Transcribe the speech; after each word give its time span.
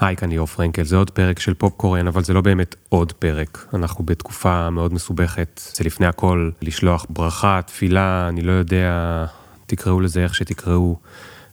היי, 0.00 0.16
כאן 0.16 0.30
ליאור 0.30 0.46
פרנקל, 0.46 0.84
זה 0.84 0.96
עוד 0.96 1.10
פרק 1.10 1.38
של 1.38 1.54
פופקורן, 1.54 2.06
אבל 2.06 2.24
זה 2.24 2.32
לא 2.32 2.40
באמת 2.40 2.76
עוד 2.88 3.12
פרק. 3.12 3.66
אנחנו 3.74 4.04
בתקופה 4.04 4.70
מאוד 4.70 4.94
מסובכת. 4.94 5.60
זה 5.74 5.84
לפני 5.84 6.06
הכל 6.06 6.50
לשלוח 6.62 7.06
ברכה, 7.10 7.60
תפילה, 7.66 8.28
אני 8.28 8.42
לא 8.42 8.52
יודע, 8.52 9.24
תקראו 9.66 10.00
לזה 10.00 10.22
איך 10.22 10.34
שתקראו, 10.34 10.96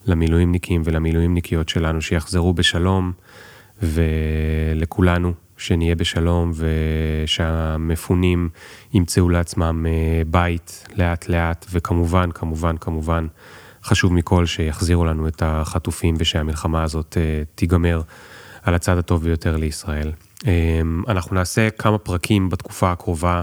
למילואימניקים 0.05 0.81
ולמילואימניקיות 0.85 1.69
שלנו, 1.69 2.01
שיחזרו 2.01 2.54
בשלום, 2.54 3.12
ולכולנו, 3.81 5.33
שנהיה 5.58 5.96
בשלום, 5.96 6.51
ושהמפונים 7.26 8.49
ימצאו 8.94 9.29
לעצמם 9.29 9.85
אה, 9.89 10.21
בית 10.28 10.85
לאט 10.96 11.29
לאט, 11.29 11.65
וכמובן, 11.71 12.31
כמובן, 12.31 12.78
כמובן, 12.78 13.28
חשוב 13.83 14.13
מכל 14.13 14.46
שיחזירו 14.46 15.05
לנו 15.05 15.28
את 15.28 15.42
החטופים 15.46 16.16
ושהמלחמה 16.17 16.84
הזאת 16.84 17.17
אה, 17.17 17.44
תיגמר 17.55 18.02
על 18.63 18.75
הצד 18.75 18.98
הטוב 18.98 19.23
ביותר 19.23 19.57
לישראל. 19.57 20.11
אה, 20.47 20.81
אנחנו 21.07 21.35
נעשה 21.35 21.69
כמה 21.69 21.97
פרקים 21.97 22.49
בתקופה 22.49 22.91
הקרובה 22.91 23.41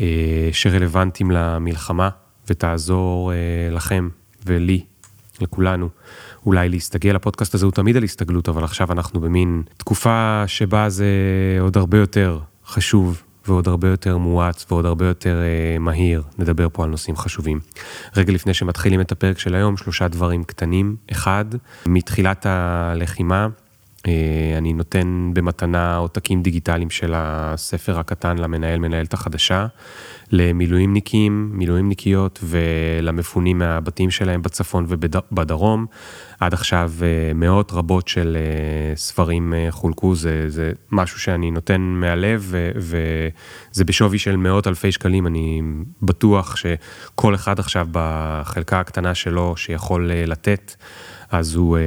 אה, 0.00 0.48
שרלוונטיים 0.52 1.30
למלחמה 1.30 2.08
ותעזור 2.48 3.32
לכם 3.70 4.08
ולי, 4.46 4.84
לכולנו, 5.40 5.88
אולי 6.46 6.68
להסתגל. 6.68 7.16
הפודקאסט 7.16 7.54
הזה 7.54 7.66
הוא 7.66 7.72
תמיד 7.72 7.96
על 7.96 8.04
הסתגלות, 8.04 8.48
אבל 8.48 8.64
עכשיו 8.64 8.92
אנחנו 8.92 9.20
במין 9.20 9.62
תקופה 9.76 10.44
שבה 10.46 10.88
זה 10.88 11.06
עוד 11.60 11.76
הרבה 11.76 11.98
יותר 11.98 12.38
חשוב 12.66 13.22
ועוד 13.48 13.68
הרבה 13.68 13.88
יותר 13.88 14.18
מואץ 14.18 14.66
ועוד 14.70 14.86
הרבה 14.86 15.06
יותר 15.06 15.40
אה, 15.42 15.78
מהיר, 15.78 16.22
נדבר 16.38 16.68
פה 16.72 16.84
על 16.84 16.90
נושאים 16.90 17.16
חשובים. 17.16 17.60
רגע 18.16 18.32
לפני 18.32 18.54
שמתחילים 18.54 19.00
את 19.00 19.12
הפרק 19.12 19.38
של 19.38 19.54
היום, 19.54 19.76
שלושה 19.76 20.08
דברים 20.08 20.44
קטנים. 20.44 20.96
אחד, 21.12 21.44
מתחילת 21.86 22.46
הלחימה, 22.46 23.42
אה, 23.44 23.48
אני 24.58 24.72
נותן 24.72 25.30
במתנה 25.34 25.96
עותקים 25.96 26.42
דיגיטליים 26.42 26.90
של 26.90 27.12
הספר 27.16 27.98
הקטן 27.98 28.38
למנהל 28.38 28.78
מנהלת 28.78 29.14
החדשה, 29.14 29.66
למילואימניקים, 30.32 31.50
מילואימניקיות 31.52 32.40
ולמפונים 32.42 33.58
מהבתים 33.58 34.10
שלהם 34.10 34.42
בצפון 34.42 34.86
ובדרום. 34.88 35.86
עד 36.40 36.54
עכשיו 36.54 36.92
אה, 37.02 37.32
מאות 37.34 37.72
רבות 37.72 38.08
של 38.08 38.36
אה, 38.36 38.96
ספרים 38.96 39.54
חולקו, 39.70 40.14
זה, 40.14 40.50
זה 40.50 40.72
משהו 40.92 41.20
שאני 41.20 41.50
נותן 41.50 41.80
מהלב 41.80 42.54
וזה 42.76 43.84
בשווי 43.84 44.18
של 44.18 44.36
מאות 44.36 44.66
אלפי 44.66 44.92
שקלים, 44.92 45.26
אני 45.26 45.62
בטוח 46.02 46.56
שכל 46.56 47.34
אחד 47.34 47.58
עכשיו 47.58 47.88
בחלקה 47.92 48.80
הקטנה 48.80 49.14
שלו 49.14 49.56
שיכול 49.56 50.10
לתת. 50.12 50.74
אז 51.30 51.54
הוא 51.54 51.76
אה, 51.76 51.82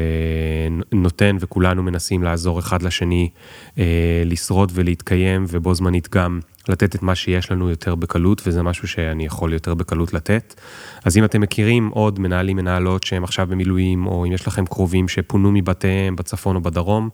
נותן 0.92 1.38
וכולנו 1.40 1.84
מנסים 1.84 2.24
לעזור 2.24 2.60
אחד 2.60 2.82
לשני 2.82 3.30
אה, 3.78 4.24
לשרוד 4.26 4.72
ולהתקיים 4.76 5.46
ובו 5.50 5.76
זמנית 5.76 6.10
גם 6.12 6.40
לתת 6.70 6.96
את 6.96 7.04
מה 7.04 7.16
שיש 7.16 7.52
לנו 7.52 7.70
יותר 7.70 7.96
בקלות 7.96 8.42
וזה 8.46 8.64
משהו 8.64 8.88
שאני 8.88 9.26
יכול 9.26 9.54
יותר 9.54 9.74
בקלות 9.74 10.14
לתת. 10.14 10.62
אז 11.06 11.18
אם 11.18 11.26
אתם 11.26 11.42
מכירים 11.42 11.90
עוד 11.94 12.20
מנהלים 12.20 12.58
מנהלות 12.58 13.04
שהם 13.04 13.24
עכשיו 13.24 13.48
במילואים 13.48 14.08
או 14.08 14.26
אם 14.26 14.32
יש 14.32 14.48
לכם 14.48 14.66
קרובים 14.66 15.08
שפונו 15.08 15.52
מבתיהם 15.52 16.16
בצפון 16.16 16.56
או 16.56 16.62
בדרום, 16.62 17.10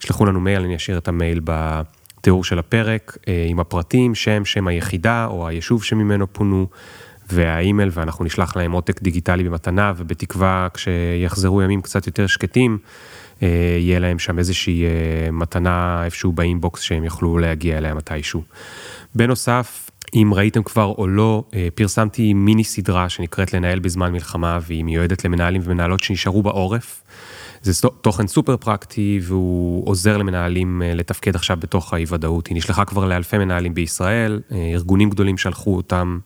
שלחו 0.00 0.24
לנו 0.24 0.40
מייל, 0.40 0.62
אני 0.62 0.76
אשאיר 0.76 0.98
את 0.98 1.08
המייל 1.08 1.40
בתיאור 1.44 2.44
של 2.44 2.58
הפרק 2.58 3.16
אה, 3.28 3.46
עם 3.48 3.60
הפרטים, 3.60 4.14
שם, 4.14 4.44
שם 4.44 4.66
היחידה 4.66 5.26
או 5.26 5.48
היישוב 5.48 5.84
שממנו 5.84 6.32
פונו. 6.32 6.66
והאימייל, 7.32 7.90
ואנחנו 7.92 8.24
נשלח 8.24 8.56
להם 8.56 8.72
עותק 8.72 9.02
דיגיטלי 9.02 9.44
במתנה, 9.44 9.92
ובתקווה 9.96 10.68
כשיחזרו 10.74 11.62
ימים 11.62 11.82
קצת 11.82 12.06
יותר 12.06 12.26
שקטים, 12.26 12.78
אה, 13.42 13.76
יהיה 13.80 13.98
להם 13.98 14.18
שם 14.18 14.38
איזושהי 14.38 14.84
אה, 14.84 15.30
מתנה 15.32 16.04
איפשהו 16.04 16.32
באינבוקס 16.32 16.80
שהם 16.80 17.04
יוכלו 17.04 17.38
להגיע 17.38 17.78
אליה 17.78 17.94
מתישהו. 17.94 18.42
בנוסף, 19.14 19.90
אם 20.14 20.30
ראיתם 20.34 20.62
כבר 20.62 20.94
או 20.98 21.06
לא, 21.08 21.44
אה, 21.54 21.68
פרסמתי 21.74 22.34
מיני 22.34 22.64
סדרה 22.64 23.08
שנקראת 23.08 23.54
לנהל 23.54 23.78
בזמן 23.78 24.12
מלחמה, 24.12 24.58
והיא 24.62 24.84
מיועדת 24.84 25.24
למנהלים 25.24 25.60
ומנהלות 25.64 26.02
שנשארו 26.02 26.42
בעורף. 26.42 27.02
זה 27.62 27.88
תוכן 28.00 28.26
סופר 28.26 28.56
פרקטי 28.56 29.20
והוא 29.22 29.88
עוזר 29.88 30.16
למנהלים 30.16 30.82
לתפקד 30.84 31.34
עכשיו 31.34 31.56
בתוך 31.60 31.94
האי 31.94 32.04
ודאות. 32.08 32.46
היא 32.46 32.56
נשלחה 32.56 32.84
כבר 32.84 33.04
לאלפי 33.04 33.38
מנהלים 33.38 33.74
בישראל, 33.74 34.40
ארגונים 34.74 35.10
גדולים 35.10 35.38
שלחו 35.38 35.76
אותם, 35.76 36.18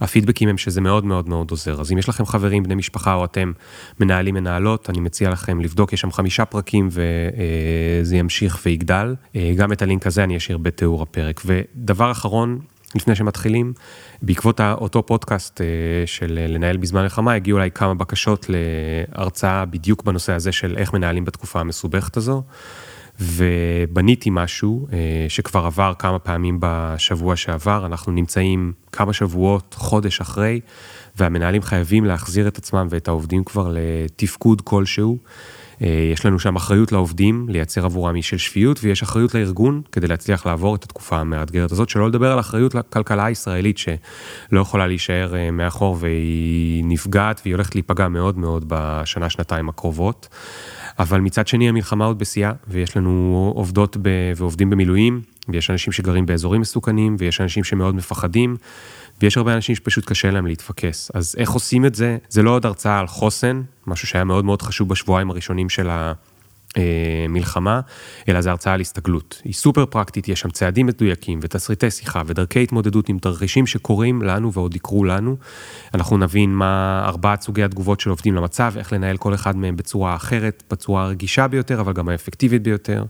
הפידבקים 0.00 0.48
הם 0.48 0.58
שזה 0.58 0.80
מאוד 0.80 1.04
מאוד 1.04 1.28
מאוד 1.28 1.50
עוזר. 1.50 1.80
אז 1.80 1.92
אם 1.92 1.98
יש 1.98 2.08
לכם 2.08 2.26
חברים, 2.26 2.62
בני 2.62 2.74
משפחה 2.74 3.14
או 3.14 3.24
אתם 3.24 3.52
מנהלים 4.00 4.34
מנהלות, 4.34 4.90
אני 4.90 5.00
מציע 5.00 5.30
לכם 5.30 5.60
לבדוק, 5.60 5.92
יש 5.92 6.00
שם 6.00 6.12
חמישה 6.12 6.44
פרקים 6.44 6.88
וזה 6.90 8.16
ימשיך 8.16 8.60
ויגדל. 8.66 9.14
גם 9.56 9.72
את 9.72 9.82
הלינק 9.82 10.06
הזה 10.06 10.24
אני 10.24 10.36
אשאיר 10.36 10.58
בתיאור 10.58 11.02
הפרק. 11.02 11.42
ודבר 11.46 12.10
אחרון, 12.10 12.58
לפני 12.94 13.14
שמתחילים, 13.14 13.72
בעקבות 14.22 14.60
אותו 14.60 15.06
פודקאסט 15.06 15.60
אה, 15.60 15.66
של 16.06 16.38
לנהל 16.48 16.76
בזמן 16.76 17.02
מלחמה, 17.02 17.32
הגיעו 17.32 17.58
אליי 17.58 17.70
כמה 17.70 17.94
בקשות 17.94 18.46
להרצאה 18.48 19.64
בדיוק 19.64 20.02
בנושא 20.02 20.32
הזה 20.32 20.52
של 20.52 20.74
איך 20.76 20.92
מנהלים 20.92 21.24
בתקופה 21.24 21.60
המסובכת 21.60 22.16
הזו. 22.16 22.42
ובניתי 23.20 24.30
משהו 24.32 24.86
אה, 24.92 24.98
שכבר 25.28 25.66
עבר 25.66 25.92
כמה 25.98 26.18
פעמים 26.18 26.58
בשבוע 26.60 27.36
שעבר, 27.36 27.86
אנחנו 27.86 28.12
נמצאים 28.12 28.72
כמה 28.92 29.12
שבועות, 29.12 29.74
חודש 29.78 30.20
אחרי, 30.20 30.60
והמנהלים 31.16 31.62
חייבים 31.62 32.04
להחזיר 32.04 32.48
את 32.48 32.58
עצמם 32.58 32.86
ואת 32.90 33.08
העובדים 33.08 33.44
כבר 33.44 33.74
לתפקוד 33.74 34.60
כלשהו. 34.60 35.18
אה, 35.82 36.10
יש 36.12 36.26
לנו 36.26 36.38
שם 36.38 36.56
אחריות 36.56 36.92
לעובדים, 36.92 37.46
לייצר 37.48 37.84
עבורם 37.84 38.16
איש 38.16 38.28
של 38.28 38.38
שפיות, 38.38 38.78
ויש 38.82 39.02
אחריות 39.02 39.34
לארגון 39.34 39.82
כדי 39.92 40.06
להצליח 40.06 40.46
לעבור 40.46 40.74
את 40.74 40.84
התקופה 40.84 41.16
המאתגרת 41.16 41.72
הזאת, 41.72 41.88
שלא 41.88 42.08
לדבר 42.08 42.32
על 42.32 42.40
אחריות 42.40 42.74
לכלכלה 42.74 43.24
הישראלית 43.24 43.78
שלא 43.78 44.60
יכולה 44.60 44.86
להישאר 44.86 45.36
אה, 45.36 45.50
מאחור 45.50 45.96
והיא 46.00 46.84
נפגעת 46.84 47.40
והיא 47.44 47.54
הולכת 47.54 47.74
להיפגע 47.74 48.08
מאוד 48.08 48.38
מאוד 48.38 48.64
בשנה, 48.68 49.30
שנתיים 49.30 49.68
הקרובות. 49.68 50.28
אבל 50.98 51.20
מצד 51.20 51.46
שני 51.46 51.68
המלחמה 51.68 52.04
עוד 52.04 52.18
בשיאה, 52.18 52.52
ויש 52.68 52.96
לנו 52.96 53.52
עובדות 53.56 53.96
ב... 54.02 54.08
ועובדים 54.36 54.70
במילואים, 54.70 55.20
ויש 55.48 55.70
אנשים 55.70 55.92
שגרים 55.92 56.26
באזורים 56.26 56.60
מסוכנים, 56.60 57.16
ויש 57.18 57.40
אנשים 57.40 57.64
שמאוד 57.64 57.94
מפחדים, 57.94 58.56
ויש 59.22 59.36
הרבה 59.36 59.54
אנשים 59.54 59.74
שפשוט 59.74 60.04
קשה 60.04 60.30
להם 60.30 60.46
להתפקס. 60.46 61.10
אז 61.14 61.34
איך 61.38 61.50
עושים 61.50 61.86
את 61.86 61.94
זה? 61.94 62.18
זה 62.28 62.42
לא 62.42 62.50
עוד 62.50 62.66
הרצאה 62.66 62.98
על 62.98 63.06
חוסן, 63.06 63.62
משהו 63.86 64.08
שהיה 64.08 64.24
מאוד 64.24 64.44
מאוד 64.44 64.62
חשוב 64.62 64.88
בשבועיים 64.88 65.30
הראשונים 65.30 65.68
של 65.68 65.88
המלחמה, 66.76 67.80
אלא 68.28 68.40
זה 68.40 68.50
הרצאה 68.50 68.74
על 68.74 68.80
הסתגלות. 68.80 69.42
היא 69.44 69.52
סופר 69.52 69.86
פרקטית, 69.86 70.28
יש 70.28 70.40
שם 70.40 70.50
צעדים 70.50 70.86
מדויקים 70.86 71.38
ותסריטי 71.42 71.90
שיחה 71.90 72.22
ודרכי 72.26 72.62
התמודדות 72.62 73.08
עם 73.08 73.18
תרחישים 73.18 73.66
שקורים 73.66 74.22
לנו 74.22 74.52
ועוד 74.52 74.76
יקרו 74.76 75.04
לנו. 75.04 75.36
אנחנו 75.94 76.18
נבין 76.18 76.54
מה 76.54 77.02
ארבעת 77.06 77.40
סוגי 77.40 77.62
התגובות 77.62 78.00
של 78.00 78.10
עובדים 78.10 78.34
למצב, 78.34 78.72
איך 78.76 78.92
לנהל 78.92 79.16
כל 79.16 79.34
אחד 79.34 79.56
מהם 79.56 79.76
בצורה 79.76 80.14
אחרת, 80.14 80.62
בצורה 80.70 81.02
הרגישה 81.02 81.48
ביותר, 81.48 81.80
אבל 81.80 81.92
גם 81.92 82.08
האפקטיבית 82.08 82.62
ביותר. 82.62 83.04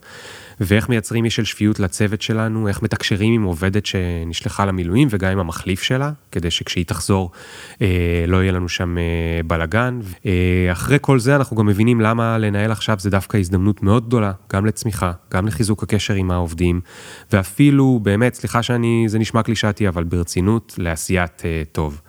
ואיך 0.61 0.89
מייצרים 0.89 1.25
איש 1.25 1.37
של 1.37 1.45
שפיות 1.45 1.81
לצוות 1.81 2.23
שלנו, 2.23 2.69
איך 2.69 2.83
מתקשרים 2.83 3.33
עם 3.33 3.43
עובדת 3.43 3.87
שנשלחה 3.87 4.65
למילואים 4.65 5.09
וגם 5.11 5.33
עם 5.33 5.39
המחליף 5.39 5.83
שלה, 5.83 6.11
כדי 6.33 6.51
שכשהיא 6.51 6.85
תחזור 6.85 7.31
אה, 7.83 8.25
לא 8.27 8.43
יהיה 8.43 8.53
לנו 8.53 8.69
שם 8.69 8.99
אה, 8.99 9.03
בלאגן. 9.47 10.01
אה, 10.27 10.69
אחרי 10.73 10.99
כל 11.01 11.19
זה 11.19 11.37
אנחנו 11.37 11.57
גם 11.57 11.67
מבינים 11.67 12.01
למה 12.01 12.39
לנהל 12.39 12.73
עכשיו 12.73 12.97
זה 13.01 13.11
דווקא 13.11 13.37
הזדמנות 13.37 13.56
מאוד 13.59 14.07
גדולה, 14.07 14.33
גם 14.53 14.67
לצמיחה, 14.67 15.13
גם 15.33 15.47
לחיזוק 15.47 15.83
הקשר 15.83 16.15
עם 16.15 16.31
העובדים, 16.31 16.81
ואפילו 17.33 18.01
באמת, 18.03 18.35
סליחה 18.35 18.63
שאני, 18.63 19.05
זה 19.09 19.19
נשמע 19.19 19.43
קלישאתי, 19.43 19.89
אבל 19.89 20.05
ברצינות, 20.05 20.75
לעשיית 20.79 21.43
אה, 21.45 21.63
טוב. 21.73 22.01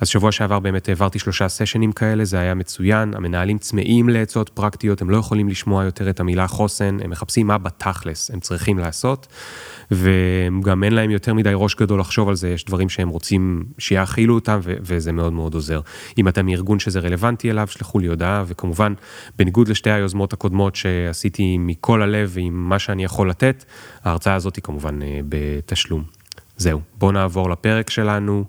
אז 0.00 0.08
שבוע 0.08 0.32
שעבר 0.32 0.58
באמת 0.58 0.88
העברתי 0.88 1.18
שלושה 1.18 1.48
סשנים 1.48 1.92
כאלה, 1.92 2.24
זה 2.24 2.38
היה 2.38 2.54
מצוין, 2.54 3.14
המנהלים 3.14 3.58
צמאים 3.58 4.08
לעצות 4.08 4.48
פרקטיות, 4.48 5.02
הם 5.02 5.10
לא 5.10 5.16
יכולים 5.16 5.48
לשמוע 5.48 5.84
יותר 5.84 6.10
את 6.10 6.20
המילה 6.20 6.46
חוסן, 6.46 6.96
הם 7.04 7.10
מחפשים 7.10 7.46
מה 7.46 7.58
בתכלס 7.58 8.30
הם 8.30 8.40
צריכים 8.40 8.78
לעשות, 8.78 9.26
וגם 9.90 10.84
אין 10.84 10.92
להם 10.92 11.10
יותר 11.10 11.34
מדי 11.34 11.50
ראש 11.54 11.74
גדול 11.74 12.00
לחשוב 12.00 12.28
על 12.28 12.34
זה, 12.34 12.48
יש 12.48 12.64
דברים 12.64 12.88
שהם 12.88 13.08
רוצים 13.08 13.64
שיאכילו 13.78 14.34
אותם, 14.34 14.60
וזה 14.64 15.12
מאוד 15.12 15.32
מאוד 15.32 15.54
עוזר. 15.54 15.80
אם 16.18 16.28
אתם 16.28 16.46
מארגון 16.46 16.78
שזה 16.78 17.00
רלוונטי 17.00 17.50
אליו, 17.50 17.66
שלחו 17.66 17.98
לי 17.98 18.06
הודעה, 18.06 18.44
וכמובן, 18.46 18.94
בניגוד 19.38 19.68
לשתי 19.68 19.90
היוזמות 19.90 20.32
הקודמות 20.32 20.76
שעשיתי 20.76 21.58
מכל 21.58 22.02
הלב 22.02 22.30
ועם 22.34 22.68
מה 22.68 22.78
שאני 22.78 23.04
יכול 23.04 23.30
לתת, 23.30 23.64
ההרצאה 24.04 24.34
הזאת 24.34 24.56
היא 24.56 24.62
כמובן 24.62 25.02
אה, 25.02 25.20
בתשלום. 25.28 26.02
זהו, 26.56 26.80
בואו 26.98 27.12
נעבור 27.12 27.50
לפרק 27.50 27.90
שלנו, 27.90 28.44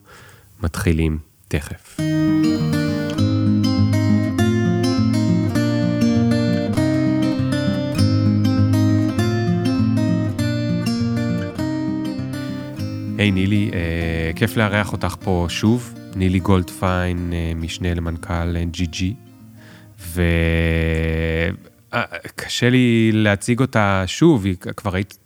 מתחילים 0.63 1.17
תכף. 1.59 1.99
היי 13.17 13.29
hey, 13.29 13.33
נילי, 13.33 13.71
אה, 13.73 14.31
כיף 14.35 14.57
לארח 14.57 14.91
אותך 14.91 15.15
פה 15.23 15.45
שוב. 15.49 15.93
נילי 16.15 16.39
גולדפיין, 16.39 17.33
אה, 17.33 17.51
משנה 17.55 17.93
למנכ"ל 17.93 18.55
GG. 18.73 19.03
אה, 20.17 21.49
קשה 22.35 22.69
לי 22.69 23.11
להציג 23.13 23.59
אותה 23.59 24.03
שוב, 24.07 24.45
היא 24.45 24.55
כבר 24.55 24.95
היית 24.95 25.17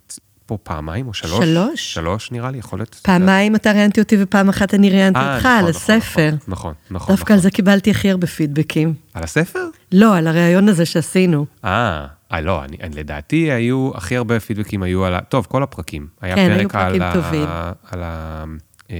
פה 0.50 0.58
פעמיים 0.62 1.08
או 1.08 1.14
שלוש? 1.14 1.44
שלוש. 1.44 1.94
שלוש 1.94 2.32
נראה 2.32 2.50
לי, 2.50 2.58
יכול 2.58 2.78
להיות. 2.78 2.94
פעמיים 3.02 3.56
אתה 3.56 3.72
ראיינתי 3.72 4.00
אותי 4.00 4.16
ופעם 4.20 4.48
אחת 4.48 4.74
אני 4.74 4.90
ראיינתי 4.90 5.18
אה, 5.18 5.34
אותך 5.34 5.46
נכון, 5.46 5.58
על 5.58 5.58
נכון, 5.58 5.70
הספר. 5.70 6.34
נכון, 6.48 6.74
נכון. 6.90 7.16
דווקא 7.16 7.32
על 7.32 7.38
זה 7.38 7.50
קיבלתי 7.50 7.90
הכי 7.90 8.10
הרבה 8.10 8.26
פידבקים. 8.26 8.94
על 9.14 9.22
הספר? 9.22 9.64
לא, 9.92 10.16
על 10.16 10.26
הראיון 10.26 10.68
הזה 10.68 10.86
שעשינו. 10.86 11.46
אה, 11.64 12.06
אה, 12.32 12.40
לא, 12.40 12.64
אני, 12.64 12.76
אני, 12.82 12.96
לדעתי 12.96 13.52
היו, 13.52 13.90
הכי 13.94 14.16
הרבה 14.16 14.40
פידבקים 14.40 14.82
היו 14.82 15.04
על 15.04 15.14
ה... 15.14 15.20
טוב, 15.20 15.46
כל 15.50 15.62
הפרקים. 15.62 16.06
היה 16.20 16.34
כן, 16.34 16.48
פרק 16.48 16.60
היו 16.60 16.68
פרקים 16.68 17.02
על 17.02 17.12
טובים. 17.14 17.46
ה... 17.48 17.72
על 17.90 18.02
ה... 18.02 18.44
אה, 18.90 18.96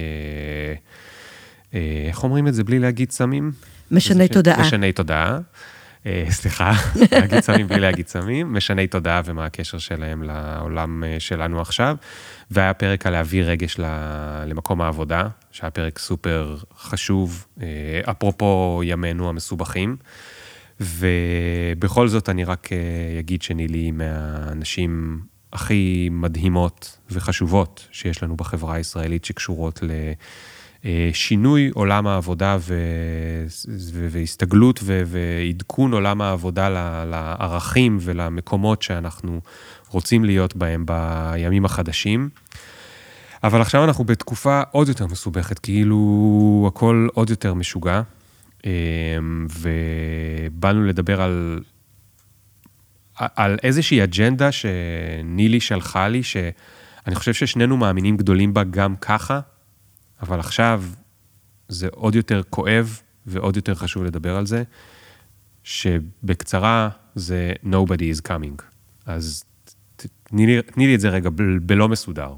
אה, 1.73 1.79
איך 2.07 2.23
אומרים 2.23 2.47
את 2.47 2.53
זה 2.53 2.63
בלי 2.63 2.79
להגיד 2.79 3.11
סמים? 3.11 3.51
משני 3.91 4.27
תודעה. 4.27 4.61
משני 4.61 4.91
תודעה. 4.91 5.39
אה, 6.05 6.25
סליחה, 6.29 6.71
להגיד 7.11 7.39
סמים 7.39 7.67
בלי 7.67 7.79
להגיד 7.79 8.07
סמים, 8.07 8.53
משני 8.53 8.87
תודעה 8.87 9.21
ומה 9.25 9.45
הקשר 9.45 9.77
שלהם 9.77 10.23
לעולם 10.23 11.03
אה, 11.03 11.15
שלנו 11.19 11.61
עכשיו. 11.61 11.95
והיה 12.51 12.73
פרק 12.73 13.05
על 13.05 13.13
להביא 13.13 13.43
רגש 13.43 13.79
ל- 13.79 14.43
למקום 14.45 14.81
העבודה, 14.81 15.27
שהיה 15.51 15.71
פרק 15.71 15.99
סופר 15.99 16.57
חשוב, 16.77 17.45
אה, 17.61 17.67
אפרופו 18.11 18.81
ימינו 18.83 19.29
המסובכים. 19.29 19.97
ובכל 20.79 22.07
זאת 22.07 22.29
אני 22.29 22.43
רק 22.43 22.69
אגיד 23.19 23.41
שנילי 23.41 23.77
היא 23.77 23.91
מהנשים 23.91 25.21
הכי 25.53 26.09
מדהימות 26.11 26.97
וחשובות 27.11 27.87
שיש 27.91 28.23
לנו 28.23 28.35
בחברה 28.35 28.75
הישראלית 28.75 29.25
שקשורות 29.25 29.83
לשינוי 30.83 31.71
עולם 31.73 32.07
העבודה 32.07 32.57
ו... 32.59 32.75
ו... 33.69 34.07
והסתגלות 34.09 34.79
ו... 34.83 35.03
ועדכון 35.05 35.93
עולם 35.93 36.21
העבודה 36.21 36.69
ל... 36.69 37.05
לערכים 37.09 37.97
ולמקומות 38.01 38.81
שאנחנו 38.81 39.41
רוצים 39.89 40.25
להיות 40.25 40.55
בהם 40.55 40.85
בימים 40.85 41.65
החדשים. 41.65 42.29
אבל 43.43 43.61
עכשיו 43.61 43.83
אנחנו 43.83 44.03
בתקופה 44.03 44.61
עוד 44.71 44.87
יותר 44.87 45.07
מסובכת, 45.07 45.59
כאילו 45.59 46.69
הכל 46.73 47.07
עוד 47.13 47.29
יותר 47.29 47.53
משוגע. 47.53 48.01
אמ, 48.65 49.47
ובאנו 49.59 50.83
לדבר 50.83 51.21
על, 51.21 51.59
על 53.15 53.57
איזושהי 53.63 54.03
אג'נדה 54.03 54.49
שנילי 54.51 55.59
שלחה 55.59 56.07
לי, 56.07 56.23
שאני 56.23 57.15
חושב 57.15 57.33
ששנינו 57.33 57.77
מאמינים 57.77 58.17
גדולים 58.17 58.53
בה 58.53 58.63
גם 58.63 58.95
ככה, 58.95 59.39
אבל 60.21 60.39
עכשיו 60.39 60.83
זה 61.67 61.87
עוד 61.91 62.15
יותר 62.15 62.41
כואב 62.49 62.99
ועוד 63.25 63.55
יותר 63.55 63.75
חשוב 63.75 64.03
לדבר 64.03 64.35
על 64.35 64.45
זה, 64.45 64.63
שבקצרה 65.63 66.89
זה 67.15 67.53
nobody 67.63 68.17
is 68.17 68.27
coming. 68.27 68.61
אז 69.05 69.43
תני 70.23 70.45
לי, 70.45 70.61
תני 70.61 70.87
לי 70.87 70.95
את 70.95 70.99
זה 70.99 71.09
רגע 71.09 71.29
ב- 71.29 71.41
בלא 71.61 71.89
מסודר. 71.89 72.33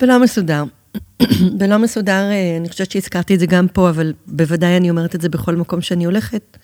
ולא 0.00 0.22
מסודר. 0.22 0.64
ולא 1.60 1.78
מסודר, 1.78 2.30
אה, 2.30 2.56
אני 2.56 2.68
חושבת 2.68 2.90
שהזכרתי 2.90 3.34
את 3.34 3.40
זה 3.40 3.46
גם 3.46 3.68
פה, 3.68 3.90
אבל 3.90 4.12
בוודאי 4.26 4.76
אני 4.76 4.90
אומרת 4.90 5.14
את 5.14 5.20
זה 5.20 5.28
בכל 5.28 5.56
מקום 5.56 5.80
שאני 5.80 6.04
הולכת, 6.04 6.58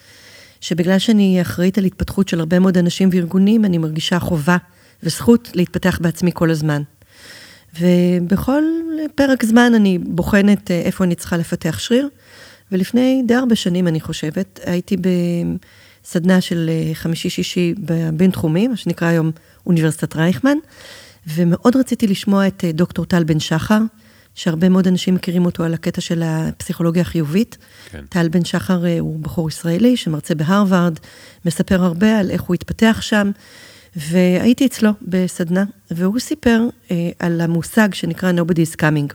שבגלל 0.60 0.98
שאני 0.98 1.42
אחראית 1.42 1.78
על 1.78 1.84
התפתחות 1.84 2.28
של 2.28 2.40
הרבה 2.40 2.58
מאוד 2.58 2.78
אנשים 2.78 3.08
וארגונים, 3.12 3.64
אני 3.64 3.78
מרגישה 3.78 4.18
חובה 4.18 4.56
וזכות 5.02 5.50
להתפתח 5.54 5.98
בעצמי 6.02 6.30
כל 6.34 6.50
הזמן. 6.50 6.82
ובכל 7.80 8.62
פרק 9.14 9.44
זמן 9.44 9.72
אני 9.74 9.98
בוחנת 9.98 10.70
אה, 10.70 10.80
איפה 10.80 11.04
אני 11.04 11.14
צריכה 11.14 11.36
לפתח 11.36 11.78
שריר, 11.78 12.08
ולפני 12.72 13.22
די 13.26 13.34
הרבה 13.34 13.56
שנים, 13.56 13.88
אני 13.88 14.00
חושבת, 14.00 14.60
הייתי 14.64 14.96
בסדנה 16.04 16.40
של 16.40 16.70
אה, 16.72 16.94
חמישי-שישי 16.94 17.74
בבינתחומי, 17.78 18.68
מה 18.68 18.76
שנקרא 18.76 19.08
היום 19.08 19.30
אוניברסיטת 19.66 20.16
רייכמן, 20.16 20.56
ומאוד 21.26 21.76
רציתי 21.76 22.06
לשמוע 22.06 22.46
את 22.46 22.64
אה, 22.64 22.72
דוקטור 22.72 23.04
טל 23.04 23.24
בן 23.24 23.40
שחר, 23.40 23.80
שהרבה 24.34 24.68
מאוד 24.68 24.86
אנשים 24.86 25.14
מכירים 25.14 25.46
אותו 25.46 25.64
על 25.64 25.74
הקטע 25.74 26.00
של 26.00 26.22
הפסיכולוגיה 26.24 27.02
החיובית. 27.02 27.58
כן. 27.90 28.04
טל 28.08 28.28
בן 28.28 28.44
שחר 28.44 28.84
הוא 29.00 29.20
בחור 29.20 29.48
ישראלי 29.48 29.96
שמרצה 29.96 30.34
בהרווארד, 30.34 30.98
מספר 31.44 31.84
הרבה 31.84 32.18
על 32.18 32.30
איך 32.30 32.42
הוא 32.42 32.54
התפתח 32.54 32.98
שם, 33.00 33.30
והייתי 33.96 34.66
אצלו 34.66 34.90
בסדנה, 35.02 35.64
והוא 35.90 36.18
סיפר 36.18 36.62
אה, 36.90 37.10
על 37.18 37.40
המושג 37.40 37.94
שנקרא 37.94 38.32
Nobody 38.32 38.72
is 38.72 38.76
coming. 38.80 39.14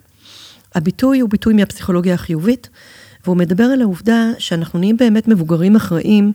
הביטוי 0.75 1.19
הוא 1.19 1.29
ביטוי 1.29 1.53
מהפסיכולוגיה 1.53 2.13
החיובית, 2.13 2.69
והוא 3.25 3.37
מדבר 3.37 3.63
על 3.63 3.81
העובדה 3.81 4.29
שאנחנו 4.37 4.79
נהיים 4.79 4.97
באמת 4.97 5.27
מבוגרים 5.27 5.75
אחראים 5.75 6.31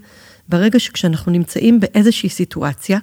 ברגע 0.48 0.78
שכשאנחנו 0.78 1.32
נמצאים 1.32 1.80
באיזושהי 1.80 2.28
סיטואציה, 2.28 2.98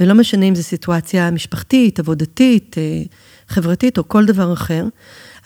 ולא 0.00 0.14
משנה 0.14 0.46
אם 0.46 0.54
זו 0.54 0.62
סיטואציה 0.62 1.30
משפחתית, 1.30 1.98
עבודתית, 1.98 2.76
אה, 2.78 3.02
חברתית 3.48 3.98
או 3.98 4.08
כל 4.08 4.26
דבר 4.26 4.52
אחר, 4.52 4.84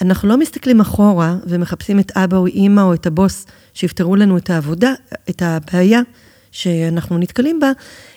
אנחנו 0.03 0.29
לא 0.29 0.37
מסתכלים 0.37 0.81
אחורה 0.81 1.37
ומחפשים 1.47 1.99
את 2.01 2.17
אבא 2.17 2.37
או 2.37 2.47
אימא 2.47 2.81
או 2.81 2.95
את 2.95 3.07
הבוס 3.07 3.47
שיפתרו 3.75 4.17
לנו 4.17 4.37
את 4.37 4.51
העבודה, 4.51 4.93
את 5.31 5.43
הבעיה 5.43 6.01
שאנחנו 6.53 7.19
נתקלים 7.19 7.61
בה, 7.61 7.73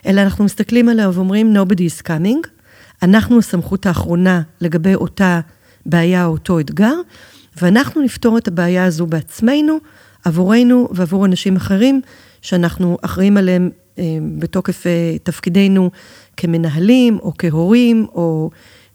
אלא 0.06 0.22
אנחנו 0.22 0.46
מסתכלים 0.46 0.90
עליה 0.90 1.10
ואומרים 1.14 1.56
nobody 1.58 1.80
is 1.80 2.08
coming, 2.08 2.48
אנחנו 3.04 3.40
הסמכות 3.40 3.86
האחרונה 3.86 4.42
לגבי 4.62 4.96
אותה 4.96 5.40
בעיה 5.86 6.26
או 6.26 6.32
אותו 6.32 6.60
אתגר, 6.60 6.94
ואנחנו 7.62 8.02
נפתור 8.02 8.38
את 8.38 8.48
הבעיה 8.48 8.86
הזו 8.86 9.06
בעצמנו, 9.06 9.78
עבורנו 10.26 10.90
ועבור 10.92 11.26
אנשים 11.26 11.56
אחרים, 11.56 12.02
שאנחנו 12.42 12.98
אחראים 13.02 13.38
עליהם 13.38 13.70
אה, 14.00 14.04
בתוקף 14.40 14.88
אה, 14.88 15.16
תפקידנו 15.24 15.92
כמנהלים, 16.38 17.20
או 17.20 17.32
כהורים, 17.38 18.08
או 18.14 18.50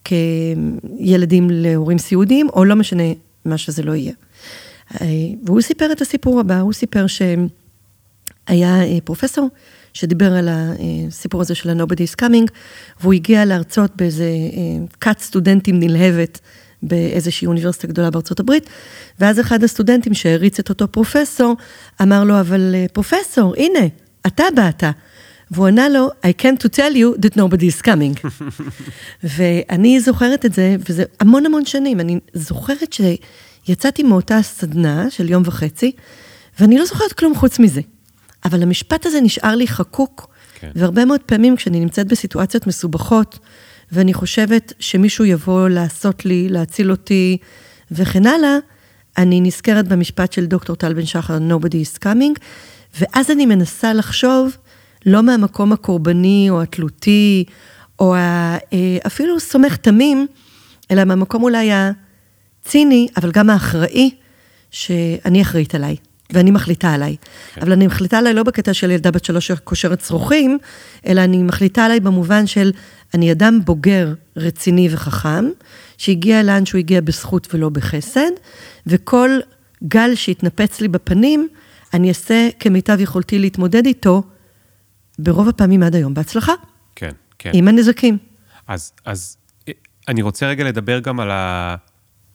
כילדים 0.05 1.51
להורים 1.51 1.99
סיעודיים, 1.99 2.49
או 2.49 2.65
לא 2.65 2.77
משנה 2.77 3.03
מה 3.45 3.59
שזה 3.59 3.83
לא 3.83 3.95
יהיה. 3.95 4.13
אה, 5.01 5.07
והוא 5.45 5.61
סיפר 5.61 5.93
את 5.93 6.01
הסיפור 6.01 6.41
הבא, 6.41 6.61
הוא 6.61 6.73
סיפר 6.73 7.07
שהיה 7.07 7.37
אה, 8.51 8.99
פרופסור 9.05 9.49
שדיבר 9.93 10.33
על 10.33 10.49
הסיפור 10.51 11.41
הזה 11.41 11.55
של 11.55 11.71
ה-Nobody 11.71 12.13
is 12.13 12.23
coming, 12.23 12.53
והוא 13.01 13.13
הגיע 13.13 13.45
להרצות 13.45 13.97
באיזה 13.97 14.25
אה, 14.25 14.87
כת 15.01 15.19
סטודנטים 15.19 15.81
נלהבת 15.81 16.41
באיזושהי 16.83 17.47
אוניברסיטה 17.47 17.87
גדולה 17.87 18.11
בארצות 18.11 18.41
הברית, 18.41 18.71
ואז 19.21 19.41
אחד 19.41 19.65
הסטודנטים 19.65 20.15
שהריץ 20.15 20.59
את 20.59 20.69
אותו 20.69 20.89
פרופסור, 20.89 21.57
אמר 22.03 22.25
לו, 22.25 22.41
אבל 22.41 22.75
אה, 22.75 22.87
פרופסור, 22.93 23.55
הנה, 23.57 23.87
אתה 24.27 24.45
באת. 24.57 24.85
והוא 25.51 25.67
ענה 25.67 25.89
לו, 25.89 26.09
I 26.23 26.43
can't 26.43 26.63
to 26.65 26.69
tell 26.77 26.95
you 26.95 27.23
that 27.23 27.37
nobody 27.37 27.77
is 27.77 27.83
coming. 27.83 28.29
ואני 29.37 30.01
זוכרת 30.01 30.47
את 30.47 30.53
זה, 30.53 30.77
וזה 30.89 31.05
המון 31.21 31.47
המון 31.47 31.65
שנים, 31.65 32.01
אני 32.01 32.19
זוכרת 32.35 32.93
שיצאתי 32.93 34.03
מאותה 34.03 34.43
סדנה 34.43 35.11
של 35.11 35.31
יום 35.31 35.43
וחצי, 35.47 35.93
ואני 36.61 36.79
לא 36.79 36.85
זוכרת 36.85 37.13
כלום 37.13 37.35
חוץ 37.35 37.59
מזה. 37.59 37.81
אבל 38.45 38.63
המשפט 38.63 39.07
הזה 39.07 39.21
נשאר 39.21 39.55
לי 39.55 39.69
חקוק, 39.69 40.29
כן. 40.61 40.71
והרבה 40.75 41.05
מאוד 41.05 41.21
פעמים 41.21 41.57
כשאני 41.57 41.81
נמצאת 41.81 42.07
בסיטואציות 42.09 42.67
מסובכות, 42.67 43.39
ואני 43.93 44.15
חושבת 44.15 44.73
שמישהו 44.79 45.25
יבוא 45.25 45.69
לעשות 45.69 46.25
לי, 46.25 46.49
להציל 46.49 46.91
אותי 46.91 47.37
וכן 47.91 48.27
הלאה, 48.27 48.59
אני 49.19 49.41
נזכרת 49.41 49.89
במשפט 49.89 50.33
של 50.33 50.47
דוקטור 50.47 50.77
טל 50.77 50.95
בן 50.95 51.07
שחר, 51.07 51.39
nobody 51.39 51.97
is 51.97 51.99
coming, 52.05 52.41
ואז 53.01 53.31
אני 53.31 53.47
מנסה 53.47 53.93
לחשוב, 53.93 54.57
לא 55.07 55.23
מהמקום 55.23 55.73
הקורבני 55.73 56.47
או 56.51 56.63
התלותי, 56.63 57.45
או 57.99 58.15
אה, 58.15 58.59
אפילו 59.07 59.41
סומך 59.41 59.77
תמים, 59.77 60.27
אלא 60.91 61.05
מהמקום 61.05 61.43
אולי 61.43 61.71
הציני, 61.73 63.09
אבל 63.17 63.31
גם 63.31 63.51
האחראי, 63.51 64.11
שאני 64.71 65.43
אחראית 65.43 65.75
עליי, 65.75 65.97
ואני 66.33 66.51
מחליטה 66.51 66.95
עליי. 66.95 67.17
אבל 67.61 67.73
אני 67.73 67.87
מחליטה 67.87 68.19
עליי 68.19 68.35
לא 68.35 68.43
בקטע 68.43 68.75
של 68.75 68.91
ילדה 68.91 69.11
בת 69.11 69.25
שלוש 69.25 69.47
שקושרת 69.47 69.99
צרכים, 69.99 70.59
אלא 71.07 71.25
אני 71.25 71.43
מחליטה 71.43 71.85
עליי 71.85 72.01
במובן 72.01 72.47
של 72.47 72.73
אני 73.15 73.33
אדם 73.33 73.61
בוגר, 73.65 74.15
רציני 74.37 74.89
וחכם, 74.93 75.45
שהגיע 75.99 76.43
לאן 76.43 76.67
שהוא 76.67 76.79
הגיע 76.79 77.01
בזכות 77.01 77.55
ולא 77.55 77.69
בחסד, 77.69 78.31
וכל 78.87 79.31
גל 79.85 80.15
שהתנפץ 80.15 80.81
לי 80.81 80.89
בפנים, 80.89 81.49
אני 81.95 82.09
אעשה 82.09 82.49
כמיטב 82.61 83.01
יכולתי 83.01 83.39
להתמודד 83.39 83.87
איתו, 83.87 84.23
ברוב 85.19 85.49
הפעמים 85.49 85.83
עד 85.83 85.95
היום 85.95 86.15
בהצלחה, 86.15 86.53
כן, 86.97 87.11
כן. 87.39 87.51
עם 87.55 87.69
הנזקים. 87.69 88.19
אז, 88.69 88.93
אז 89.05 89.37
אה, 89.69 89.73
אני 90.09 90.23
רוצה 90.23 90.47
רגע 90.47 90.65
לדבר 90.65 91.01
גם 91.01 91.21
על, 91.21 91.31
ה, 91.31 91.77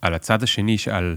על 0.01 0.13
הצד 0.13 0.43
השני, 0.43 0.77
על 0.91 1.15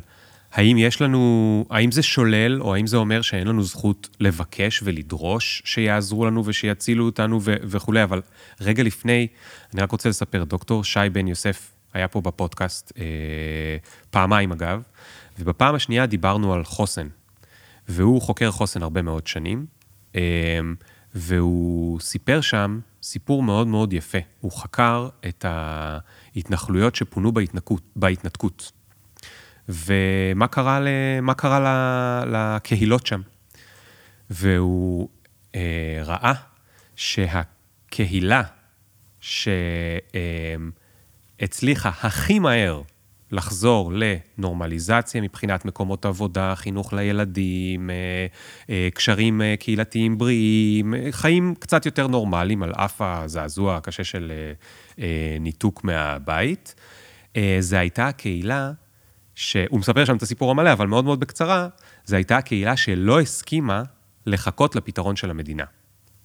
האם 0.57 0.79
יש 0.79 1.03
לנו, 1.03 1.65
האם 1.71 1.91
זה 1.91 2.03
שולל, 2.03 2.63
או 2.63 2.75
האם 2.75 2.87
זה 2.87 2.97
אומר 2.97 3.23
שאין 3.23 3.47
לנו 3.47 3.63
זכות 3.63 4.09
לבקש 4.21 4.81
ולדרוש 4.85 5.63
שיעזרו 5.65 6.27
לנו 6.27 6.45
ושיצילו 6.47 7.05
אותנו 7.05 7.41
ו, 7.43 7.55
וכולי, 7.63 8.03
אבל 8.03 8.23
רגע 8.61 8.83
לפני, 8.83 9.27
אני 9.75 9.83
רק 9.83 9.93
רוצה 9.93 10.09
לספר, 10.09 10.45
דוקטור 10.45 10.85
שי 10.85 11.01
בן 11.13 11.29
יוסף 11.29 11.73
היה 11.95 12.09
פה 12.09 12.21
בפודקאסט, 12.21 12.93
אה, 12.99 13.05
פעמיים 14.11 14.53
אגב, 14.53 14.83
ובפעם 15.39 15.75
השנייה 15.75 16.07
דיברנו 16.07 16.55
על 16.55 16.65
חוסן, 16.65 17.09
והוא 17.89 18.23
חוקר 18.23 18.51
חוסן 18.51 18.83
הרבה 18.83 19.03
מאוד 19.03 19.27
שנים. 19.27 19.67
אה, 20.17 20.61
והוא 21.15 22.01
סיפר 22.01 22.41
שם 22.41 22.81
סיפור 23.03 23.43
מאוד 23.43 23.67
מאוד 23.67 23.93
יפה. 23.93 24.19
הוא 24.41 24.53
חקר 24.53 25.09
את 25.27 25.45
ההתנחלויות 25.49 26.95
שפונו 26.95 27.33
בהתנקות, 27.33 27.83
בהתנתקות. 27.97 28.73
ומה 29.68 30.46
קרה, 30.46 30.80
ל, 30.80 30.88
קרה 31.37 31.61
ל, 31.61 31.66
לקהילות 32.37 33.06
שם. 33.06 33.20
והוא 34.30 35.08
אה, 35.54 36.00
ראה 36.04 36.32
שהקהילה 36.96 38.42
שהצליחה 41.40 41.90
הכי 42.02 42.38
מהר 42.38 42.82
לחזור 43.32 43.92
לנורמליזציה 43.94 45.20
מבחינת 45.20 45.64
מקומות 45.64 46.06
עבודה, 46.06 46.54
חינוך 46.56 46.92
לילדים, 46.92 47.90
אה, 47.90 48.26
אה, 48.70 48.88
קשרים 48.94 49.42
אה, 49.42 49.54
קהילתיים 49.58 50.18
בריאים, 50.18 50.94
חיים 51.11 51.54
קצת 51.58 51.87
יותר 51.87 52.06
נורמליים 52.06 52.62
על 52.62 52.73
אף 52.73 53.00
הזעזוע 53.00 53.76
הקשה 53.76 54.04
של 54.04 54.32
ניתוק 55.40 55.85
מהבית. 55.85 56.75
זו 57.61 57.76
הייתה 57.76 58.08
הקהילה, 58.08 58.73
שהוא 59.37 59.78
מספר 59.78 60.05
שם 60.05 60.16
את 60.16 60.23
הסיפור 60.23 60.50
המלא, 60.50 60.73
אבל 60.73 60.87
מאוד 60.87 61.05
מאוד 61.05 61.21
בקצרה, 61.21 61.69
זו 62.05 62.16
הייתה 62.16 62.37
הקהילה 62.37 62.76
שלא 62.76 63.21
הסכימה 63.21 63.83
לחכות 64.26 64.76
לפתרון 64.76 65.16
של 65.16 65.31
המדינה. 65.31 65.64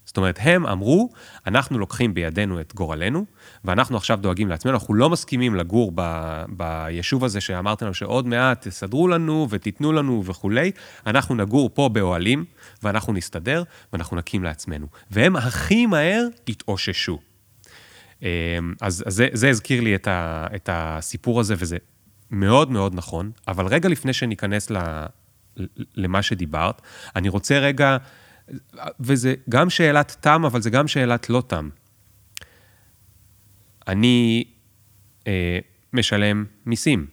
זאת 0.05 0.17
אומרת, 0.17 0.39
הם 0.41 0.67
אמרו, 0.67 1.09
אנחנו 1.47 1.79
לוקחים 1.79 2.13
בידינו 2.13 2.61
את 2.61 2.75
גורלנו, 2.75 3.25
ואנחנו 3.65 3.97
עכשיו 3.97 4.19
דואגים 4.21 4.49
לעצמנו, 4.49 4.73
אנחנו 4.73 4.93
לא 4.93 5.09
מסכימים 5.09 5.55
לגור 5.55 5.91
ב, 5.95 6.01
ביישוב 6.49 7.23
הזה 7.23 7.41
שאמרתם 7.41 7.85
לנו 7.85 7.93
שעוד 7.93 8.27
מעט 8.27 8.67
תסדרו 8.67 9.07
לנו 9.07 9.47
ותיתנו 9.49 9.91
לנו 9.91 10.23
וכולי, 10.25 10.71
אנחנו 11.05 11.35
נגור 11.35 11.69
פה 11.73 11.89
באוהלים, 11.89 12.45
ואנחנו 12.83 13.13
נסתדר, 13.13 13.63
ואנחנו 13.93 14.17
נקים 14.17 14.43
לעצמנו. 14.43 14.87
והם 15.11 15.35
הכי 15.35 15.85
מהר 15.85 16.27
התאוששו. 16.47 17.19
אמ, 18.21 18.27
אז, 18.81 19.03
אז 19.07 19.13
זה, 19.13 19.27
זה 19.33 19.49
הזכיר 19.49 19.81
לי 19.81 19.95
את, 19.95 20.07
ה, 20.07 20.47
את 20.55 20.69
הסיפור 20.71 21.39
הזה, 21.39 21.55
וזה 21.57 21.77
מאוד 22.31 22.71
מאוד 22.71 22.95
נכון, 22.95 23.31
אבל 23.47 23.67
רגע 23.67 23.89
לפני 23.89 24.13
שניכנס 24.13 24.71
ל, 24.71 24.77
למה 25.95 26.21
שדיברת, 26.21 26.81
אני 27.15 27.29
רוצה 27.29 27.59
רגע... 27.59 27.97
וזה 28.99 29.33
גם 29.49 29.69
שאלת 29.69 30.17
תם, 30.19 30.45
אבל 30.45 30.61
זה 30.61 30.69
גם 30.69 30.87
שאלת 30.87 31.29
לא 31.29 31.43
תם. 31.47 31.69
אני 33.87 34.43
אה, 35.27 35.59
משלם 35.93 36.45
מיסים 36.65 37.07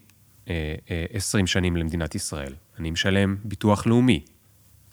אה, 0.49 0.75
אה, 0.91 1.05
20 1.13 1.47
שנים 1.47 1.77
למדינת 1.77 2.15
ישראל. 2.15 2.55
אני 2.79 2.91
משלם 2.91 3.37
ביטוח 3.45 3.87
לאומי. 3.87 4.25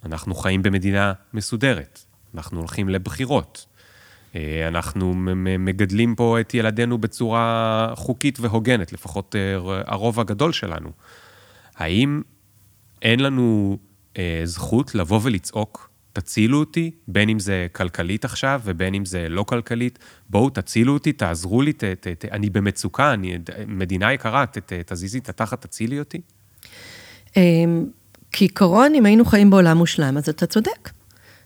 אנחנו 0.05 0.35
חיים 0.35 0.63
במדינה 0.63 1.13
מסודרת. 1.33 1.99
אנחנו 2.35 2.59
הולכים 2.59 2.89
לבחירות. 2.89 3.65
אה, 4.35 4.67
אנחנו 4.67 5.13
מגדלים 5.59 6.15
פה 6.15 6.39
את 6.39 6.53
ילדינו 6.53 6.97
בצורה 6.97 7.93
חוקית 7.95 8.39
והוגנת, 8.39 8.93
לפחות 8.93 9.35
אה, 9.35 9.81
הרוב 9.85 10.19
הגדול 10.19 10.51
שלנו. 10.51 10.89
האם 11.75 12.21
אין 13.01 13.19
לנו 13.19 13.77
אה, 14.17 14.41
זכות 14.43 14.95
לבוא 14.95 15.19
ולצעוק 15.23 15.89
תצילו 16.13 16.59
אותי, 16.59 16.91
בין 17.07 17.29
אם 17.29 17.39
זה 17.39 17.67
כלכלית 17.71 18.25
עכשיו 18.25 18.61
ובין 18.63 18.93
אם 18.93 19.05
זה 19.05 19.29
לא 19.29 19.43
כלכלית, 19.43 19.99
בואו 20.29 20.49
תצילו 20.49 20.93
אותי, 20.93 21.13
תעזרו 21.13 21.61
לי, 21.61 21.73
ת, 21.73 21.83
ת, 21.83 22.07
ת, 22.07 22.25
אני 22.25 22.49
במצוקה, 22.49 23.13
אני, 23.13 23.37
מדינה 23.67 24.13
יקרה, 24.13 24.45
ת, 24.45 24.57
ת, 24.57 24.73
תזיזי 24.73 25.17
את 25.17 25.29
התחת, 25.29 25.61
תצילי 25.61 25.99
אותי. 25.99 26.21
אמ, 27.37 27.85
כעיקרון, 28.31 28.95
אם 28.95 29.05
היינו 29.05 29.25
חיים 29.25 29.49
בעולם 29.49 29.77
מושלם, 29.77 30.17
אז 30.17 30.29
אתה 30.29 30.45
צודק. 30.45 30.89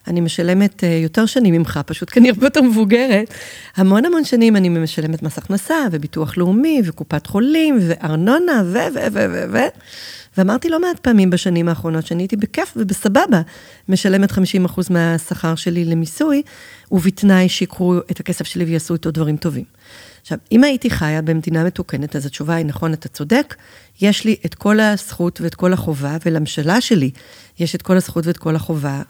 אני 0.10 0.22
משלמת 0.22 0.84
אה, 0.84 0.89
יותר 0.89 1.25
שנים 1.25 1.54
ממך, 1.54 1.80
פשוט 1.86 2.10
כי 2.10 2.20
אני 2.20 2.30
הרבה 2.30 2.46
יותר 2.46 2.62
מבוגרת. 2.62 3.34
המון 3.75 4.06
המון 4.06 4.24
שנים 4.24 4.56
אני 4.56 4.70
משלמת 4.70 5.24
מס 5.24 5.38
הכנסה, 5.38 5.75
וביטוח 5.92 6.38
לאומי, 6.38 6.82
וקופת 6.86 7.28
חולים, 7.28 7.78
וארנונה, 7.82 8.63
ו... 8.66 8.78
ו... 8.94 9.00
ו... 9.13 9.25
ו... 9.32 9.44
ו... 9.54 9.58
ואמרתי 10.38 10.70
לא 10.70 10.82
מעט 10.82 11.00
פעמים 11.00 11.30
בשנים 11.30 11.70
האחרונות 11.70 12.06
שאני 12.06 12.24
הייתי 12.24 12.36
בכיף 12.36 12.74
ובסבבה, 12.75 13.42
משלמת 13.89 14.32
50% 14.32 14.36
מהשכר 14.89 15.56
שלי 15.56 15.86
למיסוי, 15.86 16.42
ובתנאי 16.92 17.50
שיקחו 17.50 17.98
את 18.12 18.20
הכסף 18.20 18.48
שלי 18.48 18.66
ויעשו 18.66 18.94
איתו 18.94 19.12
דברים 19.12 19.38
טובים. 19.38 19.63
עכשיו, 20.22 20.38
אם 20.51 20.63
הייתי 20.63 20.89
חיה 20.89 21.22
במדינה 21.22 21.63
מתוקנת, 21.63 22.16
אז 22.16 22.25
התשובה 22.25 22.56
היא, 22.56 22.66
נכון, 22.66 22.94
אתה 22.94 23.08
צודק, 23.08 23.56
יש 24.01 24.25
לי 24.25 24.36
את 24.46 24.56
כל 24.56 24.80
הזכות 24.80 25.42
ואת 25.42 25.56
כל 25.56 25.74
החובה, 25.74 26.18
ולממשלה 26.25 26.82
שלי 26.82 27.12
יש 27.60 27.75
את 27.75 27.82
כל 27.82 27.98
הזכות 27.98 28.28
ואת 28.28 28.38
כל 28.38 28.56
החובה 28.56 29.01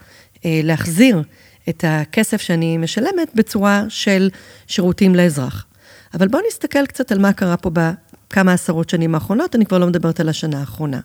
להחזיר 0.45 1.23
את 1.69 1.83
הכסף 1.87 2.41
שאני 2.41 2.77
משלמת 2.77 3.31
בצורה 3.35 3.83
של 3.89 4.29
שירותים 4.67 5.15
לאזרח. 5.15 5.65
אבל 6.13 6.27
בואו 6.27 6.43
נסתכל 6.47 6.85
קצת 6.85 7.11
על 7.11 7.19
מה 7.19 7.33
קרה 7.33 7.57
פה 7.57 7.71
בכמה 7.73 8.53
עשרות 8.53 8.89
שנים 8.89 9.15
האחרונות, 9.15 9.55
אני 9.55 9.65
כבר 9.65 9.77
לא 9.77 9.87
מדברת 9.87 10.19
על 10.19 10.29
השנה 10.29 10.59
האחרונה. 10.59 10.99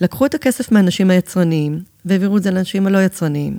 לקחו 0.00 0.26
את 0.26 0.34
הכסף 0.34 0.72
מהאנשים 0.72 1.10
היצרניים 1.10 1.80
והעבירו 2.04 2.36
את 2.36 2.42
זה 2.42 2.50
לאנשים 2.50 2.86
הלא 2.86 2.98
יצרניים. 2.98 3.58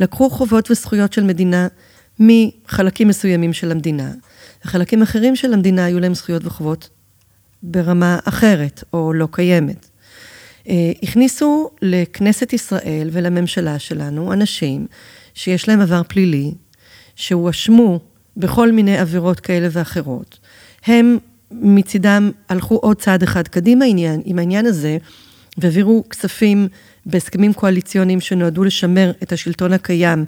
לקחו 0.00 0.30
חובות 0.30 0.70
וזכויות 0.70 1.12
של 1.12 1.24
מדינה 1.24 1.68
מחלקים 2.20 3.08
מסוימים 3.08 3.52
של 3.52 3.70
המדינה, 3.70 4.12
וחלקים 4.64 5.02
אחרים 5.02 5.36
של 5.36 5.52
המדינה 5.52 5.84
היו 5.84 6.00
להם 6.00 6.14
זכויות 6.14 6.44
וחובות 6.44 6.88
ברמה 7.62 8.18
אחרת 8.24 8.84
או 8.92 9.12
לא 9.12 9.28
קיימת. 9.30 9.88
אה, 10.68 10.92
הכניסו 11.02 11.70
לכנסת 11.82 12.52
ישראל 12.52 13.08
ולממשלה 13.12 13.78
שלנו 13.78 14.32
אנשים 14.32 14.86
שיש 15.34 15.68
להם 15.68 15.80
עבר 15.80 16.02
פלילי, 16.08 16.52
שהואשמו 17.16 18.00
בכל 18.36 18.72
מיני 18.72 18.98
עבירות 18.98 19.40
כאלה 19.40 19.68
ואחרות. 19.70 20.38
הם 20.86 21.18
מצידם 21.50 22.30
הלכו 22.48 22.74
עוד 22.74 22.96
צעד 22.96 23.22
אחד 23.22 23.48
קדימה 23.48 23.84
עניין, 23.84 24.22
עם 24.24 24.38
העניין 24.38 24.66
הזה, 24.66 24.98
והעבירו 25.58 26.04
כספים 26.10 26.68
בהסכמים 27.06 27.52
קואליציוניים 27.52 28.20
שנועדו 28.20 28.64
לשמר 28.64 29.12
את 29.22 29.32
השלטון 29.32 29.72
הקיים 29.72 30.24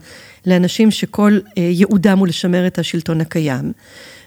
לאנשים 0.46 0.90
שכל 0.90 1.38
אה, 1.58 1.62
ייעודם 1.62 2.18
הוא 2.18 2.26
לשמר 2.26 2.66
את 2.66 2.78
השלטון 2.78 3.20
הקיים. 3.20 3.72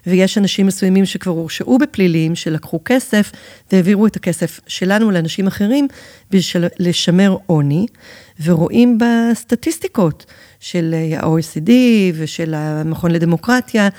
ויש 0.08 0.38
אנשים 0.38 0.68
מסוימים 0.68 1.06
שכבר 1.06 1.32
הורשעו 1.32 1.78
בפלילים, 1.78 2.36
שלקחו 2.36 2.80
כסף 2.86 3.32
והעבירו 3.72 4.08
את 4.08 4.16
הכסף 4.16 4.60
שלנו 4.68 5.12
לאנשים 5.12 5.48
אחרים 5.48 5.88
בשביל 6.32 6.66
לשמר 6.80 7.38
עוני, 7.46 7.86
ורואים 8.44 8.98
בסטטיסטיקות 8.98 10.26
של 10.60 10.96
ה-OECD 11.18 11.72
ושל 12.14 12.54
המכון 12.54 13.12
לדמוקרטיה, 13.12 13.90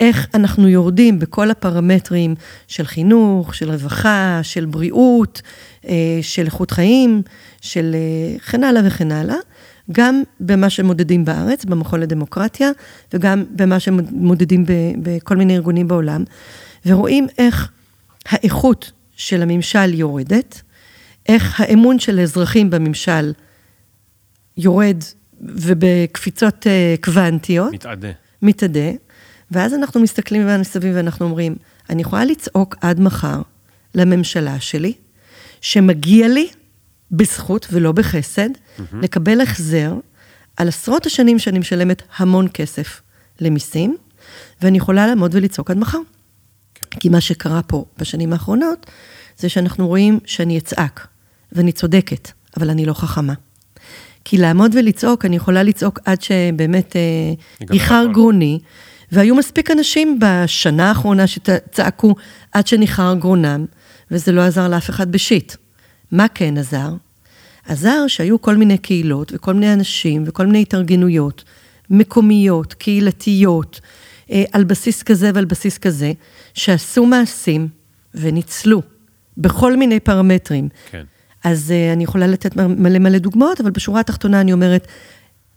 איך 0.00 0.28
אנחנו 0.34 0.68
יורדים 0.68 1.18
בכל 1.18 1.50
הפרמטרים 1.50 2.34
של 2.68 2.84
חינוך, 2.84 3.54
של 3.54 3.70
רווחה, 3.70 4.40
של 4.42 4.64
בריאות, 4.64 5.42
אה, 5.88 6.18
של 6.22 6.44
איכות 6.44 6.70
חיים, 6.70 7.22
של 7.60 7.96
כן 8.50 8.64
הלאה 8.64 8.82
וכן 8.86 9.12
הלאה. 9.12 9.36
גם 9.92 10.22
במה 10.40 10.70
שמודדים 10.70 11.24
בארץ, 11.24 11.64
במכון 11.64 12.00
לדמוקרטיה, 12.00 12.70
וגם 13.14 13.44
במה 13.50 13.80
שמודדים 13.80 14.64
בכל 15.02 15.36
מיני 15.36 15.54
ארגונים 15.54 15.88
בעולם, 15.88 16.24
ורואים 16.86 17.26
איך 17.38 17.70
האיכות 18.26 18.92
של 19.16 19.42
הממשל 19.42 19.94
יורדת, 19.94 20.62
איך 21.28 21.60
האמון 21.60 21.98
של 21.98 22.18
האזרחים 22.18 22.70
בממשל 22.70 23.32
יורד 24.56 24.96
ובקפיצות 25.40 26.66
אה, 26.66 26.94
קוונטיות. 27.00 27.72
מתאדה. 27.72 28.10
מתאדה, 28.42 28.90
ואז 29.54 29.74
אנחנו 29.74 30.00
מסתכלים 30.00 30.60
מסביב 30.60 30.92
ואנחנו 30.96 31.26
אומרים, 31.26 31.56
אני 31.90 32.02
יכולה 32.02 32.24
לצעוק 32.24 32.76
עד 32.80 33.00
מחר 33.00 33.42
לממשלה 33.94 34.60
שלי, 34.60 34.92
שמגיע 35.60 36.28
לי 36.28 36.48
בזכות 37.10 37.66
ולא 37.72 37.92
בחסד, 37.92 38.48
mm-hmm. 38.50 38.82
לקבל 39.02 39.40
החזר 39.40 39.94
על 40.56 40.68
עשרות 40.68 41.06
השנים 41.06 41.38
שאני 41.38 41.58
משלמת 41.58 42.02
המון 42.16 42.46
כסף 42.54 43.00
למיסים, 43.40 43.96
ואני 44.62 44.78
יכולה 44.78 45.06
לעמוד 45.06 45.34
ולצעוק 45.34 45.70
עד 45.70 45.78
מחר. 45.78 45.98
כן. 46.74 47.00
כי 47.00 47.08
מה 47.08 47.20
שקרה 47.20 47.62
פה 47.62 47.84
בשנים 47.98 48.32
האחרונות, 48.32 48.86
זה 49.38 49.48
שאנחנו 49.48 49.86
רואים 49.86 50.20
שאני 50.24 50.58
אצעק, 50.58 51.06
ואני 51.52 51.72
צודקת, 51.72 52.30
אבל 52.56 52.70
אני 52.70 52.86
לא 52.86 52.92
חכמה. 52.92 53.34
כי 54.24 54.38
לעמוד 54.38 54.74
ולצעוק, 54.74 55.24
אני 55.24 55.36
יכולה 55.36 55.62
לצעוק 55.62 55.98
עד 56.04 56.22
שבאמת 56.22 56.96
ניחר 57.70 58.04
אה, 58.06 58.12
גרוני, 58.12 58.58
והיו 59.12 59.34
מספיק 59.34 59.70
אנשים 59.70 60.18
בשנה 60.20 60.88
האחרונה 60.88 61.26
שצעקו 61.26 62.14
עד 62.52 62.66
שניחר 62.66 63.14
גרונם, 63.14 63.64
וזה 64.10 64.32
לא 64.32 64.40
עזר 64.40 64.68
לאף 64.68 64.90
אחד 64.90 65.12
בשיט. 65.12 65.54
מה 66.12 66.26
כן 66.34 66.58
עזר? 66.58 66.94
עזר 67.66 68.06
שהיו 68.08 68.42
כל 68.42 68.56
מיני 68.56 68.78
קהילות 68.78 69.32
וכל 69.34 69.54
מיני 69.54 69.72
אנשים 69.72 70.24
וכל 70.26 70.46
מיני 70.46 70.62
התארגנויות 70.62 71.44
מקומיות, 71.90 72.74
קהילתיות, 72.74 73.80
אה, 74.30 74.44
על 74.52 74.64
בסיס 74.64 75.02
כזה 75.02 75.30
ועל 75.34 75.44
בסיס 75.44 75.78
כזה, 75.78 76.12
שעשו 76.54 77.06
מעשים 77.06 77.68
וניצלו 78.14 78.82
בכל 79.36 79.76
מיני 79.76 80.00
פרמטרים. 80.00 80.68
כן. 80.90 81.04
אז 81.44 81.72
uh, 81.72 81.92
אני 81.92 82.04
יכולה 82.04 82.26
לתת 82.26 82.56
מלא 82.56 82.98
מלא 82.98 83.18
דוגמאות, 83.18 83.60
אבל 83.60 83.70
בשורה 83.70 84.00
התחתונה 84.00 84.40
אני 84.40 84.52
אומרת, 84.52 84.88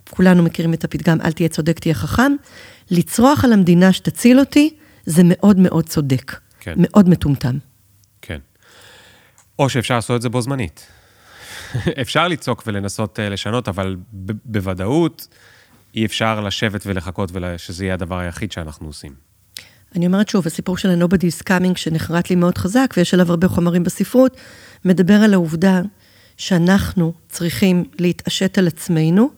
כולנו 0.09 0.43
מכירים 0.43 0.73
את 0.73 0.83
הפתגם, 0.83 1.21
אל 1.21 1.31
תהיה 1.31 1.49
צודק, 1.49 1.79
תהיה 1.79 1.93
חכם. 1.93 2.31
לצרוח 2.91 3.45
על 3.45 3.53
המדינה 3.53 3.93
שתציל 3.93 4.39
אותי, 4.39 4.75
זה 5.05 5.21
מאוד 5.25 5.59
מאוד 5.59 5.89
צודק. 5.89 6.39
כן. 6.59 6.73
מאוד 6.77 7.09
מטומטם. 7.09 7.57
כן. 8.21 8.39
או 9.59 9.69
שאפשר 9.69 9.95
לעשות 9.95 10.15
את 10.15 10.21
זה 10.21 10.29
בו 10.29 10.41
זמנית. 10.41 10.87
אפשר 12.01 12.27
לצעוק 12.27 12.63
ולנסות 12.67 13.19
אה, 13.19 13.29
לשנות, 13.29 13.67
אבל 13.67 13.95
ב- 14.25 14.31
בוודאות 14.45 15.27
אי 15.95 16.05
אפשר 16.05 16.41
לשבת 16.41 16.83
ולחכות 16.85 17.31
ושזה 17.33 17.85
יהיה 17.85 17.93
הדבר 17.93 18.19
היחיד 18.19 18.51
שאנחנו 18.51 18.87
עושים. 18.87 19.13
אני 19.95 20.07
אומרת 20.07 20.29
שוב, 20.29 20.47
הסיפור 20.47 20.77
של 20.77 20.89
ה-Nobody 20.89 21.23
is 21.23 21.43
coming, 21.49 21.75
שנחרט 21.75 22.29
לי 22.29 22.35
מאוד 22.35 22.57
חזק, 22.57 22.93
ויש 22.97 23.13
עליו 23.13 23.29
הרבה 23.29 23.47
חומרים 23.47 23.83
בספרות, 23.83 24.37
מדבר 24.85 25.13
על 25.13 25.33
העובדה 25.33 25.81
שאנחנו 26.37 27.13
צריכים 27.29 27.83
להתעשת 27.99 28.57
על 28.57 28.67
עצמנו, 28.67 29.29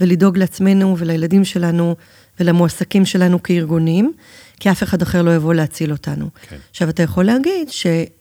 ולדאוג 0.00 0.38
לעצמנו 0.38 0.98
ולילדים 0.98 1.44
שלנו 1.44 1.96
ולמועסקים 2.40 3.04
שלנו 3.04 3.42
כארגונים, 3.42 4.12
כי 4.60 4.70
אף 4.70 4.82
אחד 4.82 5.02
אחר 5.02 5.22
לא 5.22 5.34
יבוא 5.34 5.54
להציל 5.54 5.92
אותנו. 5.92 6.28
כן. 6.48 6.56
עכשיו, 6.70 6.88
אתה 6.88 7.02
יכול 7.02 7.24
להגיד 7.24 7.68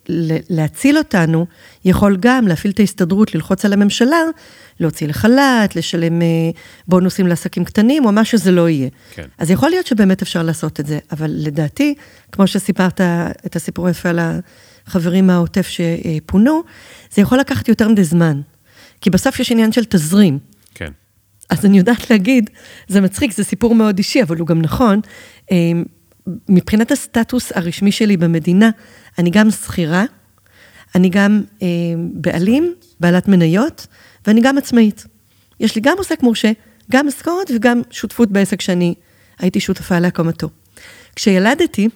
שלהציל 0.09 0.97
אותנו, 0.97 1.45
יכול 1.85 2.17
גם 2.19 2.47
להפעיל 2.47 2.73
את 2.73 2.79
ההסתדרות, 2.79 3.35
ללחוץ 3.35 3.65
על 3.65 3.73
הממשלה, 3.73 4.21
להוציא 4.79 5.07
לחל"ת, 5.07 5.75
לשלם 5.75 6.21
אה, 6.21 6.27
בונוסים 6.87 7.27
לעסקים 7.27 7.65
קטנים, 7.65 8.05
או 8.05 8.11
מה 8.11 8.25
שזה 8.25 8.51
לא 8.51 8.69
יהיה. 8.69 8.89
כן. 9.15 9.25
אז 9.37 9.51
יכול 9.51 9.69
להיות 9.69 9.87
שבאמת 9.87 10.21
אפשר 10.21 10.43
לעשות 10.43 10.79
את 10.79 10.85
זה, 10.85 10.99
אבל 11.11 11.31
לדעתי, 11.33 11.95
כמו 12.31 12.47
שסיפרת 12.47 13.01
את 13.45 13.55
הסיפור 13.55 13.87
היפה 13.87 14.09
על 14.09 14.19
החברים 14.87 15.27
מהעוטף 15.27 15.67
שפונו, 15.67 16.63
זה 17.11 17.21
יכול 17.21 17.39
לקחת 17.39 17.67
יותר 17.67 17.87
מדי 17.87 18.03
זמן. 18.03 18.41
כי 19.01 19.09
בסוף 19.09 19.39
יש 19.39 19.51
עניין 19.51 19.71
של 19.71 19.85
תזרים. 19.85 20.39
כן. 20.75 20.91
אז 21.49 21.65
אני 21.65 21.77
יודעת 21.77 22.09
להגיד, 22.09 22.49
זה 22.87 23.01
מצחיק, 23.01 23.31
זה 23.31 23.43
סיפור 23.43 23.75
מאוד 23.75 23.97
אישי, 23.97 24.23
אבל 24.23 24.37
הוא 24.37 24.47
גם 24.47 24.61
נכון. 24.61 24.99
אה, 25.51 25.57
מבחינת 26.49 26.91
הסטטוס 26.91 27.51
הרשמי 27.55 27.91
שלי 27.91 28.17
במדינה, 28.17 28.69
אני 29.17 29.29
גם 29.29 29.51
שכירה, 29.51 30.05
אני 30.95 31.09
גם 31.09 31.41
אה, 31.61 31.67
בעלים, 32.13 32.73
בעלת 32.99 33.27
מניות, 33.27 33.87
ואני 34.27 34.41
גם 34.41 34.57
עצמאית. 34.57 35.05
יש 35.59 35.75
לי 35.75 35.81
גם 35.81 35.97
עוסק 35.97 36.23
מורשה, 36.23 36.51
גם 36.91 37.07
משכורת 37.07 37.51
וגם 37.55 37.81
שותפות 37.91 38.31
בעסק 38.31 38.61
שאני 38.61 38.93
הייתי 39.39 39.59
שותפה 39.59 39.99
להקמתו. 39.99 40.49
כשילדתי 41.15 41.89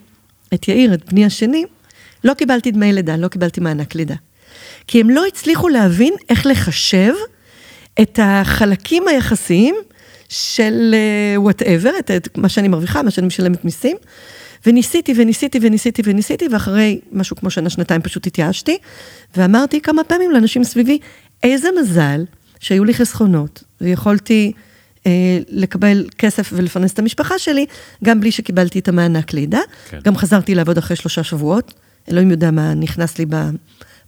את 0.54 0.68
יאיר, 0.68 0.94
את 0.94 1.12
בני 1.12 1.24
השני, 1.24 1.64
לא 2.24 2.34
קיבלתי 2.34 2.70
דמי 2.70 2.92
לידה, 2.92 3.16
לא 3.16 3.28
קיבלתי 3.28 3.60
מענק 3.60 3.94
לידה. 3.94 4.14
כי 4.86 5.00
הם 5.00 5.10
לא 5.10 5.26
הצליחו 5.26 5.68
להבין 5.68 6.14
איך 6.28 6.46
לחשב 6.46 7.12
את 8.00 8.18
החלקים 8.22 9.08
היחסיים 9.08 9.74
של 10.28 10.94
וואטאבר, 11.36 11.90
uh, 11.90 11.98
את, 11.98 12.10
את 12.10 12.38
מה 12.38 12.48
שאני 12.48 12.68
מרוויחה, 12.68 13.02
מה 13.02 13.10
שאני 13.10 13.26
משלמת 13.26 13.64
מיסים, 13.64 13.96
וניסיתי 14.66 15.14
וניסיתי 15.16 15.58
וניסיתי 15.62 16.02
וניסיתי, 16.04 16.48
ואחרי 16.52 17.00
משהו 17.12 17.36
כמו 17.36 17.50
שנה, 17.50 17.70
שנתיים 17.70 18.02
פשוט 18.02 18.26
התייאשתי, 18.26 18.78
ואמרתי 19.36 19.80
כמה 19.80 20.04
פעמים 20.04 20.30
לאנשים 20.30 20.64
סביבי, 20.64 20.98
איזה 21.42 21.68
מזל 21.80 22.24
שהיו 22.60 22.84
לי 22.84 22.94
חסכונות, 22.94 23.64
ויכולתי 23.80 24.52
אה, 25.06 25.38
לקבל 25.48 26.06
כסף 26.18 26.50
ולפרנס 26.52 26.92
את 26.92 26.98
המשפחה 26.98 27.38
שלי, 27.38 27.66
גם 28.04 28.20
בלי 28.20 28.30
שקיבלתי 28.30 28.78
את 28.78 28.88
המענק 28.88 29.32
לידה. 29.32 29.60
כן. 29.90 29.98
גם 30.04 30.16
חזרתי 30.16 30.54
לעבוד 30.54 30.78
אחרי 30.78 30.96
שלושה 30.96 31.22
שבועות, 31.22 31.74
אלוהים 32.10 32.30
יודע 32.30 32.50
מה 32.50 32.74
נכנס 32.74 33.18
לי 33.18 33.26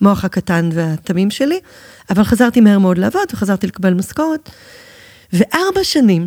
במוח 0.04 0.24
הקטן 0.24 0.68
והתמים 0.72 1.30
שלי, 1.30 1.60
אבל 2.10 2.24
חזרתי 2.24 2.60
מהר 2.60 2.78
מאוד 2.78 2.98
לעבוד, 2.98 3.22
וחזרתי 3.32 3.66
לקבל 3.66 3.94
משכורת. 3.94 4.50
וארבע 5.32 5.84
שנים 5.84 6.26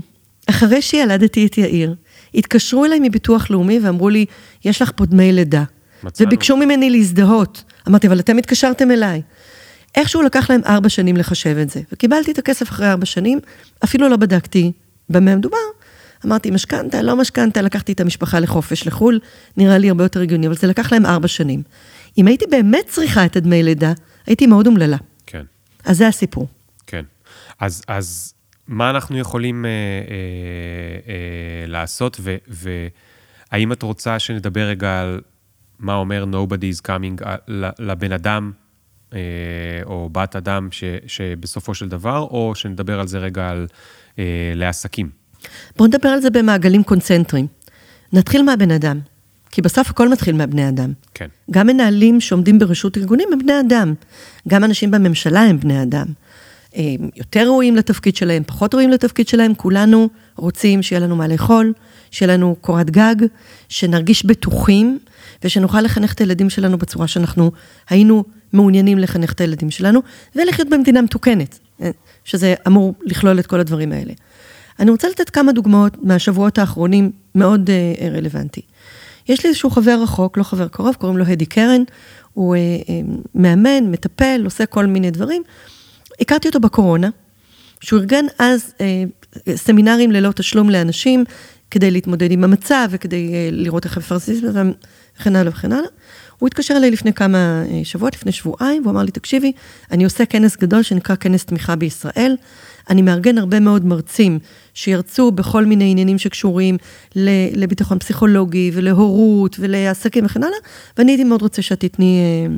אחרי 0.50 0.82
שילדתי 0.82 1.46
את 1.46 1.58
יאיר, 1.58 1.96
התקשרו 2.36 2.86
אליי 2.86 3.00
מביטוח 3.02 3.50
לאומי 3.50 3.80
ואמרו 3.80 4.10
לי, 4.10 4.26
יש 4.66 4.82
לך 4.82 4.92
פה 4.96 5.06
דמי 5.06 5.32
לידה. 5.32 5.64
מצאנו. 6.04 6.28
וביקשו 6.28 6.58
ממני 6.58 6.90
להזדהות. 6.90 7.64
אמרתי, 7.88 8.08
אבל 8.08 8.20
אתם 8.20 8.38
התקשרתם 8.38 8.92
אליי. 8.92 9.22
איכשהו 9.96 10.22
לקח 10.22 10.50
להם 10.50 10.62
ארבע 10.66 10.90
שנים 10.90 11.18
לחשב 11.18 11.58
את 11.62 11.70
זה, 11.70 11.82
וקיבלתי 11.92 12.32
את 12.32 12.38
הכסף 12.38 12.70
אחרי 12.70 12.92
ארבע 12.92 13.06
שנים, 13.06 13.40
אפילו 13.84 14.10
לא 14.10 14.18
בדקתי 14.18 14.72
במה 15.10 15.36
מדובר. 15.36 15.58
אמרתי, 16.26 16.52
משכנתה, 16.52 17.02
לא 17.02 17.16
משכנתה, 17.16 17.62
לקחתי 17.62 17.92
את 17.92 18.00
המשפחה 18.00 18.40
לחופש 18.40 18.88
לחו"ל, 18.88 19.20
נראה 19.58 19.78
לי 19.78 19.90
הרבה 19.90 20.04
יותר 20.04 20.22
הגיוני, 20.22 20.48
אבל 20.48 20.56
זה 20.56 20.68
לקח 20.68 20.92
להם 20.92 21.06
ארבע 21.06 21.28
שנים. 21.28 21.64
אם 22.18 22.28
הייתי 22.28 22.46
באמת 22.52 22.86
צריכה 22.88 23.26
את 23.26 23.36
הדמי 23.36 23.64
לידה, 23.64 23.94
הייתי 24.26 24.48
מאוד 24.48 24.68
אומללה. 24.68 24.98
כן. 25.26 25.44
אז 25.86 25.98
זה 25.98 26.08
הסיפור. 26.08 26.48
כן. 26.88 27.06
אז, 27.60 27.84
אז 27.88 28.34
מה 28.68 28.90
אנחנו 28.90 29.18
יכולים 29.18 29.66
אה, 29.66 29.70
אה, 29.70 29.74
אה, 31.14 31.68
לעשות, 31.68 32.20
והאם 32.48 33.72
את 33.72 33.84
רוצה 33.84 34.20
שנדבר 34.20 34.62
רגע 34.62 35.02
על 35.02 35.22
מה 35.80 35.96
אומר 35.96 36.26
nobody 36.32 36.78
is 36.78 36.88
coming 36.88 37.26
אה, 37.26 37.36
לבן 37.80 38.12
אדם, 38.12 38.52
אה, 39.14 39.20
או 39.86 40.10
בת 40.12 40.36
אדם, 40.36 40.68
ש, 40.72 40.84
שבסופו 41.08 41.76
של 41.76 41.90
דבר, 41.90 42.20
או 42.20 42.52
שנדבר 42.56 43.00
על 43.00 43.08
זה 43.08 43.18
רגע 43.18 43.50
על, 43.50 43.68
אה, 44.20 44.52
לעסקים? 44.56 45.10
בואו 45.78 45.88
נדבר 45.88 46.10
על 46.10 46.22
זה 46.22 46.30
במעגלים 46.30 46.84
קונצנטריים. 46.84 47.48
נתחיל 48.14 48.42
מהבן 48.44 48.72
אדם, 48.72 49.00
כי 49.52 49.62
בסוף 49.62 49.90
הכל 49.90 50.10
מתחיל 50.10 50.36
מהבני 50.36 50.70
אדם. 50.70 50.94
כן. 51.14 51.28
גם 51.52 51.68
מנהלים 51.68 52.22
שעומדים 52.22 52.60
ברשות 52.60 52.98
ארגונים 52.98 53.30
הם 53.34 53.40
בני 53.40 53.60
אדם. 53.60 53.94
גם 54.48 54.64
אנשים 54.64 54.92
בממשלה 54.92 55.42
הם 55.42 55.60
בני 55.60 55.84
אדם. 55.84 56.06
יותר 57.16 57.46
ראויים 57.46 57.76
לתפקיד 57.76 58.16
שלהם, 58.16 58.44
פחות 58.44 58.74
ראויים 58.74 58.90
לתפקיד 58.90 59.28
שלהם, 59.28 59.56
כולנו 59.56 60.10
רוצים 60.36 60.84
שיהיה 60.84 61.00
לנו 61.00 61.16
מה 61.16 61.28
לאכול, 61.28 61.74
שיהיה 62.12 62.34
לנו 62.34 62.56
קורת 62.62 62.90
גג, 62.90 63.16
שנרגיש 63.70 64.26
בטוחים, 64.26 65.00
ושנוכל 65.44 65.82
לחנך 65.82 66.14
את 66.14 66.20
הילדים 66.20 66.50
שלנו 66.50 66.78
בצורה 66.78 67.08
שאנחנו 67.08 67.52
היינו 67.90 68.24
מעוניינים 68.54 68.98
לחנך 68.98 69.34
את 69.34 69.42
הילדים 69.42 69.72
שלנו, 69.72 70.02
ולחיות 70.36 70.70
במדינה 70.70 71.02
מתוקנת, 71.02 71.60
שזה 72.26 72.56
אמור 72.68 72.96
לכלול 73.02 73.40
את 73.40 73.48
כל 73.48 73.60
הדברים 73.60 73.92
האלה. 73.92 74.14
אני 74.80 74.92
רוצה 74.92 75.10
לתת 75.10 75.30
כמה 75.30 75.52
דוגמאות 75.52 75.98
מהשבועות 76.04 76.58
האחרונים, 76.58 77.12
מאוד 77.36 77.70
uh, 77.70 78.04
רלוונטי. 78.04 78.62
יש 79.30 79.44
לי 79.44 79.50
איזשהו 79.50 79.70
חבר 79.70 80.00
רחוק, 80.02 80.38
לא 80.38 80.44
חבר 80.44 80.68
קרוב, 80.68 80.96
קוראים 80.96 81.18
לו 81.18 81.26
הדי 81.26 81.46
קרן, 81.46 81.84
הוא 82.34 82.56
uh, 82.56 82.86
uh, 82.86 82.92
מאמן, 83.36 83.92
מטפל, 83.92 84.42
עושה 84.46 84.66
כל 84.66 84.86
מיני 84.86 85.12
דברים. 85.12 85.44
הכרתי 86.22 86.48
אותו 86.48 86.60
בקורונה, 86.60 87.10
שהוא 87.82 88.00
ארגן 88.00 88.26
אז 88.40 88.74
אה, 88.82 89.04
סמינרים 89.56 90.12
ללא 90.12 90.32
תשלום 90.32 90.70
לאנשים, 90.70 91.24
כדי 91.72 91.92
להתמודד 91.92 92.32
עם 92.32 92.44
המצב 92.44 92.88
וכדי 92.92 93.34
אה, 93.34 93.50
לראות 93.52 93.86
איך 93.86 93.98
מפרסמים 93.98 94.40
וכן 95.20 95.36
הלאה 95.36 95.52
וכן 95.52 95.72
הלאה. 95.72 95.90
הוא 96.40 96.48
התקשר 96.48 96.78
אליי 96.78 96.92
לפני 96.92 97.14
כמה 97.14 97.38
אה, 97.38 97.82
שבועות, 97.84 98.16
לפני 98.16 98.32
שבועיים, 98.32 98.82
והוא 98.82 98.92
אמר 98.92 99.04
לי, 99.04 99.12
תקשיבי, 99.12 99.52
אני 99.92 100.04
עושה 100.04 100.26
כנס 100.26 100.58
גדול 100.58 100.84
שנקרא 100.84 101.16
כנס 101.16 101.46
תמיכה 101.46 101.76
בישראל. 101.76 102.36
אני 102.90 103.02
מארגן 103.02 103.38
הרבה 103.38 103.60
מאוד 103.60 103.86
מרצים 103.86 104.40
שירצו 104.74 105.32
בכל 105.32 105.66
מיני 105.66 105.92
עניינים 105.92 106.18
שקשורים 106.18 106.78
לביטחון 107.54 108.00
פסיכולוגי 108.00 108.72
ולהורות 108.74 109.56
ולעסקים 109.60 110.26
וכן 110.26 110.44
הלאה, 110.44 110.58
ואני 110.98 111.12
הייתי 111.12 111.24
מאוד 111.24 111.42
רוצה 111.42 111.62
שאת 111.62 111.80
תתני 111.80 112.20
אה, 112.22 112.56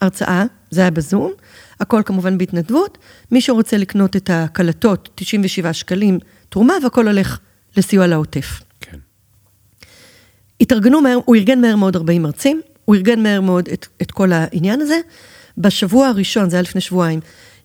הרצאה, 0.00 0.44
זה 0.70 0.80
היה 0.80 0.90
בזום. 0.90 1.32
הכל 1.80 2.02
כמובן 2.04 2.38
בהתנדבות. 2.38 2.98
מי 3.32 3.40
שרוצה 3.40 3.76
לקנות 3.76 4.16
את 4.16 4.30
הקלטות, 4.32 5.08
97 5.14 5.72
שקלים 5.72 6.18
תרומה, 6.48 6.74
והכל 6.82 7.06
הולך 7.06 7.38
לסיוע 7.76 8.06
לעוטף. 8.06 8.60
כן. 8.80 8.98
התארגנו 10.60 11.00
מהר, 11.00 11.18
הוא 11.24 11.36
ארגן 11.36 11.60
מהר 11.60 11.76
מאוד 11.76 11.96
40 11.96 12.22
מרצים, 12.22 12.60
הוא 12.84 12.96
ארגן 12.96 13.22
מהר 13.22 13.40
מאוד 13.40 13.68
את, 13.68 13.86
את 14.02 14.10
כל 14.10 14.32
העניין 14.32 14.80
הזה. 14.80 15.00
בשבוע 15.58 16.06
הראשון, 16.08 16.50
זה 16.50 16.56
היה 16.56 16.62
לפני 16.62 16.80
שבועיים, 16.80 17.20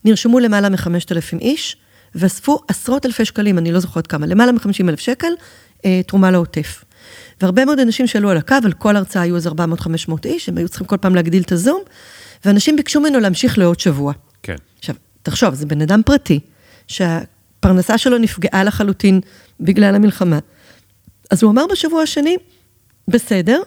נרשמו 0.05 0.39
למעלה 0.39 0.69
מ-5,000 0.69 1.39
איש, 1.41 1.77
ואספו 2.15 2.59
עשרות 2.67 3.05
אלפי 3.05 3.25
שקלים, 3.25 3.57
אני 3.57 3.71
לא 3.71 3.79
זוכרת 3.79 4.07
כמה, 4.07 4.25
למעלה 4.25 4.51
מ-50 4.51 4.89
אלף 4.89 4.99
שקל, 4.99 5.27
אה, 5.85 6.01
תרומה 6.07 6.31
לעוטף. 6.31 6.83
והרבה 7.41 7.65
מאוד 7.65 7.79
אנשים 7.79 8.07
שעלו 8.07 8.29
על 8.29 8.37
הקו, 8.37 8.55
על 8.63 8.73
כל 8.73 8.95
הרצאה 8.95 9.21
היו 9.21 9.35
איזה 9.35 9.49
400-500 9.49 9.53
איש, 10.25 10.49
הם 10.49 10.57
היו 10.57 10.69
צריכים 10.69 10.87
כל 10.87 10.97
פעם 10.97 11.15
להגדיל 11.15 11.43
את 11.43 11.51
הזום, 11.51 11.81
ואנשים 12.45 12.75
ביקשו 12.75 12.99
ממנו 12.99 13.19
להמשיך 13.19 13.57
לעוד 13.57 13.79
שבוע. 13.79 14.13
כן. 14.43 14.55
עכשיו, 14.79 14.95
תחשוב, 15.23 15.53
זה 15.53 15.65
בן 15.65 15.81
אדם 15.81 16.01
פרטי, 16.05 16.39
שהפרנסה 16.87 17.97
שלו 17.97 18.17
נפגעה 18.17 18.63
לחלוטין 18.63 19.21
בגלל 19.59 19.95
המלחמה. 19.95 20.39
אז 21.31 21.43
הוא 21.43 21.51
אמר 21.51 21.65
בשבוע 21.71 22.01
השני, 22.01 22.37
בסדר, 23.07 23.61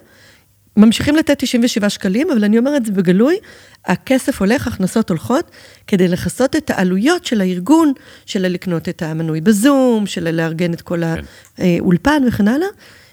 ממשיכים 0.77 1.17
לתת 1.17 1.39
97 1.39 1.89
שקלים, 1.89 2.31
אבל 2.31 2.45
אני 2.45 2.59
אומרת 2.59 2.87
זה 2.87 2.93
בגלוי, 2.93 3.37
הכסף 3.85 4.41
הולך, 4.41 4.67
הכנסות 4.67 5.09
הולכות, 5.09 5.51
כדי 5.87 6.09
לכסות 6.09 6.57
את 6.57 6.71
העלויות 6.71 7.25
של 7.25 7.41
הארגון, 7.41 7.93
של 8.27 8.43
לקנות 8.43 8.89
את 8.89 9.03
המנוי 9.03 9.41
בזום, 9.41 10.07
של 10.07 10.31
לארגן 10.31 10.73
את 10.73 10.81
כל 10.81 11.01
כן. 11.01 11.23
האולפן 11.59 12.23
וכן 12.29 12.49
הלאה, 12.49 12.69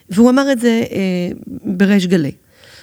והוא 0.10 0.30
אמר 0.30 0.52
את 0.52 0.60
זה 0.60 0.84
אה, 0.92 0.98
בריש 1.64 2.08
גלי. 2.08 2.32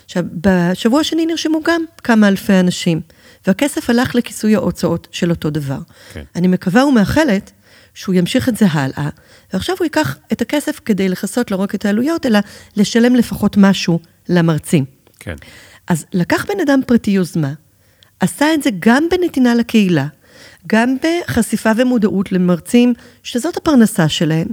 עכשיו, 0.04 0.24
בשבוע 0.32 1.00
השני 1.00 1.26
נרשמו 1.26 1.60
גם 1.64 1.84
כמה 2.04 2.28
אלפי 2.28 2.60
אנשים, 2.60 3.00
והכסף 3.46 3.90
הלך 3.90 4.14
לכיסוי 4.14 4.54
ההוצאות 4.54 5.08
של 5.10 5.30
אותו 5.30 5.50
דבר. 5.50 5.78
כן. 6.12 6.22
אני 6.36 6.48
מקווה 6.48 6.86
ומאחלת 6.86 7.52
שהוא 7.94 8.14
ימשיך 8.14 8.48
את 8.48 8.56
זה 8.56 8.66
הלאה, 8.70 9.08
ועכשיו 9.52 9.76
הוא 9.78 9.84
ייקח 9.84 10.16
את 10.32 10.40
הכסף 10.40 10.80
כדי 10.84 11.08
לכסות 11.08 11.50
לא 11.50 11.56
רק 11.56 11.74
את 11.74 11.84
העלויות, 11.84 12.26
אלא 12.26 12.38
לשלם 12.76 13.14
לפחות 13.14 13.56
משהו 13.56 13.98
למרצים. 14.28 14.84
כן. 15.20 15.34
אז 15.86 16.06
לקח 16.12 16.44
בן 16.44 16.60
אדם 16.60 16.80
פרטי 16.86 17.10
יוזמה, 17.10 17.52
עשה 18.20 18.54
את 18.54 18.62
זה 18.62 18.70
גם 18.78 19.04
בנתינה 19.10 19.54
לקהילה, 19.54 20.06
גם 20.66 20.96
בחשיפה 21.02 21.70
ומודעות 21.76 22.32
למרצים 22.32 22.94
שזאת 23.22 23.56
הפרנסה 23.56 24.08
שלהם, 24.08 24.46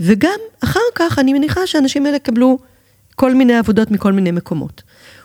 וגם 0.00 0.38
אחר 0.64 0.80
כך 0.94 1.18
אני 1.18 1.32
מניחה 1.32 1.66
שהאנשים 1.66 2.06
האלה 2.06 2.16
יקבלו 2.16 2.58
כל 3.14 3.34
מיני 3.34 3.54
עבודות 3.54 3.90
מכל 3.90 4.12
מיני 4.12 4.30
מקומות. 4.30 4.82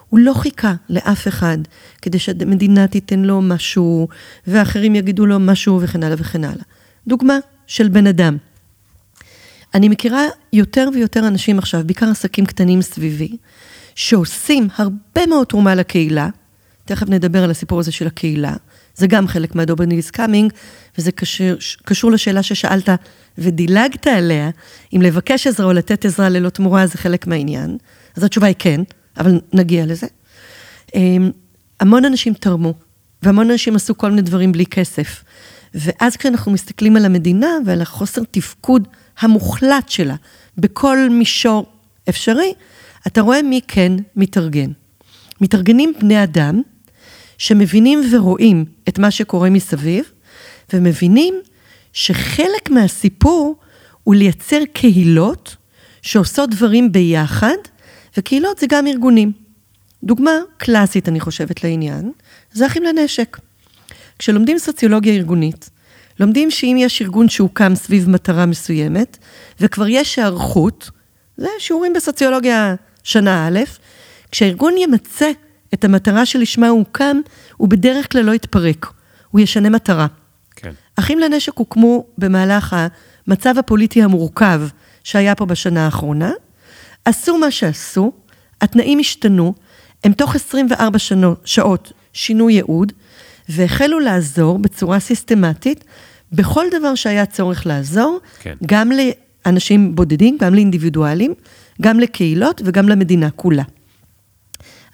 הוא 0.10 0.19
לא 0.19 0.34
חיכה 0.34 0.73
לאף 0.89 1.28
אחד 1.28 1.58
כדי 2.02 2.19
שהמדינה 2.19 2.88
תיתן 2.88 3.19
לו 3.19 3.41
משהו, 3.41 4.08
ואחרים 4.47 4.95
יגידו 4.95 5.26
לו 5.26 5.39
משהו 5.39 5.82
וכן 5.82 6.04
הלאה 6.04 6.15
וכן 6.19 6.43
הלאה. 6.43 6.63
דוגמה 7.08 7.38
של 7.67 7.88
בן 7.88 8.08
אדם. 8.08 8.38
אני 9.73 9.89
מכירה 9.89 10.23
יותר 10.54 10.89
ויותר 10.93 11.28
אנשים 11.28 11.60
עכשיו, 11.60 11.82
בעיקר 11.86 12.10
עסקים 12.10 12.45
קטנים 12.45 12.82
סביבי, 12.82 13.38
שעושים 13.97 14.67
הרבה 14.75 15.25
מאוד 15.29 15.47
תרומה 15.47 15.75
לקהילה, 15.75 16.29
תכף 16.86 17.10
נדבר 17.10 17.43
על 17.43 17.51
הסיפור 17.51 17.79
הזה 17.79 17.91
של 17.91 18.07
הקהילה, 18.07 18.53
זה 18.95 19.07
גם 19.07 19.27
חלק 19.27 19.55
מהדובניס 19.55 20.12
קאמינג, 20.12 20.53
וזה 20.97 21.12
קשור, 21.12 21.47
קשור 21.86 22.12
לשאלה 22.12 22.43
ששאלת 22.43 22.89
ודילגת 23.38 24.07
עליה, 24.07 24.49
אם 24.95 25.01
לבקש 25.01 25.47
עזרה 25.47 25.65
או 25.65 25.73
לתת 25.73 26.05
עזרה 26.05 26.29
ללא 26.29 26.49
תמורה 26.49 26.88
זה 26.88 26.97
חלק 26.97 27.27
מהעניין. 27.27 27.77
אז 28.15 28.23
התשובה 28.23 28.47
היא 28.47 28.55
כן, 28.60 28.81
אבל 29.17 29.39
נגיע 29.53 29.86
לזה. 29.86 30.07
אמ, 30.95 31.31
המון 31.79 32.05
אנשים 32.05 32.33
תרמו, 32.33 32.73
והמון 33.23 33.51
אנשים 33.51 33.75
עשו 33.75 33.97
כל 33.97 34.10
מיני 34.10 34.21
דברים 34.21 34.51
בלי 34.51 34.65
כסף. 34.65 35.23
ואז 35.73 36.17
כשאנחנו 36.17 36.51
מסתכלים 36.51 36.95
על 36.95 37.05
המדינה 37.05 37.49
ועל 37.65 37.81
החוסר 37.81 38.21
תפקוד 38.31 38.88
המוחלט 39.19 39.89
שלה 39.89 40.15
בכל 40.57 41.10
מישור 41.10 41.65
אפשרי, 42.10 42.53
אתה 43.08 43.22
רואה 43.22 43.41
מי 43.41 43.62
כן 43.67 43.93
מתארגן. 44.15 44.72
מתארגנים 45.41 45.93
בני 46.00 46.24
אדם 46.24 46.62
שמבינים 47.38 48.02
ורואים 48.12 48.65
את 48.89 49.00
מה 49.00 49.12
שקורה 49.12 49.50
מסביב, 49.50 50.06
ומבינים 50.74 51.36
שחלק 51.93 52.70
מהסיפור 52.70 53.56
הוא 54.04 54.15
לייצר 54.15 54.60
קהילות 54.74 55.56
שעושות 56.02 56.50
דברים 56.50 56.91
ביחד, 56.91 57.58
וקהילות 58.17 58.58
זה 58.58 58.65
גם 58.70 58.88
ארגונים. 58.88 59.32
דוגמה 60.04 60.32
קלאסית, 60.58 61.10
אני 61.10 61.20
חושבת, 61.20 61.63
לעניין, 61.63 62.12
זה 62.52 62.65
אחים 62.65 62.84
לנשק. 62.84 63.38
כשלומדים 64.20 64.58
סוציולוגיה 64.58 65.13
ארגונית, 65.13 65.70
לומדים 66.20 66.52
שאם 66.52 66.76
יש 66.80 67.02
ארגון 67.02 67.30
שהוקם 67.30 67.76
סביב 67.76 68.10
מטרה 68.10 68.46
מסוימת, 68.46 69.17
וכבר 69.60 69.88
יש 69.88 70.20
היערכות, 70.20 70.89
זה 71.38 71.48
שיעורים 71.60 71.93
בסוציולוגיה 71.93 72.76
שנה 73.08 73.48
א', 73.48 73.60
כשהארגון 74.32 74.78
ימצה 74.78 75.32
את 75.74 75.86
המטרה 75.86 76.26
שלשמה 76.26 76.67
הוא 76.67 76.80
הוקם, 76.80 77.17
הוא 77.58 77.70
בדרך 77.70 78.12
כלל 78.12 78.22
לא 78.22 78.32
יתפרק, 78.32 78.88
הוא 79.32 79.41
ישנה 79.41 79.70
מטרה. 79.70 80.08
כן. 80.56 80.72
אחים 80.96 81.20
לנשק 81.20 81.58
הוקמו 81.58 82.06
במהלך 82.17 82.76
המצב 83.28 83.58
הפוליטי 83.58 84.04
המורכב 84.04 84.62
שהיה 85.04 85.36
פה 85.36 85.46
בשנה 85.46 85.86
האחרונה, 85.86 86.32
עשו 87.06 87.38
מה 87.38 87.52
שעשו, 87.52 88.12
התנאים 88.62 89.00
השתנו, 89.00 89.54
הם 90.04 90.13
תוך 90.13 90.36
24 90.36 91.00
שנו, 91.00 91.36
שעות 91.46 91.91
שינו 92.13 92.50
ייעוד, 92.50 92.93
והחלו 93.50 94.00
לעזור 94.00 94.60
בצורה 94.60 95.00
סיסטמטית 95.00 95.84
בכל 96.32 96.65
דבר 96.80 96.96
שהיה 96.96 97.26
צורך 97.26 97.65
לעזור, 97.65 98.20
כן. 98.39 98.56
גם 98.65 98.91
לאנשים 98.91 99.96
בודדים, 99.96 100.38
גם 100.39 100.54
לאינדיבידואלים, 100.54 101.34
גם 101.82 102.00
לקהילות 102.00 102.62
וגם 102.66 102.90
למדינה 102.90 103.30
כולה. 103.30 103.63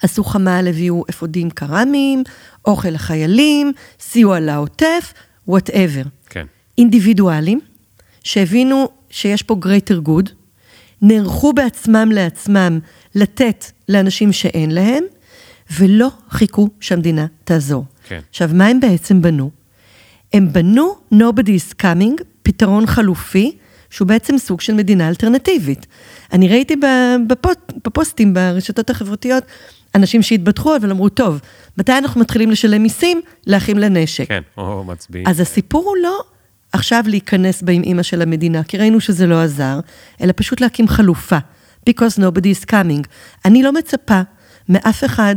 עשו 0.02 0.24
חמ"ל, 0.24 0.65
הביאו 0.69 1.04
אפודים 1.10 1.50
קרמיים, 1.50 2.24
אוכל 2.65 2.89
לחיילים, 2.89 3.72
סיוע 4.00 4.39
לעוטף, 4.39 5.13
whatever. 5.47 6.03
כן. 6.30 6.46
אינדיבידואלים, 6.78 7.60
שהבינו 8.24 8.89
שיש 9.10 9.43
פה 9.43 9.56
greater 9.65 10.08
good, 10.08 10.30
נערכו 11.02 11.54
בעצמם 11.54 12.10
לעצמם 12.12 12.80
לתת 13.15 13.65
לאנשים 13.89 14.32
שאין 14.32 14.72
להם, 14.72 15.04
ולא 15.80 16.08
חיכו 16.30 16.69
שהמדינה 16.80 17.26
תעזור. 17.43 17.86
כן. 18.08 18.19
עכשיו, 18.30 18.50
מה 18.54 18.67
הם 18.67 18.80
בעצם 18.80 19.22
בנו? 19.22 19.52
הם 20.34 20.54
בנו 20.54 20.96
nobody 21.13 21.50
is 21.50 21.82
coming, 21.82 22.24
פתרון 22.43 22.86
חלופי, 22.86 23.58
שהוא 23.89 24.08
בעצם 24.08 24.38
סוג 24.38 24.62
של 24.62 24.74
מדינה 24.74 25.10
אלטרנטיבית. 25.10 25.88
אני 26.34 26.48
ראיתי 26.48 26.76
בפוסט, 27.28 27.60
בפוסטים 27.86 28.34
ברשתות 28.34 28.89
החברתיות, 28.89 29.43
אנשים 29.96 30.22
שהתבטחו, 30.22 30.76
אבל 30.76 30.91
אמרו, 30.91 31.10
טוב, 31.10 31.39
מתי 31.78 31.98
אנחנו 31.98 32.22
מתחילים 32.22 32.52
לשלם 32.52 32.84
מיסים? 32.84 33.22
לאחים 33.48 33.78
לנשק. 33.78 34.28
כן, 34.28 34.41
או 34.58 34.84
מצביעים. 34.84 35.28
אז 35.28 35.39
הסיפור 35.39 35.84
הוא 35.86 35.98
לא 36.04 36.24
עכשיו 36.72 37.04
להיכנס 37.08 37.62
בה 37.62 37.74
עם 37.74 37.84
אימא 37.84 38.04
של 38.04 38.22
המדינה, 38.22 38.63
כי 38.63 38.78
ראינו 38.78 39.00
שזה 39.00 39.28
לא 39.28 39.41
עזר, 39.41 39.80
אלא 40.22 40.34
פשוט 40.36 40.62
להקים 40.62 40.88
חלופה. 40.88 41.38
Because 41.89 42.19
nobody 42.19 42.62
is 42.62 42.69
coming. 42.72 43.08
אני 43.46 43.63
לא 43.63 43.74
מצפה 43.74 44.22
מאף 44.69 45.04
אחד 45.04 45.36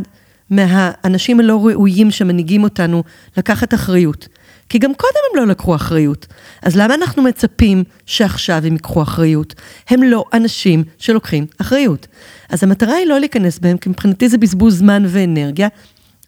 מהאנשים 0.51 1.41
הלא 1.41 1.67
ראויים 1.67 2.11
שמנהיגים 2.11 2.65
אותנו 2.65 3.03
לקחת 3.37 3.75
אחריות. 3.75 4.29
כי 4.69 4.79
גם 4.79 4.95
קודם 4.95 5.21
הם 5.31 5.41
לא 5.41 5.47
לקחו 5.47 5.75
אחריות. 5.75 6.27
אז 6.63 6.77
למה 6.77 6.95
אנחנו 6.95 7.23
מצפים 7.23 7.85
שעכשיו 8.07 8.63
הם 8.67 8.73
ייקחו 8.73 9.03
אחריות? 9.03 9.55
הם 9.89 10.03
לא 10.03 10.25
אנשים 10.33 10.85
שלוקחים 10.99 11.47
אחריות. 11.61 12.07
אז 12.49 12.63
המטרה 12.63 12.95
היא 12.95 13.07
לא 13.07 13.19
להיכנס 13.19 13.59
בהם, 13.59 13.77
כי 13.77 13.89
מבחינתי 13.89 14.29
זה 14.29 14.39
בזבוז 14.39 14.79
זמן 14.79 15.03
ואנרגיה, 15.09 15.69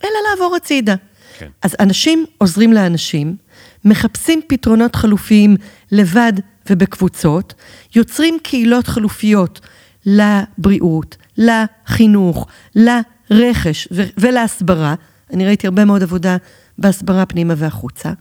אלא 0.04 0.12
לעבור 0.30 0.56
הצידה. 0.56 0.94
כן. 1.38 1.46
אז 1.62 1.76
אנשים 1.80 2.24
עוזרים 2.38 2.72
לאנשים, 2.72 3.36
מחפשים 3.84 4.40
פתרונות 4.46 4.96
חלופיים 4.96 5.56
לבד 5.92 6.32
ובקבוצות, 6.70 7.54
יוצרים 7.96 8.38
קהילות 8.42 8.86
חלופיות 8.86 9.60
לבריאות, 10.06 11.16
לחינוך, 11.36 12.46
לרכש 12.74 13.88
ולהסברה. 13.90 14.94
אני 15.32 15.46
ראיתי 15.46 15.66
הרבה 15.66 15.84
מאוד 15.84 16.02
עבודה 16.02 16.36
בהסברה 16.78 17.26
פנימה 17.26 17.54
והחוצה, 17.56 18.12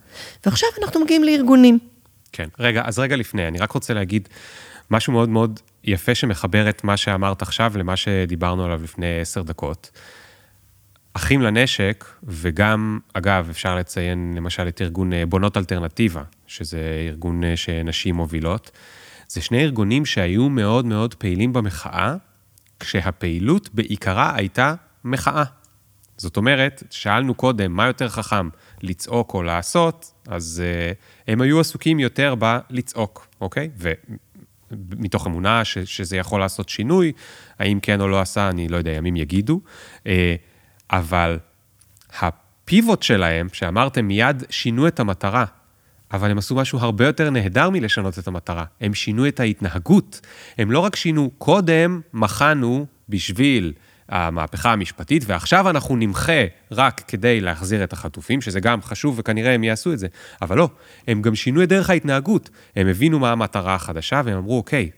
ועכשיו 0.46 0.70
אנחנו 0.84 1.00
מגיעים 1.00 1.24
לארגונים. 1.24 1.80
כן. 2.32 2.48
רגע, 2.60 2.82
אז 2.86 3.00
רגע 3.00 3.16
לפני, 3.16 3.48
אני 3.48 3.58
רק 3.58 3.72
רוצה 3.72 3.94
להגיד 3.94 4.30
משהו 4.92 5.14
מאוד 5.14 5.30
מאוד 5.30 5.60
יפה 5.84 6.16
שמחבר 6.16 6.70
את 6.70 6.84
מה 6.84 6.98
שאמרת 6.98 7.42
עכשיו 7.42 7.72
למה 7.76 7.96
שדיברנו 7.96 8.66
עליו 8.66 8.84
לפני 8.84 9.20
עשר 9.20 9.42
דקות. 9.42 9.92
אחים 11.14 11.42
לנשק, 11.42 12.06
וגם, 12.24 13.00
אגב, 13.14 13.48
אפשר 13.50 13.76
לציין 13.76 14.34
למשל 14.36 14.68
את 14.68 14.82
ארגון 14.82 15.14
אה, 15.14 15.26
בונות 15.26 15.58
אלטרנטיבה, 15.58 16.24
שזה 16.48 16.80
ארגון 17.08 17.44
אה, 17.44 17.58
שנשים 17.58 18.16
מובילות. 18.16 18.72
זה 19.28 19.42
שני 19.42 19.64
ארגונים 19.64 20.06
שהיו 20.06 20.50
מאוד 20.50 20.86
מאוד 20.86 21.14
פעילים 21.14 21.54
במחאה, 21.54 22.16
כשהפעילות 22.80 23.70
בעיקרה 23.74 24.36
הייתה 24.36 24.74
מחאה. 25.04 25.44
זאת 26.18 26.38
אומרת, 26.38 26.84
שאלנו 26.90 27.34
קודם, 27.34 27.72
מה 27.72 27.88
יותר 27.88 28.10
חכם, 28.10 28.50
לצעוק 28.82 29.34
או 29.34 29.44
לעשות, 29.44 30.14
אז 30.28 30.64
uh, 30.64 30.96
הם 31.28 31.42
היו 31.42 31.60
עסוקים 31.60 32.00
יותר 32.00 32.36
בלצעוק, 32.36 33.28
אוקיי? 33.42 33.70
ומתוך 34.72 35.28
אמונה 35.28 35.66
ש, 35.66 35.78
שזה 35.78 36.18
יכול 36.18 36.40
לעשות 36.40 36.70
שינוי, 36.70 37.12
האם 37.60 37.80
כן 37.80 38.02
או 38.02 38.08
לא 38.08 38.22
עשה, 38.22 38.50
אני 38.50 38.68
לא 38.68 38.78
יודע, 38.78 38.92
ימים 38.92 39.16
יגידו. 39.16 39.62
Uh, 40.04 40.08
אבל 40.92 41.40
הפיבוט 42.20 43.04
שלהם, 43.04 43.48
שאמרתם, 43.54 44.06
מיד 44.06 44.44
שינו 44.50 44.88
את 44.88 45.00
המטרה, 45.00 45.46
אבל 46.12 46.32
הם 46.32 46.38
עשו 46.38 46.56
משהו 46.56 46.80
הרבה 46.80 47.06
יותר 47.06 47.30
נהדר 47.30 47.70
מלשנות 47.70 48.20
את 48.20 48.28
המטרה. 48.28 48.66
הם 48.82 48.94
שינו 48.94 49.28
את 49.28 49.40
ההתנהגות. 49.40 50.22
הם 50.58 50.72
לא 50.72 50.80
רק 50.80 50.96
שינו, 50.96 51.32
קודם 51.38 52.02
מחנו 52.14 52.86
בשביל 53.10 53.74
המהפכה 54.10 54.74
המשפטית, 54.74 55.24
ועכשיו 55.28 55.70
אנחנו 55.70 55.96
נמחה 55.96 56.46
רק 56.72 57.02
כדי 57.08 57.42
להחזיר 57.42 57.84
את 57.84 57.94
החטופים, 57.94 58.42
שזה 58.42 58.60
גם 58.60 58.82
חשוב 58.82 59.16
וכנראה 59.20 59.54
הם 59.54 59.64
יעשו 59.64 59.94
את 59.94 60.00
זה. 60.00 60.08
אבל 60.42 60.58
לא, 60.58 60.70
הם 61.08 61.22
גם 61.22 61.36
שינו 61.36 61.64
את 61.64 61.70
דרך 61.70 61.90
ההתנהגות. 61.90 62.50
הם 62.76 62.88
הבינו 62.88 63.20
מה 63.20 63.32
המטרה 63.32 63.76
החדשה, 63.76 64.22
והם 64.26 64.38
אמרו, 64.38 64.58
אוקיי, 64.58 64.90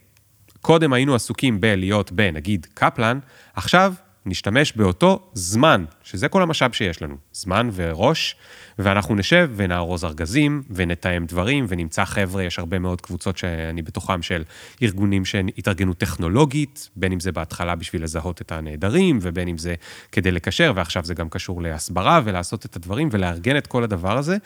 קודם 0.62 0.94
היינו 0.94 1.16
עסוקים 1.16 1.62
בלהיות 1.62 2.12
בנגיד 2.12 2.68
קפלן, 2.74 3.20
עכשיו 3.54 3.94
נשתמש 4.30 4.74
באותו 4.74 5.30
זמן, 5.34 5.86
שזה 6.04 6.28
כל 6.28 6.42
המשאב 6.42 6.72
שיש 6.72 7.02
לנו, 7.02 7.18
זמן 7.34 7.70
וראש, 7.74 8.36
ואנחנו 8.80 9.16
נשב 9.16 9.50
ונארוז 9.56 10.06
ארגזים 10.06 10.64
ונתאם 10.70 11.26
דברים 11.26 11.66
ונמצא 11.70 12.06
חבר'ה, 12.06 12.44
יש 12.44 12.60
הרבה 12.60 12.80
מאוד 12.80 13.02
קבוצות 13.02 13.38
שאני 13.38 13.82
בתוכם 13.82 14.22
של 14.22 14.44
ארגונים 14.82 15.26
שהתארגנו 15.26 15.94
טכנולוגית, 15.94 16.90
בין 16.96 17.12
אם 17.12 17.20
זה 17.20 17.32
בהתחלה 17.32 17.76
בשביל 17.76 18.04
לזהות 18.04 18.42
את 18.42 18.52
הנעדרים, 18.52 19.20
ובין 19.22 19.48
אם 19.48 19.58
זה 19.58 19.76
כדי 20.12 20.32
לקשר, 20.32 20.74
ועכשיו 20.76 21.06
זה 21.06 21.14
גם 21.14 21.30
קשור 21.30 21.62
להסברה 21.62 22.22
ולעשות 22.24 22.66
את 22.66 22.76
הדברים 22.76 23.10
ולארגן 23.12 23.58
את 23.58 23.68
כל 23.68 23.84
הדבר 23.84 24.18
הזה, 24.18 24.38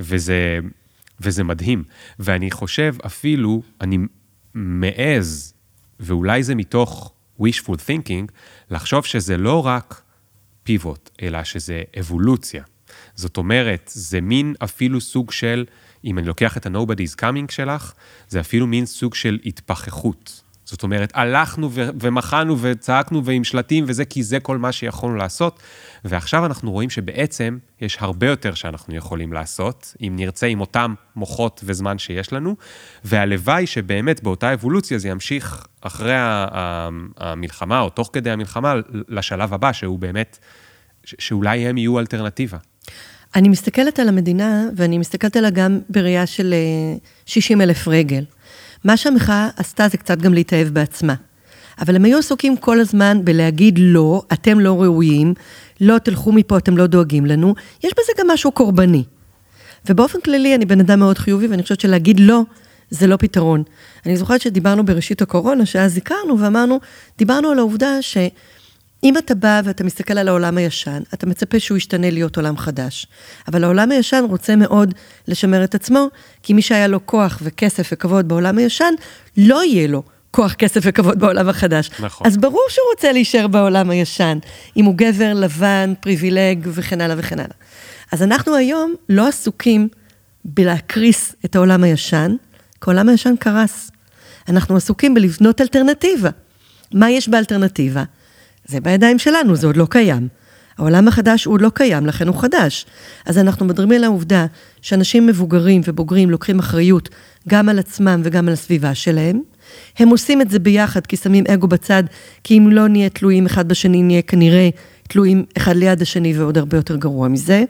וזה... 0.00 0.58
וזה 1.20 1.44
מדהים. 1.44 1.84
ואני 2.18 2.50
חושב 2.50 2.94
אפילו, 3.06 3.62
אני 3.80 3.98
מעז, 4.54 5.54
ואולי 6.00 6.42
זה 6.42 6.54
מתוך 6.54 7.12
wishful 7.42 7.76
thinking, 7.86 8.32
לחשוב 8.70 9.04
שזה 9.04 9.36
לא 9.36 9.66
רק 9.66 10.02
פיבוט, 10.62 11.10
אלא 11.22 11.44
שזה 11.44 11.82
אבולוציה. 12.00 12.64
זאת 13.14 13.36
אומרת, 13.36 13.90
זה 13.94 14.20
מין 14.20 14.54
אפילו 14.58 15.00
סוג 15.00 15.30
של, 15.30 15.64
אם 16.04 16.18
אני 16.18 16.26
לוקח 16.26 16.56
את 16.56 16.66
ה-Nobody's 16.66 17.20
Coming 17.20 17.52
שלך, 17.52 17.92
זה 18.28 18.40
אפילו 18.40 18.66
מין 18.66 18.86
סוג 18.86 19.14
של 19.14 19.38
התפכחות. 19.44 20.42
זאת 20.70 20.82
אומרת, 20.82 21.12
הלכנו 21.14 21.70
ומחנו 21.74 22.56
וצעקנו 22.60 23.24
ועם 23.24 23.44
שלטים 23.44 23.84
וזה, 23.88 24.04
כי 24.04 24.22
זה 24.22 24.40
כל 24.40 24.58
מה 24.58 24.72
שיכולנו 24.72 25.16
לעשות. 25.16 25.60
ועכשיו 26.04 26.46
אנחנו 26.46 26.72
רואים 26.72 26.90
שבעצם 26.90 27.58
יש 27.80 27.96
הרבה 28.00 28.26
יותר 28.26 28.54
שאנחנו 28.54 28.94
יכולים 28.94 29.32
לעשות, 29.32 29.94
אם 30.00 30.12
נרצה 30.16 30.46
עם 30.46 30.60
אותם 30.60 30.94
מוחות 31.16 31.60
וזמן 31.64 31.98
שיש 31.98 32.32
לנו, 32.32 32.56
והלוואי 33.04 33.66
שבאמת 33.66 34.22
באותה 34.22 34.52
אבולוציה 34.52 34.98
זה 34.98 35.08
ימשיך 35.08 35.66
אחרי 35.80 36.14
המלחמה, 37.16 37.80
או 37.80 37.90
תוך 37.90 38.10
כדי 38.12 38.30
המלחמה, 38.30 38.74
לשלב 39.08 39.54
הבא, 39.54 39.72
שהוא 39.72 39.98
באמת, 39.98 40.38
שאולי 41.04 41.66
הם 41.66 41.78
יהיו 41.78 41.98
אלטרנטיבה. 41.98 42.58
אני 43.34 43.48
מסתכלת 43.48 43.98
על 43.98 44.08
המדינה, 44.08 44.68
ואני 44.76 44.98
מסתכלת 44.98 45.36
עליה 45.36 45.50
גם 45.50 45.78
בראייה 45.88 46.26
של 46.26 46.54
60 47.26 47.60
אה, 47.60 47.66
אלף 47.66 47.88
רגל. 47.88 48.24
מה 48.84 48.96
שהמחאה 48.96 49.48
עשתה 49.56 49.88
זה 49.88 49.96
קצת 49.96 50.18
גם 50.18 50.34
להתאהב 50.34 50.68
בעצמה. 50.68 51.14
אבל 51.80 51.96
הם 51.96 52.04
היו 52.04 52.18
עסוקים 52.18 52.56
כל 52.56 52.80
הזמן 52.80 53.20
בלהגיד 53.24 53.78
לא, 53.78 54.22
אתם 54.32 54.60
לא 54.60 54.82
ראויים, 54.82 55.34
לא 55.80 55.98
תלכו 55.98 56.32
מפה, 56.32 56.58
אתם 56.58 56.76
לא 56.76 56.86
דואגים 56.86 57.26
לנו. 57.26 57.54
יש 57.84 57.92
בזה 57.92 58.12
גם 58.18 58.30
משהו 58.30 58.52
קורבני. 58.52 59.04
ובאופן 59.88 60.20
כללי, 60.20 60.54
אני 60.54 60.66
בן 60.66 60.80
אדם 60.80 60.98
מאוד 60.98 61.18
חיובי, 61.18 61.46
ואני 61.46 61.62
חושבת 61.62 61.80
שלהגיד 61.80 62.20
לא, 62.20 62.42
זה 62.90 63.06
לא 63.06 63.16
פתרון. 63.16 63.62
אני 64.06 64.16
זוכרת 64.16 64.40
שדיברנו 64.40 64.84
בראשית 64.84 65.22
הקורונה, 65.22 65.66
שאז 65.66 65.96
הכרנו 65.96 66.38
ואמרנו, 66.38 66.80
דיברנו 67.18 67.50
על 67.50 67.58
העובדה 67.58 68.02
ש... 68.02 68.16
אם 69.04 69.18
אתה 69.18 69.34
בא 69.34 69.60
ואתה 69.64 69.84
מסתכל 69.84 70.18
על 70.18 70.28
העולם 70.28 70.58
הישן, 70.58 71.02
אתה 71.14 71.26
מצפה 71.26 71.60
שהוא 71.60 71.78
ישתנה 71.78 72.10
להיות 72.10 72.36
עולם 72.36 72.56
חדש. 72.56 73.06
אבל 73.48 73.64
העולם 73.64 73.90
הישן 73.90 74.24
רוצה 74.28 74.56
מאוד 74.56 74.94
לשמר 75.28 75.64
את 75.64 75.74
עצמו, 75.74 76.08
כי 76.42 76.52
מי 76.52 76.62
שהיה 76.62 76.86
לו 76.86 77.06
כוח 77.06 77.38
וכסף 77.42 77.88
וכבוד 77.92 78.28
בעולם 78.28 78.58
הישן, 78.58 78.94
לא 79.36 79.64
יהיה 79.64 79.88
לו 79.88 80.02
כוח, 80.30 80.54
כסף 80.54 80.80
וכבוד 80.84 81.18
בעולם 81.18 81.48
החדש. 81.48 81.90
נכון. 82.00 82.26
אז 82.26 82.36
ברור 82.36 82.66
שהוא 82.68 82.84
רוצה 82.94 83.12
להישאר 83.12 83.46
בעולם 83.46 83.90
הישן, 83.90 84.38
אם 84.76 84.84
הוא 84.84 84.94
גבר 84.96 85.34
לבן, 85.34 85.92
פריבילג 86.00 86.68
וכן 86.72 87.00
הלאה 87.00 87.16
וכן 87.18 87.38
הלאה. 87.38 87.56
אז 88.12 88.22
אנחנו 88.22 88.54
היום 88.54 88.94
לא 89.08 89.28
עסוקים 89.28 89.88
בלהקריס 90.44 91.34
את 91.44 91.56
העולם 91.56 91.84
הישן, 91.84 92.36
כי 92.80 92.90
העולם 92.90 93.08
הישן 93.08 93.34
קרס. 93.38 93.90
אנחנו 94.48 94.76
עסוקים 94.76 95.14
בלבנות 95.14 95.60
אלטרנטיבה. 95.60 96.30
מה 96.94 97.10
יש 97.10 97.28
באלטרנטיבה? 97.28 98.04
זה 98.64 98.80
בידיים 98.80 99.18
שלנו, 99.18 99.56
זה 99.56 99.66
עוד 99.66 99.76
לא 99.76 99.86
קיים. 99.90 100.28
העולם 100.78 101.08
החדש 101.08 101.44
הוא 101.44 101.54
עוד 101.54 101.60
לא 101.60 101.70
קיים, 101.74 102.06
לכן 102.06 102.28
הוא 102.28 102.36
חדש. 102.36 102.86
אז 103.26 103.38
אנחנו 103.38 103.66
מדברים 103.66 103.92
על 103.92 104.04
העובדה 104.04 104.46
שאנשים 104.82 105.26
מבוגרים 105.26 105.80
ובוגרים 105.84 106.30
לוקחים 106.30 106.58
אחריות 106.58 107.08
גם 107.48 107.68
על 107.68 107.78
עצמם 107.78 108.20
וגם 108.24 108.48
על 108.48 108.52
הסביבה 108.54 108.94
שלהם. 108.94 109.40
הם 109.98 110.08
עושים 110.08 110.40
את 110.40 110.50
זה 110.50 110.58
ביחד 110.58 111.06
כי 111.06 111.16
שמים 111.16 111.44
אגו 111.48 111.66
בצד, 111.66 112.02
כי 112.44 112.58
אם 112.58 112.68
לא 112.70 112.88
נהיה 112.88 113.08
תלויים 113.08 113.46
אחד 113.46 113.68
בשני, 113.68 114.02
נהיה 114.02 114.22
כנראה 114.22 114.68
תלויים 115.08 115.44
אחד 115.56 115.76
ליד 115.76 116.02
השני 116.02 116.38
ועוד 116.38 116.58
הרבה 116.58 116.76
יותר 116.76 116.96
גרוע 116.96 117.28
מזה. 117.28 117.64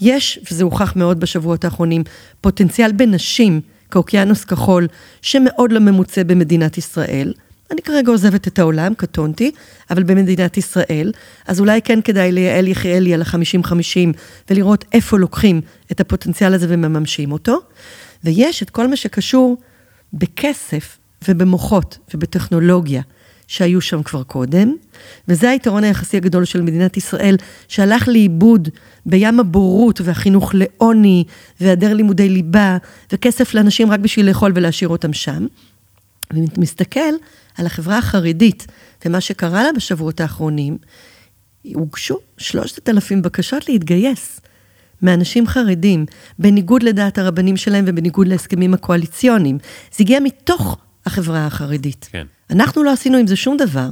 יש, 0.00 0.38
וזה 0.50 0.64
הוכח 0.64 0.96
מאוד 0.96 1.20
בשבועות 1.20 1.64
האחרונים, 1.64 2.02
פוטנציאל 2.40 2.92
בנשים 2.92 3.60
כאוקיינוס 3.90 4.44
כחול, 4.44 4.86
שמאוד 5.22 5.72
לא 5.72 5.80
ממוצא 5.80 6.22
במדינת 6.22 6.78
ישראל. 6.78 7.32
אני 7.70 7.82
כרגע 7.82 8.10
עוזבת 8.10 8.48
את 8.48 8.58
העולם, 8.58 8.94
קטונתי, 8.94 9.50
אבל 9.90 10.02
במדינת 10.02 10.56
ישראל, 10.56 11.12
אז 11.46 11.60
אולי 11.60 11.82
כן 11.82 12.00
כדאי 12.00 12.32
ליעל 12.32 12.68
יחיאלי 12.68 13.14
על 13.14 13.22
ה-50-50 13.22 14.16
ולראות 14.50 14.84
איפה 14.92 15.18
לוקחים 15.18 15.60
את 15.92 16.00
הפוטנציאל 16.00 16.54
הזה 16.54 16.66
ומממשים 16.68 17.32
אותו. 17.32 17.58
ויש 18.24 18.62
את 18.62 18.70
כל 18.70 18.86
מה 18.88 18.96
שקשור 18.96 19.56
בכסף 20.12 20.98
ובמוחות 21.28 21.98
ובטכנולוגיה 22.14 23.02
שהיו 23.46 23.80
שם 23.80 24.02
כבר 24.02 24.22
קודם, 24.22 24.74
וזה 25.28 25.50
היתרון 25.50 25.84
היחסי 25.84 26.16
הגדול 26.16 26.44
של 26.44 26.62
מדינת 26.62 26.96
ישראל, 26.96 27.36
שהלך 27.68 28.08
לאיבוד 28.08 28.68
בים 29.06 29.40
הבורות 29.40 30.00
והחינוך 30.00 30.54
לעוני 30.54 31.24
והיעדר 31.60 31.94
לימודי 31.94 32.28
ליבה, 32.28 32.76
וכסף 33.12 33.54
לאנשים 33.54 33.90
רק 33.90 34.00
בשביל 34.00 34.28
לאכול 34.28 34.52
ולהשאיר 34.54 34.88
אותם 34.88 35.12
שם. 35.12 35.46
ומסתכל 36.32 37.14
על 37.58 37.66
החברה 37.66 37.98
החרדית 37.98 38.66
ומה 39.04 39.20
שקרה 39.20 39.62
לה 39.62 39.72
בשבועות 39.72 40.20
האחרונים, 40.20 40.78
הוגשו 41.74 42.18
שלושת 42.38 42.88
אלפים 42.88 43.22
בקשות 43.22 43.68
להתגייס 43.68 44.40
מאנשים 45.02 45.46
חרדים, 45.46 46.06
בניגוד 46.38 46.82
לדעת 46.82 47.18
הרבנים 47.18 47.56
שלהם 47.56 47.84
ובניגוד 47.88 48.28
להסכמים 48.28 48.74
הקואליציוניים. 48.74 49.58
זה 49.92 49.96
הגיע 50.00 50.20
מתוך 50.20 50.78
החברה 51.06 51.46
החרדית. 51.46 52.08
כן. 52.12 52.26
אנחנו 52.50 52.82
לא 52.82 52.92
עשינו 52.92 53.18
עם 53.18 53.26
זה 53.26 53.36
שום 53.36 53.56
דבר. 53.56 53.88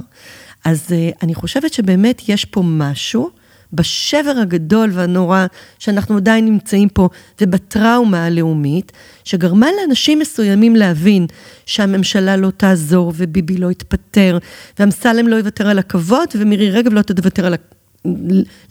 אז 0.65 0.85
uh, 0.87 1.17
אני 1.23 1.35
חושבת 1.35 1.73
שבאמת 1.73 2.29
יש 2.29 2.45
פה 2.45 2.63
משהו 2.65 3.29
בשבר 3.75 4.33
הגדול 4.41 4.89
והנורא 4.93 5.45
שאנחנו 5.79 6.17
עדיין 6.17 6.45
נמצאים 6.45 6.89
פה, 6.89 7.09
ובטראומה 7.41 8.25
הלאומית, 8.25 8.91
שגרמה 9.23 9.67
לאנשים 9.79 10.19
מסוימים 10.19 10.75
להבין 10.75 11.27
שהממשלה 11.65 12.37
לא 12.37 12.49
תעזור, 12.57 13.13
וביבי 13.15 13.57
לא 13.57 13.71
יתפטר, 13.71 14.37
ואמסלם 14.79 15.27
לא 15.27 15.35
יוותר 15.35 15.67
על 15.67 15.79
הכבוד, 15.79 16.27
ומירי 16.35 16.71
רגב 16.71 16.93
לא 16.93 17.01
תוותר 17.01 17.45
על 17.45 17.55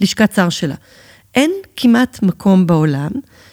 לשכת 0.01 0.33
שר 0.35 0.49
שלה. 0.49 0.75
אין 1.35 1.51
כמעט 1.77 2.23
מקום 2.23 2.67
בעולם 2.67 3.11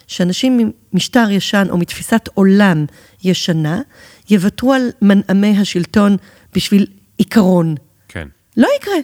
שאנשים 0.08 0.74
ממשטר 0.94 1.28
ישן 1.32 1.68
או 1.70 1.78
מתפיסת 1.78 2.30
עולם 2.34 2.86
ישנה, 3.24 3.82
יוותרו 4.30 4.74
על 4.74 4.90
מנעמי 5.02 5.58
השלטון 5.58 6.18
בשביל 6.56 6.86
עיקרון. 7.18 7.76
כן. 8.08 8.28
לא 8.58 8.68
יקרה. 8.78 8.96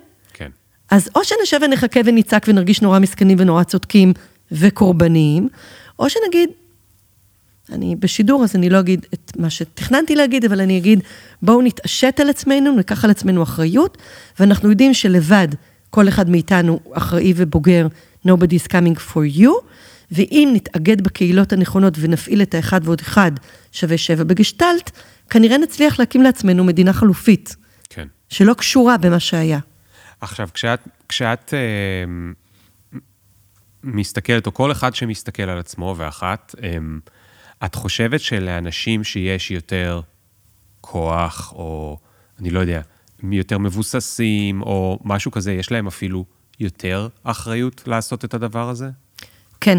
אז 0.91 1.09
או 1.15 1.21
שנשב 1.23 1.59
ונחכה 1.61 1.99
ונצעק 2.05 2.45
ונרגיש 2.47 2.81
נורא 2.81 2.99
מסכנים 2.99 3.37
ונורא 3.41 3.63
צודקים 3.63 4.13
וקורבניים, 4.51 5.49
או 5.99 6.09
שנגיד, 6.09 6.49
אני 7.71 7.95
בשידור 7.95 8.43
אז 8.43 8.55
אני 8.55 8.69
לא 8.69 8.79
אגיד 8.79 9.05
את 9.13 9.31
מה 9.35 9.49
שתכננתי 9.49 10.15
להגיד, 10.15 10.45
אבל 10.45 10.61
אני 10.61 10.77
אגיד, 10.77 11.03
בואו 11.41 11.61
נתעשת 11.61 12.19
על 12.19 12.29
עצמנו, 12.29 12.75
ניקח 12.75 13.05
על 13.05 13.11
עצמנו 13.11 13.43
אחריות, 13.43 13.97
ואנחנו 14.39 14.69
יודעים 14.69 14.93
שלבד 14.93 15.47
כל 15.89 16.07
אחד 16.07 16.29
מאיתנו 16.29 16.79
אחראי 16.93 17.33
ובוגר, 17.35 17.87
nobody 18.27 18.63
is 18.63 18.67
coming 18.67 19.13
for 19.13 19.39
you, 19.39 19.49
ואם 20.11 20.49
נתאגד 20.53 21.01
בקהילות 21.01 21.53
הנכונות 21.53 21.93
ונפעיל 21.99 22.41
את 22.41 22.55
האחד 22.55 22.81
ועוד 22.83 22.99
אחד 23.01 23.31
שווה 23.71 23.97
שבע 23.97 24.23
בגשטלט, 24.23 24.91
כנראה 25.29 25.57
נצליח 25.57 25.99
להקים 25.99 26.21
לעצמנו 26.21 26.63
מדינה 26.63 26.93
חלופית. 26.93 27.55
כן. 27.89 28.07
שלא 28.29 28.53
קשורה 28.53 28.97
במה 28.97 29.19
שהיה. 29.19 29.59
עכשיו, 30.21 30.49
כשאת, 30.53 30.87
כשאת 31.09 31.53
אה, 31.53 31.59
מסתכלת, 33.83 34.47
או 34.47 34.53
כל 34.53 34.71
אחד 34.71 34.95
שמסתכל 34.95 35.43
על 35.43 35.59
עצמו 35.59 35.95
ואחת, 35.97 36.55
אה, 36.63 36.77
את 37.65 37.75
חושבת 37.75 38.19
שלאנשים 38.19 39.03
שיש 39.03 39.51
יותר 39.51 40.01
כוח, 40.81 41.53
או 41.53 41.97
אני 42.39 42.49
לא 42.49 42.59
יודע, 42.59 42.81
יותר 43.31 43.57
מבוססים, 43.57 44.61
או 44.61 44.99
משהו 45.03 45.31
כזה, 45.31 45.53
יש 45.53 45.71
להם 45.71 45.87
אפילו 45.87 46.25
יותר 46.59 47.07
אחריות 47.23 47.83
לעשות 47.87 48.25
את 48.25 48.33
הדבר 48.33 48.69
הזה? 48.69 48.89
כן. 49.61 49.77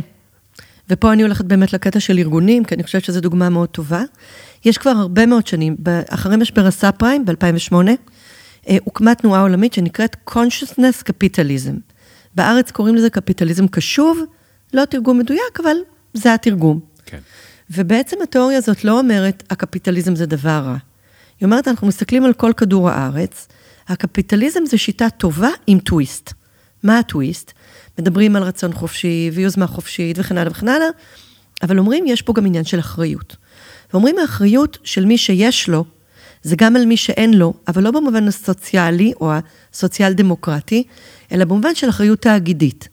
ופה 0.90 1.12
אני 1.12 1.22
הולכת 1.22 1.44
באמת 1.44 1.72
לקטע 1.72 2.00
של 2.00 2.18
ארגונים, 2.18 2.64
כי 2.64 2.74
אני 2.74 2.82
חושבת 2.82 3.04
שזו 3.04 3.20
דוגמה 3.20 3.48
מאוד 3.48 3.68
טובה. 3.68 4.02
יש 4.64 4.78
כבר 4.78 4.90
הרבה 4.90 5.26
מאוד 5.26 5.46
שנים, 5.46 5.76
אחרי 6.08 6.36
משבר 6.36 6.66
הסאב 6.66 6.90
פריים 6.90 7.24
ב-2008, 7.24 7.74
אה, 7.74 7.94
הוקמה 8.84 9.14
תנועה 9.14 9.40
עולמית 9.40 9.72
שנקראת 9.72 10.16
consciousness 10.30 11.10
capitalism. 11.10 11.92
בארץ 12.34 12.70
קוראים 12.70 12.94
לזה 12.94 13.10
קפיטליזם 13.10 13.68
קשוב, 13.68 14.20
לא 14.74 14.84
תרגום 14.84 15.18
מדויק, 15.18 15.60
אבל 15.62 15.76
זה 16.14 16.34
התרגום. 16.34 16.80
כן. 17.06 17.18
ובעצם 17.70 18.16
התיאוריה 18.22 18.58
הזאת 18.58 18.84
לא 18.84 18.98
אומרת, 18.98 19.42
הקפיטליזם 19.50 20.16
זה 20.16 20.26
דבר 20.26 20.62
רע. 20.64 20.76
היא 21.40 21.46
אומרת, 21.46 21.68
אנחנו 21.68 21.86
מסתכלים 21.86 22.24
על 22.24 22.32
כל 22.32 22.52
כדור 22.56 22.90
הארץ, 22.90 23.48
הקפיטליזם 23.88 24.66
זה 24.66 24.78
שיטה 24.78 25.10
טובה 25.10 25.48
עם 25.66 25.78
טוויסט. 25.78 26.32
מה 26.82 26.98
הטוויסט? 26.98 27.52
מדברים 27.98 28.36
על 28.36 28.42
רצון 28.42 28.72
חופשי 28.72 29.30
ויוזמה 29.34 29.66
חופשית 29.66 30.18
וכן 30.18 30.38
הלאה 30.38 30.52
וכן 30.52 30.68
הלאה, 30.68 30.88
אבל 31.62 31.78
אומרים, 31.78 32.06
יש 32.06 32.22
פה 32.22 32.32
גם 32.32 32.46
עניין 32.46 32.64
של 32.64 32.78
אחריות. 32.78 33.36
ואומרים, 33.92 34.18
האחריות 34.18 34.78
של 34.84 35.04
מי 35.04 35.18
שיש 35.18 35.68
לו, 35.68 35.84
זה 36.42 36.56
גם 36.58 36.76
על 36.76 36.86
מי 36.86 36.96
שאין 36.96 37.34
לו, 37.34 37.54
אבל 37.68 37.82
לא 37.82 37.90
במובן 37.90 38.28
הסוציאלי 38.28 39.12
או 39.20 39.32
הסוציאל 39.72 40.12
דמוקרטי, 40.12 40.84
אלא 41.32 41.44
במובן 41.44 41.74
של 41.74 41.88
אחריות 41.88 42.22
תאגידית. 42.22 42.88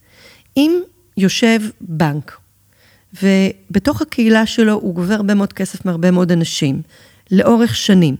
אם 0.58 0.82
יושב 1.18 1.60
בנק 1.82 2.38
ובתוך 3.24 4.02
הקהילה 4.02 4.46
שלו 4.46 4.74
הוא 4.74 4.96
גובר 4.96 5.14
הרבה 5.14 5.34
מאוד 5.34 5.54
כסף 5.54 5.86
מהרבה 5.86 6.12
מאוד 6.12 6.32
אנשים, 6.32 6.82
לאורך 7.32 7.76
שנים. 7.76 8.16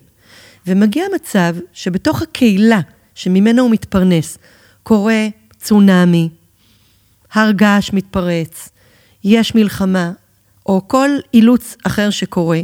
ומגיע 0.68 1.06
מצב 1.16 1.56
שבתוך 1.74 2.22
הקהילה 2.22 2.80
שממנה 3.16 3.62
הוא 3.62 3.72
מתפרנס, 3.72 4.38
קורה 4.84 5.28
צונאמי, 5.58 6.30
הר 7.34 7.52
געש 7.52 7.94
מתפרץ, 7.94 8.70
יש 9.24 9.56
מלחמה, 9.56 10.12
או 10.66 10.88
כל 10.88 11.10
אילוץ 11.34 11.76
אחר 11.84 12.10
שקורה, 12.10 12.62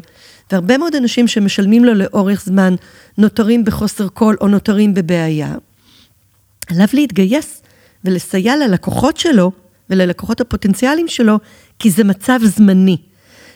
והרבה 0.51 0.77
מאוד 0.77 0.95
אנשים 0.95 1.27
שמשלמים 1.27 1.85
לו 1.85 1.93
לאורך 1.93 2.43
זמן 2.45 2.75
נותרים 3.17 3.65
בחוסר 3.65 4.07
קול 4.07 4.37
או 4.41 4.47
נותרים 4.47 4.93
בבעיה, 4.93 5.55
עליו 6.69 6.87
להתגייס 6.93 7.61
ולסייע 8.05 8.55
ללקוחות 8.55 9.17
שלו 9.17 9.51
וללקוחות 9.89 10.41
הפוטנציאליים 10.41 11.07
שלו, 11.07 11.39
כי 11.79 11.91
זה 11.91 12.03
מצב 12.03 12.39
זמני. 12.43 12.97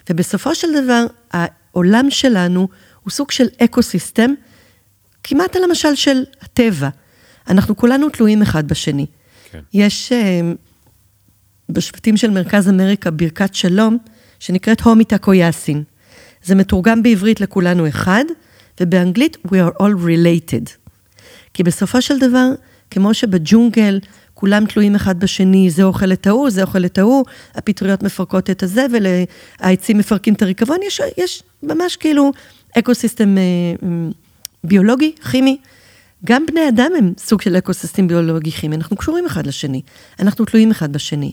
ובסופו 0.09 0.55
של 0.55 0.67
דבר, 0.83 1.05
העולם 1.31 2.09
שלנו 2.09 2.67
הוא 3.03 3.11
סוג 3.11 3.31
של 3.31 3.47
אקו-סיסטם, 3.63 4.31
כמעט 5.23 5.55
על 5.55 5.63
המשל 5.63 5.95
של 5.95 6.23
הטבע. 6.41 6.89
אנחנו 7.47 7.77
כולנו 7.77 8.09
תלויים 8.09 8.41
אחד 8.41 8.67
בשני. 8.67 9.05
כן. 9.51 9.59
יש 9.73 10.11
אה, 10.11 10.13
בשבטים 11.69 12.17
של 12.17 12.29
מרכז 12.29 12.69
אמריקה 12.69 13.11
ברכת 13.11 13.55
שלום, 13.55 13.97
שנקראת 14.39 14.81
Ho 14.81 14.88
Mitakuye 14.88 15.17
Oyasin. 15.17 15.83
זה 16.45 16.55
מתורגם 16.55 17.03
בעברית 17.03 17.41
לכולנו 17.41 17.87
אחד, 17.87 18.23
ובאנגלית 18.81 19.37
We 19.47 19.49
are 19.49 19.81
all 19.81 19.93
related. 20.05 20.69
כי 21.53 21.63
בסופו 21.63 22.01
של 22.01 22.19
דבר, 22.19 22.47
כמו 22.91 23.13
שבג'ונגל 23.13 23.99
כולם 24.33 24.65
תלויים 24.65 24.95
אחד 24.95 25.19
בשני, 25.19 25.69
זה 25.69 25.83
אוכל 25.83 26.13
את 26.13 26.27
ההוא, 26.27 26.49
זה 26.49 26.61
אוכל 26.61 26.85
את 26.85 26.97
ההוא, 26.97 27.25
הפטריות 27.55 28.03
מפרקות 28.03 28.49
את 28.49 28.63
הזה, 28.63 28.85
והעצים 29.59 29.97
מפרקים 29.97 30.33
את 30.33 30.41
הריקבון, 30.41 30.77
יש, 30.87 31.01
יש 31.17 31.43
ממש 31.63 31.95
כאילו 31.95 32.31
אקו-סיסטם 32.79 33.37
אה, 33.37 33.43
ביולוגי, 34.63 35.15
כימי. 35.31 35.57
גם 36.25 36.45
בני 36.45 36.69
אדם 36.69 36.91
הם 36.97 37.13
סוג 37.17 37.41
של 37.41 37.57
אקו-סיסטם 37.57 38.07
ביולוגי 38.07 38.51
כימי, 38.51 38.75
אנחנו 38.75 38.95
קשורים 38.95 39.25
אחד 39.25 39.47
לשני, 39.47 39.81
אנחנו 40.19 40.45
תלויים 40.45 40.71
אחד 40.71 40.93
בשני. 40.93 41.31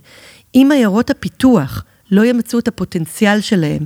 אם 0.54 0.68
עיירות 0.72 1.10
הפיתוח 1.10 1.84
לא 2.10 2.24
ימצאו 2.24 2.58
את 2.58 2.68
הפוטנציאל 2.68 3.40
שלהם 3.40 3.84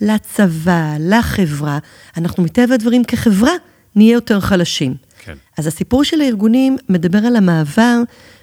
לצבא, 0.00 0.96
לחברה, 1.00 1.78
אנחנו 2.16 2.42
מטבע 2.42 2.74
הדברים 2.74 3.04
כחברה 3.04 3.52
נהיה 3.94 4.12
יותר 4.12 4.40
חלשים. 4.40 4.94
כן. 5.24 5.34
אז 5.58 5.66
הסיפור 5.66 6.04
של 6.04 6.20
הארגונים 6.20 6.76
מדבר 6.88 7.18
על 7.18 7.36
המעבר 7.36 8.00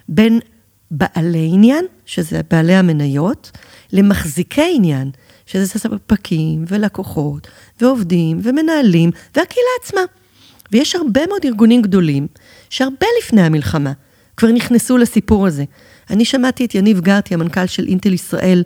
בין 0.10 0.40
בעלי 0.92 1.50
עניין, 1.54 1.86
שזה 2.06 2.42
בעלי 2.52 2.76
המניות, 2.76 3.52
למחזיקי 3.94 4.72
עניין, 4.76 5.12
שזה 5.46 5.68
ספקים 5.68 6.66
ולקוחות 6.68 7.48
ועובדים 7.82 8.40
ומנהלים 8.44 9.12
והקהילה 9.36 9.70
עצמה. 9.82 10.02
ויש 10.72 10.96
הרבה 10.96 11.28
מאוד 11.28 11.42
ארגונים 11.46 11.82
גדולים 11.82 12.28
שהרבה 12.70 13.08
לפני 13.20 13.42
המלחמה 13.42 13.92
כבר 14.38 14.52
נכנסו 14.52 14.98
לסיפור 14.98 15.48
הזה. 15.48 15.64
אני 16.10 16.26
שמעתי 16.26 16.66
את 16.66 16.76
יניב 16.76 17.00
גרטי, 17.00 17.34
המנכ"ל 17.34 17.66
של 17.66 17.88
אינטל 17.88 18.14
ישראל, 18.14 18.64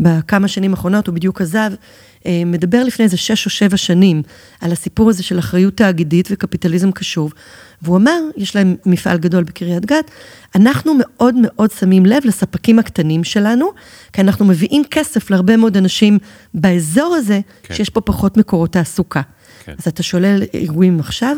בכמה 0.00 0.48
שנים 0.48 0.70
האחרונות, 0.70 1.06
הוא 1.06 1.14
בדיוק 1.14 1.40
עזב, 1.40 1.72
מדבר 2.28 2.84
לפני 2.84 3.04
איזה 3.04 3.16
שש 3.16 3.46
או 3.46 3.50
שבע 3.50 3.76
שנים 3.76 4.22
על 4.60 4.72
הסיפור 4.72 5.10
הזה 5.10 5.22
של 5.22 5.38
אחריות 5.38 5.76
תאגידית 5.76 6.28
וקפיטליזם 6.30 6.92
קשוב, 6.92 7.34
והוא 7.82 7.96
אמר, 7.96 8.20
יש 8.36 8.56
להם 8.56 8.76
מפעל 8.86 9.18
גדול 9.18 9.44
בקריית 9.44 9.86
גת, 9.86 10.10
אנחנו 10.54 10.92
מאוד 10.98 11.34
מאוד 11.42 11.70
שמים 11.70 12.06
לב 12.06 12.22
לספקים 12.24 12.78
הקטנים 12.78 13.24
שלנו, 13.24 13.70
כי 14.12 14.20
אנחנו 14.20 14.44
מביאים 14.44 14.82
כסף 14.90 15.30
להרבה 15.30 15.56
מאוד 15.56 15.76
אנשים 15.76 16.18
באזור 16.54 17.14
הזה, 17.14 17.40
כן. 17.62 17.74
שיש 17.74 17.90
פה 17.90 18.00
פחות 18.00 18.36
מקורות 18.36 18.72
תעסוקה. 18.72 19.22
כן. 19.64 19.74
אז 19.78 19.88
אתה 19.88 20.02
שולל 20.02 20.42
ארגונים 20.54 21.00
עכשיו, 21.00 21.36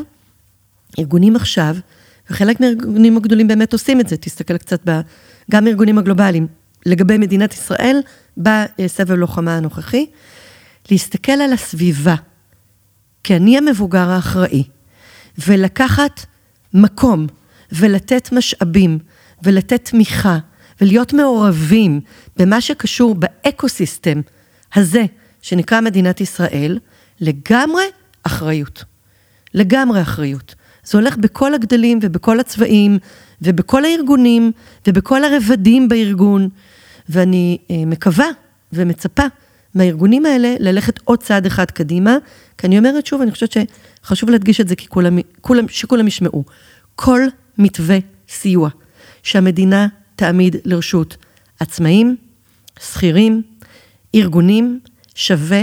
ארגונים 0.99 1.37
עכשיו, 1.37 1.77
וחלק 2.31 2.61
מהארגונים 2.61 3.17
הגדולים 3.17 3.49
באמת 3.49 3.73
עושים 3.73 4.01
את 4.01 4.09
זה, 4.09 4.17
תסתכל 4.17 4.59
קצת 4.59 4.81
ב... 4.89 5.01
גם 5.51 5.67
הארגונים 5.67 5.99
הגלובליים, 5.99 6.47
לגבי 6.87 7.19
מדינת 7.19 7.53
ישראל, 7.55 8.01
בסבב 8.37 9.13
לוחמה 9.13 9.57
הנוכחי, 9.57 10.07
להסתכל 10.91 11.33
על 11.33 11.53
הסביבה, 11.53 12.15
כי 13.25 13.37
אני 13.37 13.59
המבוגר 13.59 14.11
האחראי, 14.11 14.65
ולקחת 15.47 16.27
מקום, 16.75 17.27
ולתת 17.73 18.33
משאבים, 18.33 18.99
ולתת 19.43 19.85
תמיכה, 19.85 20.39
ולהיות 20.81 21.13
מעורבים 21.13 22.01
במה 22.37 22.61
שקשור 22.61 23.15
באקו-סיסטם 23.15 24.21
הזה, 24.75 25.05
שנקרא 25.43 25.81
מדינת 25.81 26.21
ישראל, 26.21 26.79
לגמרי 27.21 27.85
אחריות. 28.23 28.85
לגמרי 29.55 30.03
אחריות. 30.03 30.55
זה 30.85 30.99
הולך 30.99 31.17
בכל 31.17 31.55
הגדלים 31.55 31.99
ובכל 32.03 32.41
הצבעים, 32.41 32.99
ובכל 33.43 33.85
הארגונים, 33.85 34.53
ובכל 34.87 35.25
הרבדים 35.25 35.89
בארגון, 35.89 36.49
ואני 37.09 37.59
אה, 37.71 37.77
מקווה 37.87 38.27
ומצפה 38.73 39.23
מהארגונים 39.75 40.27
האלה 40.27 40.55
ללכת 40.59 41.01
עוד 41.05 41.23
צעד 41.23 41.47
אחד 41.47 41.71
קדימה, 41.71 42.17
כי 42.59 42.67
אני 42.67 42.79
אומרת 42.79 43.07
שוב, 43.07 43.23
אני 43.23 43.31
חושבת 43.31 43.55
שחשוב 44.03 44.31
להדגיש 44.31 44.61
את 44.61 44.69
זה, 44.69 44.77
כי 44.77 44.89
כולם, 44.89 45.19
כולם, 45.41 45.69
שכולם 45.69 46.07
ישמעו. 46.07 46.45
כל 46.97 47.21
מתווה 47.59 47.99
סיוע 48.29 48.69
שהמדינה 49.23 49.87
תעמיד 50.17 50.57
לרשות 50.65 51.17
עצמאים, 51.61 52.17
שכירים, 52.81 53.43
ארגונים, 54.15 54.81
שווה 55.15 55.63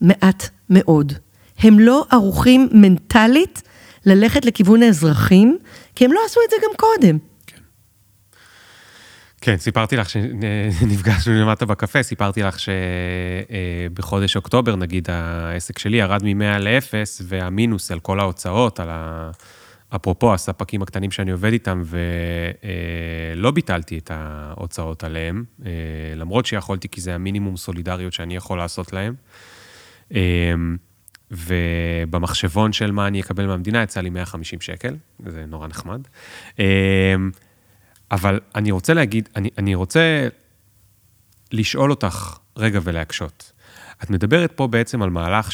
מעט 0.00 0.48
מאוד. 0.70 1.12
הם 1.58 1.78
לא 1.78 2.04
ערוכים 2.10 2.68
מנטלית 2.72 3.62
ללכת 4.06 4.44
לכיוון 4.44 4.82
האזרחים, 4.82 5.58
כי 5.94 6.04
הם 6.04 6.12
לא 6.12 6.20
עשו 6.26 6.40
את 6.46 6.50
זה 6.50 6.56
גם 6.62 6.70
קודם. 6.76 7.29
כן, 9.40 9.56
סיפרתי 9.56 9.96
לך 9.96 10.10
שנפגשנו 10.10 11.34
למטה 11.34 11.66
בקפה, 11.66 12.02
סיפרתי 12.02 12.42
לך 12.42 12.56
שבחודש 12.58 14.36
אוקטובר, 14.36 14.76
נגיד, 14.76 15.10
העסק 15.10 15.78
שלי 15.78 15.96
ירד 15.96 16.22
מ-100 16.24 16.58
ל-0, 16.58 16.94
והמינוס 17.22 17.90
על 17.90 18.00
כל 18.00 18.20
ההוצאות, 18.20 18.80
על 18.80 18.88
ה... 18.90 19.30
אפרופו 19.96 20.34
הספקים 20.34 20.82
הקטנים 20.82 21.10
שאני 21.10 21.30
עובד 21.30 21.52
איתם, 21.52 21.82
ולא 21.84 23.48
אה, 23.48 23.52
ביטלתי 23.52 23.98
את 23.98 24.10
ההוצאות 24.14 25.04
עליהם, 25.04 25.44
אה, 25.66 25.70
למרות 26.16 26.46
שיכולתי, 26.46 26.88
כי 26.88 27.00
זה 27.00 27.14
המינימום 27.14 27.56
סולידריות 27.56 28.12
שאני 28.12 28.36
יכול 28.36 28.58
לעשות 28.58 28.92
להם. 28.92 29.14
אה, 30.14 30.54
ובמחשבון 31.30 32.72
של 32.72 32.90
מה 32.90 33.06
אני 33.06 33.20
אקבל 33.20 33.46
מהמדינה 33.46 33.82
יצא 33.82 34.00
לי 34.00 34.10
150 34.10 34.60
שקל, 34.60 34.96
זה 35.26 35.44
נורא 35.46 35.66
נחמד. 35.66 36.00
אבל 38.10 38.40
אני 38.54 38.70
רוצה 38.70 38.94
להגיד, 38.94 39.28
אני, 39.36 39.50
אני 39.58 39.74
רוצה 39.74 40.28
לשאול 41.52 41.90
אותך 41.90 42.38
רגע 42.56 42.80
ולהקשות. 42.82 43.52
את 44.04 44.10
מדברת 44.10 44.52
פה 44.52 44.66
בעצם 44.66 45.02
על 45.02 45.10
מהלך 45.10 45.48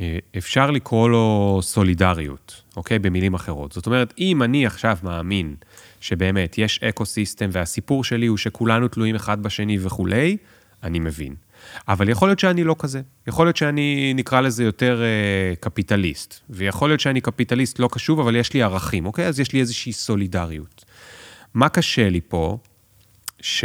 שאפשר 0.00 0.70
לקרוא 0.70 1.10
לו 1.10 1.58
סולידריות, 1.62 2.62
אוקיי? 2.76 2.98
במילים 2.98 3.34
אחרות. 3.34 3.72
זאת 3.72 3.86
אומרת, 3.86 4.14
אם 4.18 4.42
אני 4.42 4.66
עכשיו 4.66 4.98
מאמין 5.02 5.54
שבאמת 6.00 6.58
יש 6.58 6.80
אקו-סיסטם 6.82 7.48
והסיפור 7.52 8.04
שלי 8.04 8.26
הוא 8.26 8.36
שכולנו 8.36 8.88
תלויים 8.88 9.14
אחד 9.14 9.42
בשני 9.42 9.78
וכולי, 9.80 10.36
אני 10.82 10.98
מבין. 10.98 11.34
אבל 11.88 12.08
יכול 12.08 12.28
להיות 12.28 12.38
שאני 12.38 12.64
לא 12.64 12.76
כזה. 12.78 13.00
יכול 13.26 13.46
להיות 13.46 13.56
שאני, 13.56 14.12
נקרא 14.14 14.40
לזה 14.40 14.64
יותר 14.64 15.02
אה, 15.02 15.56
קפיטליסט. 15.60 16.40
ויכול 16.50 16.90
להיות 16.90 17.00
שאני 17.00 17.20
קפיטליסט 17.20 17.78
לא 17.78 17.88
קשוב, 17.92 18.20
אבל 18.20 18.36
יש 18.36 18.52
לי 18.52 18.62
ערכים, 18.62 19.06
אוקיי? 19.06 19.26
אז 19.26 19.40
יש 19.40 19.52
לי 19.52 19.60
איזושהי 19.60 19.92
סולידריות. 19.92 20.79
מה 21.54 21.68
קשה 21.68 22.08
לי 22.08 22.20
פה, 22.28 22.58
ש... 23.40 23.64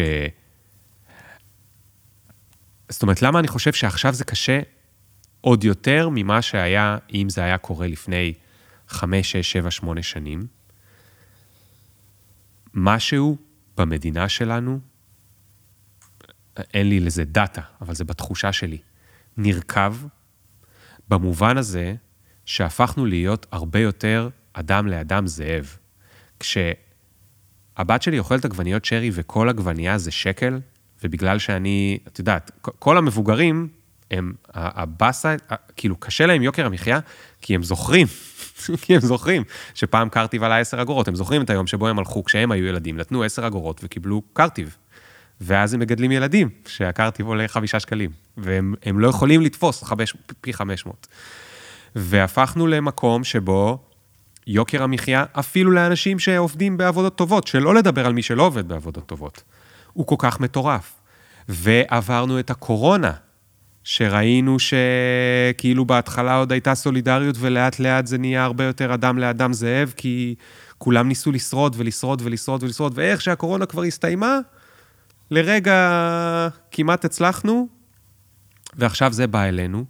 זאת 2.90 3.02
אומרת, 3.02 3.22
למה 3.22 3.40
אני 3.40 3.48
חושב 3.48 3.74
שעכשיו 3.74 4.14
זה 4.14 4.24
קשה 4.24 4.60
עוד 5.42 5.64
יותר 5.64 6.10
ממה 6.12 6.42
שהיה, 6.42 6.98
אם 7.14 7.30
זה 7.30 7.44
היה 7.44 7.58
קורה 7.58 7.88
לפני 7.88 8.34
5, 8.88 9.32
6, 9.32 9.52
7, 9.52 9.72
8 9.72 10.04
שנים? 10.04 10.48
משהו 12.74 13.38
במדינה 13.78 14.30
שלנו, 14.30 14.80
אין 16.58 16.90
לי 16.90 17.00
לזה 17.00 17.24
דאטה, 17.26 17.62
אבל 17.82 17.96
זה 17.96 18.04
בתחושה 18.04 18.54
שלי, 18.54 18.78
נרקב 19.38 19.96
במובן 21.10 21.58
הזה 21.58 21.96
שהפכנו 22.46 23.06
להיות 23.06 23.46
הרבה 23.52 23.80
יותר 23.80 24.30
אדם 24.54 24.88
לאדם 24.88 25.28
זאב. 25.28 25.78
כש... 26.40 26.58
הבת 27.78 28.02
שלי 28.02 28.20
אוכלת 28.20 28.46
עגבניות 28.46 28.86
שרי 28.86 29.12
וכל 29.14 29.50
עגבנייה 29.50 29.98
זה 29.98 30.12
שקל, 30.12 30.60
ובגלל 31.04 31.40
שאני, 31.40 31.98
את 32.08 32.20
יודעת, 32.20 32.52
כל 32.62 32.98
המבוגרים, 32.98 33.68
הם, 34.12 34.34
הבאסה, 34.54 35.36
כאילו, 35.76 35.96
קשה 35.96 36.26
להם 36.26 36.42
יוקר 36.42 36.66
המחיה, 36.66 37.00
כי 37.42 37.56
הם 37.56 37.64
זוכרים, 37.64 38.08
כי 38.82 38.96
הם 38.96 39.02
זוכרים 39.02 39.44
שפעם 39.74 40.10
קרטיב 40.10 40.44
עלה 40.44 40.60
10 40.60 40.82
אגורות, 40.82 41.08
הם 41.08 41.16
זוכרים 41.16 41.42
את 41.42 41.50
היום 41.50 41.68
שבו 41.68 41.88
הם 41.88 42.00
הלכו, 42.00 42.24
כשהם 42.24 42.52
היו 42.52 42.66
ילדים, 42.66 42.98
נתנו 42.98 43.24
10 43.24 43.48
אגורות 43.48 43.82
וקיבלו 43.84 44.22
קרטיב. 44.34 44.76
ואז 45.42 45.74
הם 45.74 45.80
מגדלים 45.80 46.12
ילדים, 46.12 46.50
שהקרטיב 46.68 47.28
עולה 47.28 47.48
חמישה 47.48 47.80
שקלים, 47.80 48.12
והם 48.38 49.00
לא 49.00 49.08
יכולים 49.08 49.42
לתפוס 49.42 49.84
חמש, 49.84 50.14
פי 50.42 50.54
500. 50.54 51.08
והפכנו 51.96 52.68
למקום 52.68 53.24
שבו 53.24 53.85
יוקר 54.48 54.84
המחיה, 54.84 55.26
אפילו 55.32 55.72
לאנשים 55.72 56.20
שעובדים 56.20 56.78
בעבודות 56.78 57.16
טובות, 57.16 57.48
שלא 57.48 57.76
לדבר 57.76 58.06
על 58.06 58.14
מי 58.14 58.22
שלא 58.22 58.44
עובד 58.44 58.68
בעבודות 58.68 59.06
טובות, 59.06 59.44
הוא 59.94 60.08
כל 60.08 60.16
כך 60.20 60.40
מטורף. 60.40 60.94
ועברנו 61.50 62.40
את 62.40 62.50
הקורונה, 62.50 63.12
שראינו 63.84 64.58
שכאילו 64.60 65.86
בהתחלה 65.86 66.36
עוד 66.36 66.52
הייתה 66.52 66.76
סולידריות 66.76 67.36
ולאט 67.40 67.80
לאט 67.80 68.08
זה 68.08 68.18
נהיה 68.18 68.44
הרבה 68.44 68.64
יותר 68.64 68.94
אדם 68.94 69.18
לאדם 69.18 69.54
זאב, 69.54 69.94
כי 69.98 70.36
כולם 70.78 71.08
ניסו 71.08 71.32
לשרוד 71.32 71.76
ולשרוד 71.78 72.22
ולשרוד 72.26 72.64
ולשרוד, 72.64 72.94
ואיך 72.96 73.22
שהקורונה 73.22 73.66
כבר 73.66 73.84
הסתיימה, 73.84 74.40
לרגע 75.32 76.50
כמעט 76.72 77.06
הצלחנו, 77.06 77.68
ועכשיו 78.76 79.14
זה 79.14 79.28
בא 79.28 79.44
אלינו, 79.44 79.86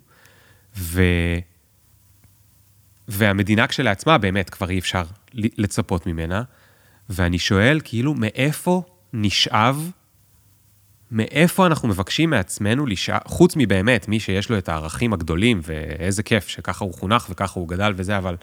ו... 0.77 1.03
והמדינה 3.07 3.67
כשלעצמה, 3.67 4.17
באמת, 4.17 4.49
כבר 4.49 4.69
אי 4.69 4.79
אפשר 4.79 5.03
לצפות 5.33 6.07
ממנה, 6.07 6.43
ואני 7.09 7.39
שואל, 7.39 7.79
כאילו, 7.83 8.13
מאיפה 8.13 8.83
נשאב 9.13 9.91
מאיפה 11.11 11.65
אנחנו 11.65 11.87
מבקשים 11.87 12.29
מעצמנו, 12.29 12.85
לשע... 12.85 13.17
חוץ 13.25 13.53
מבאמת 13.57 14.07
מי 14.07 14.19
שיש 14.19 14.49
לו 14.49 14.57
את 14.57 14.69
הערכים 14.69 15.13
הגדולים, 15.13 15.59
ואיזה 15.63 16.23
כיף 16.23 16.47
שככה 16.47 16.85
הוא 16.85 16.93
חונך 16.93 17.27
וככה 17.29 17.59
הוא 17.59 17.67
גדל 17.67 17.93
וזה, 17.95 18.17
אבל 18.17 18.35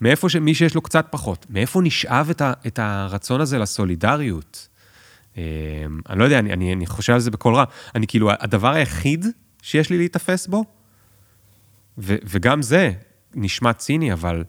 מאיפה 0.00 0.28
ש... 0.28 0.36
מי 0.36 0.54
שיש 0.54 0.74
לו 0.74 0.80
קצת 0.80 1.06
פחות, 1.10 1.46
מאיפה 1.50 1.80
נשאב 1.82 2.30
את, 2.30 2.40
ה... 2.40 2.52
את 2.66 2.78
הרצון 2.78 3.40
הזה 3.40 3.58
לסולידריות? 3.58 4.68
אמ, 5.36 5.42
אני 6.08 6.18
לא 6.18 6.24
יודע, 6.24 6.38
אני, 6.38 6.52
אני, 6.52 6.72
אני 6.72 6.86
חושב 6.86 7.12
על 7.12 7.20
זה 7.20 7.30
בקול 7.30 7.54
רע. 7.54 7.64
אני 7.94 8.06
כאילו, 8.06 8.30
הדבר 8.30 8.72
היחיד 8.74 9.26
שיש 9.62 9.90
לי 9.90 9.98
להיתפס 9.98 10.46
בו, 10.46 10.64
ו... 11.98 12.16
וגם 12.24 12.62
זה 12.62 12.92
נשמע 13.34 13.72
ציני, 13.72 14.12
אבל 14.12 14.44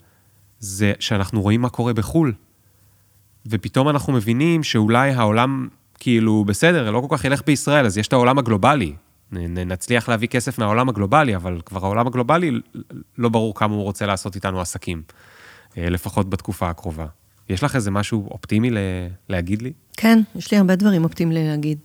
זה 0.59 0.93
שאנחנו 0.99 1.41
רואים 1.41 1.61
מה 1.61 1.69
קורה 1.69 1.93
בחו"ל. 1.93 2.34
ופתאום 3.45 3.89
אנחנו 3.89 4.13
מבינים 4.13 4.63
שאולי 4.63 5.11
העולם 5.11 5.67
כאילו, 5.99 6.45
בסדר, 6.45 6.91
לא 6.91 7.05
כל 7.07 7.17
כך 7.17 7.25
ילך 7.25 7.41
בישראל, 7.45 7.86
אז 7.86 7.97
יש 7.97 8.07
את 8.07 8.13
העולם 8.13 8.38
הגלובלי. 8.38 8.93
נצליח 9.32 10.09
להביא 10.09 10.27
כסף 10.27 10.59
מהעולם 10.59 10.89
הגלובלי, 10.89 11.36
אבל 11.36 11.61
כבר 11.65 11.86
העולם 11.86 12.07
הגלובלי, 12.07 12.51
לא 13.17 13.29
ברור 13.29 13.55
כמה 13.55 13.75
הוא 13.75 13.84
רוצה 13.84 14.05
לעשות 14.05 14.36
איתנו 14.36 14.61
עסקים, 14.61 15.01
אה, 15.77 15.89
לפחות 15.89 16.29
בתקופה 16.29 16.69
הקרובה. 16.69 17.05
יש 17.49 17.63
לך 17.63 17.75
איזה 17.75 17.91
משהו 17.91 18.27
אופטימי 18.32 18.69
להגיד 19.29 19.61
לי? 19.61 19.73
כן, 19.97 20.19
יש 20.36 20.51
לי 20.51 20.57
הרבה 20.57 20.75
דברים 20.75 21.03
אופטימיים 21.03 21.47
להגיד. 21.47 21.77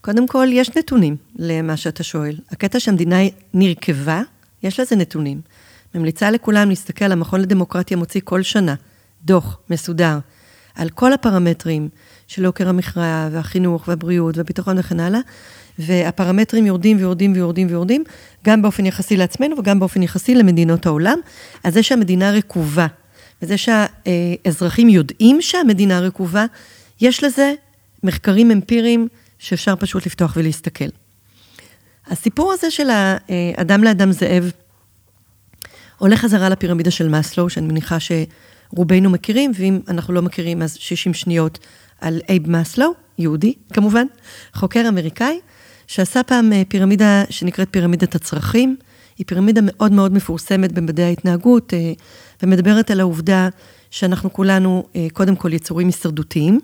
קודם 0.00 0.28
כל, 0.28 0.46
יש 0.50 0.76
נתונים 0.76 1.16
למה 1.36 1.76
שאתה 1.76 2.02
שואל. 2.02 2.36
הקטע 2.50 2.80
שהמדינה 2.80 3.16
נרקבה, 3.54 4.22
יש 4.62 4.80
לזה 4.80 4.96
נתונים. 4.96 5.40
ממליצה 5.94 6.30
לכולם 6.30 6.68
להסתכל, 6.68 7.12
המכון 7.12 7.40
לדמוקרטיה 7.40 7.96
מוציא 7.96 8.20
כל 8.24 8.42
שנה 8.42 8.74
דוח 9.24 9.58
מסודר 9.70 10.18
על 10.74 10.88
כל 10.90 11.12
הפרמטרים 11.12 11.88
של 12.28 12.44
יוקר 12.44 12.68
המכרעה 12.68 13.28
והחינוך 13.32 13.88
והבריאות 13.88 14.36
והביטחון 14.36 14.78
וכן 14.78 15.00
הלאה, 15.00 15.20
והפרמטרים 15.78 16.66
יורדים 16.66 16.96
ויורדים 16.96 17.32
ויורדים 17.32 17.66
ויורדים, 17.70 18.04
גם 18.44 18.62
באופן 18.62 18.86
יחסי 18.86 19.16
לעצמנו 19.16 19.58
וגם 19.58 19.80
באופן 19.80 20.02
יחסי 20.02 20.34
למדינות 20.34 20.86
העולם. 20.86 21.18
אז 21.64 21.74
זה 21.74 21.82
שהמדינה 21.82 22.30
רקובה, 22.30 22.86
וזה 23.42 23.56
שהאזרחים 23.56 24.88
יודעים 24.88 25.42
שהמדינה 25.42 26.00
רקובה, 26.00 26.44
יש 27.00 27.24
לזה 27.24 27.54
מחקרים 28.02 28.50
אמפיריים 28.50 29.08
שאפשר 29.38 29.76
פשוט 29.76 30.06
לפתוח 30.06 30.32
ולהסתכל. 30.36 30.88
הסיפור 32.06 32.52
הזה 32.52 32.70
של 32.70 32.88
האדם 32.90 33.84
לאדם 33.84 34.12
זאב 34.12 34.50
עולה 36.04 36.16
חזרה 36.16 36.48
לפירמידה 36.48 36.90
של 36.90 37.08
מאסלו, 37.08 37.50
שאני 37.50 37.66
מניחה 37.66 37.96
שרובנו 38.00 39.10
מכירים, 39.10 39.52
ואם 39.54 39.80
אנחנו 39.88 40.14
לא 40.14 40.22
מכירים, 40.22 40.62
אז 40.62 40.74
60 40.74 41.14
שניות 41.14 41.58
על 42.00 42.20
אייב 42.28 42.50
מאסלו, 42.50 42.92
יהודי 43.18 43.54
כמובן, 43.72 44.06
חוקר 44.54 44.88
אמריקאי, 44.88 45.40
שעשה 45.86 46.22
פעם 46.22 46.52
אה, 46.52 46.62
פירמידה 46.68 47.24
שנקראת 47.30 47.68
פירמידת 47.70 48.14
הצרכים. 48.14 48.76
היא 49.18 49.26
פירמידה 49.26 49.60
מאוד 49.64 49.92
מאוד 49.92 50.12
מפורסמת 50.12 50.72
במדעי 50.72 51.04
ההתנהגות, 51.04 51.74
אה, 51.74 51.92
ומדברת 52.42 52.90
על 52.90 53.00
העובדה 53.00 53.48
שאנחנו 53.90 54.32
כולנו 54.32 54.84
אה, 54.96 55.06
קודם 55.12 55.36
כל 55.36 55.52
יצורים 55.52 55.86
הישרדותיים, 55.86 56.60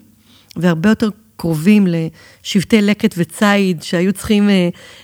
והרבה 0.56 0.88
יותר 0.88 1.08
קרובים 1.36 1.86
לשבטי 1.88 2.82
לקט 2.82 3.14
וציד 3.16 3.82
שהיו 3.82 4.12
צריכים 4.12 4.48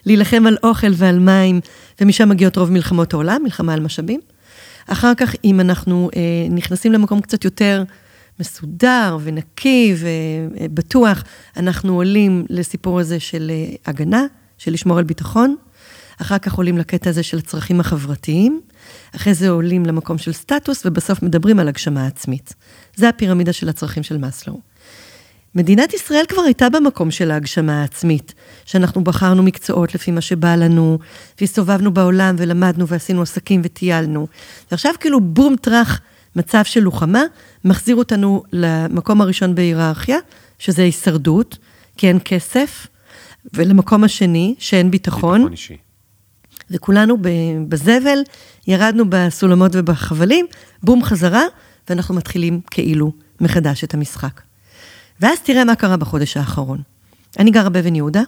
להילחם 0.07 0.47
על 0.47 0.57
אוכל 0.63 0.93
ועל 0.95 1.19
מים, 1.19 1.61
ומשם 2.01 2.29
מגיעות 2.29 2.57
רוב 2.57 2.73
מלחמות 2.73 3.13
העולם, 3.13 3.41
מלחמה 3.45 3.75
על 3.75 3.81
משאבים. 3.81 4.21
אחר 4.87 5.13
כך, 5.17 5.35
אם 5.45 5.61
אנחנו 5.61 6.11
נכנסים 6.51 6.93
למקום 6.93 7.21
קצת 7.21 7.45
יותר 7.45 7.85
מסודר 8.41 9.19
ונקי 9.23 9.95
ובטוח, 9.99 11.25
אנחנו 11.57 11.95
עולים 11.95 12.47
לסיפור 12.51 13.01
הזה 13.01 13.21
של 13.21 13.51
אה, 13.55 13.75
הגנה, 13.87 14.25
של 14.59 14.73
לשמור 14.73 14.99
על 14.99 15.05
ביטחון. 15.05 15.57
אחר 16.21 16.39
כך 16.39 16.55
עולים 16.55 16.79
לקטע 16.79 17.11
הזה 17.11 17.23
של 17.23 17.39
הצרכים 17.39 17.81
החברתיים, 17.81 18.61
אחרי 19.17 19.35
זה 19.35 19.49
עולים 19.49 19.87
למקום 19.87 20.19
של 20.19 20.33
סטטוס, 20.33 20.87
ובסוף 20.87 21.23
מדברים 21.23 21.59
על 21.59 21.69
הגשמה 21.69 22.07
עצמית. 22.07 22.55
זה 22.95 23.09
הפירמידה 23.09 23.53
של 23.53 23.69
הצרכים 23.69 24.03
של 24.03 24.17
מאסלו. 24.17 24.61
מדינת 25.57 25.95
ישראל 25.95 26.25
כבר 26.29 26.43
הייתה 26.43 26.71
במקום 26.71 27.11
של 27.11 27.31
ההגשמה 27.31 27.81
העצמית, 27.81 28.35
שאנחנו 28.65 29.05
בחרנו 29.05 29.43
מקצועות 29.43 29.95
לפי 29.95 30.11
מה 30.11 30.21
שבא 30.21 30.55
לנו, 30.55 30.99
והסתובבנו 31.41 31.95
בעולם 31.95 32.35
ולמדנו 32.39 32.89
ועשינו 32.89 33.23
עסקים 33.23 33.61
וטיילנו. 33.65 34.27
ועכשיו 34.71 34.93
כאילו 35.01 35.21
בום 35.21 35.57
טראח 35.57 36.01
מצב 36.37 36.65
של 36.65 36.81
לוחמה 36.81 37.23
מחזיר 37.65 37.97
אותנו 37.97 38.43
למקום 38.53 39.21
הראשון 39.21 39.55
בהיררכיה, 39.55 40.19
שזה 40.59 40.83
הישרדות, 40.83 41.59
כי 41.97 42.09
אין 42.09 42.19
כסף, 42.25 42.87
ולמקום 43.55 44.05
השני, 44.05 44.55
שאין 44.59 44.91
ביטחון. 44.91 45.39
ביטחון 45.39 45.53
אישי. 45.53 45.77
וכולנו 46.71 47.17
בזבל, 47.69 48.19
ירדנו 48.67 49.05
בסולמות 49.09 49.73
ובחבלים, 49.75 50.47
בום 50.83 51.03
חזרה, 51.05 51.43
ואנחנו 51.89 52.15
מתחילים 52.15 52.61
כאילו 52.71 53.13
מחדש 53.41 53.85
את 53.85 53.95
המשחק. 53.95 54.46
ואז 55.21 55.41
תראה 55.41 55.65
מה 55.65 55.75
קרה 55.75 55.97
בחודש 55.97 56.37
האחרון. 56.37 56.83
אני 57.39 57.51
גרה 57.51 57.69
באבן 57.69 57.95
יהודה, 57.95 58.23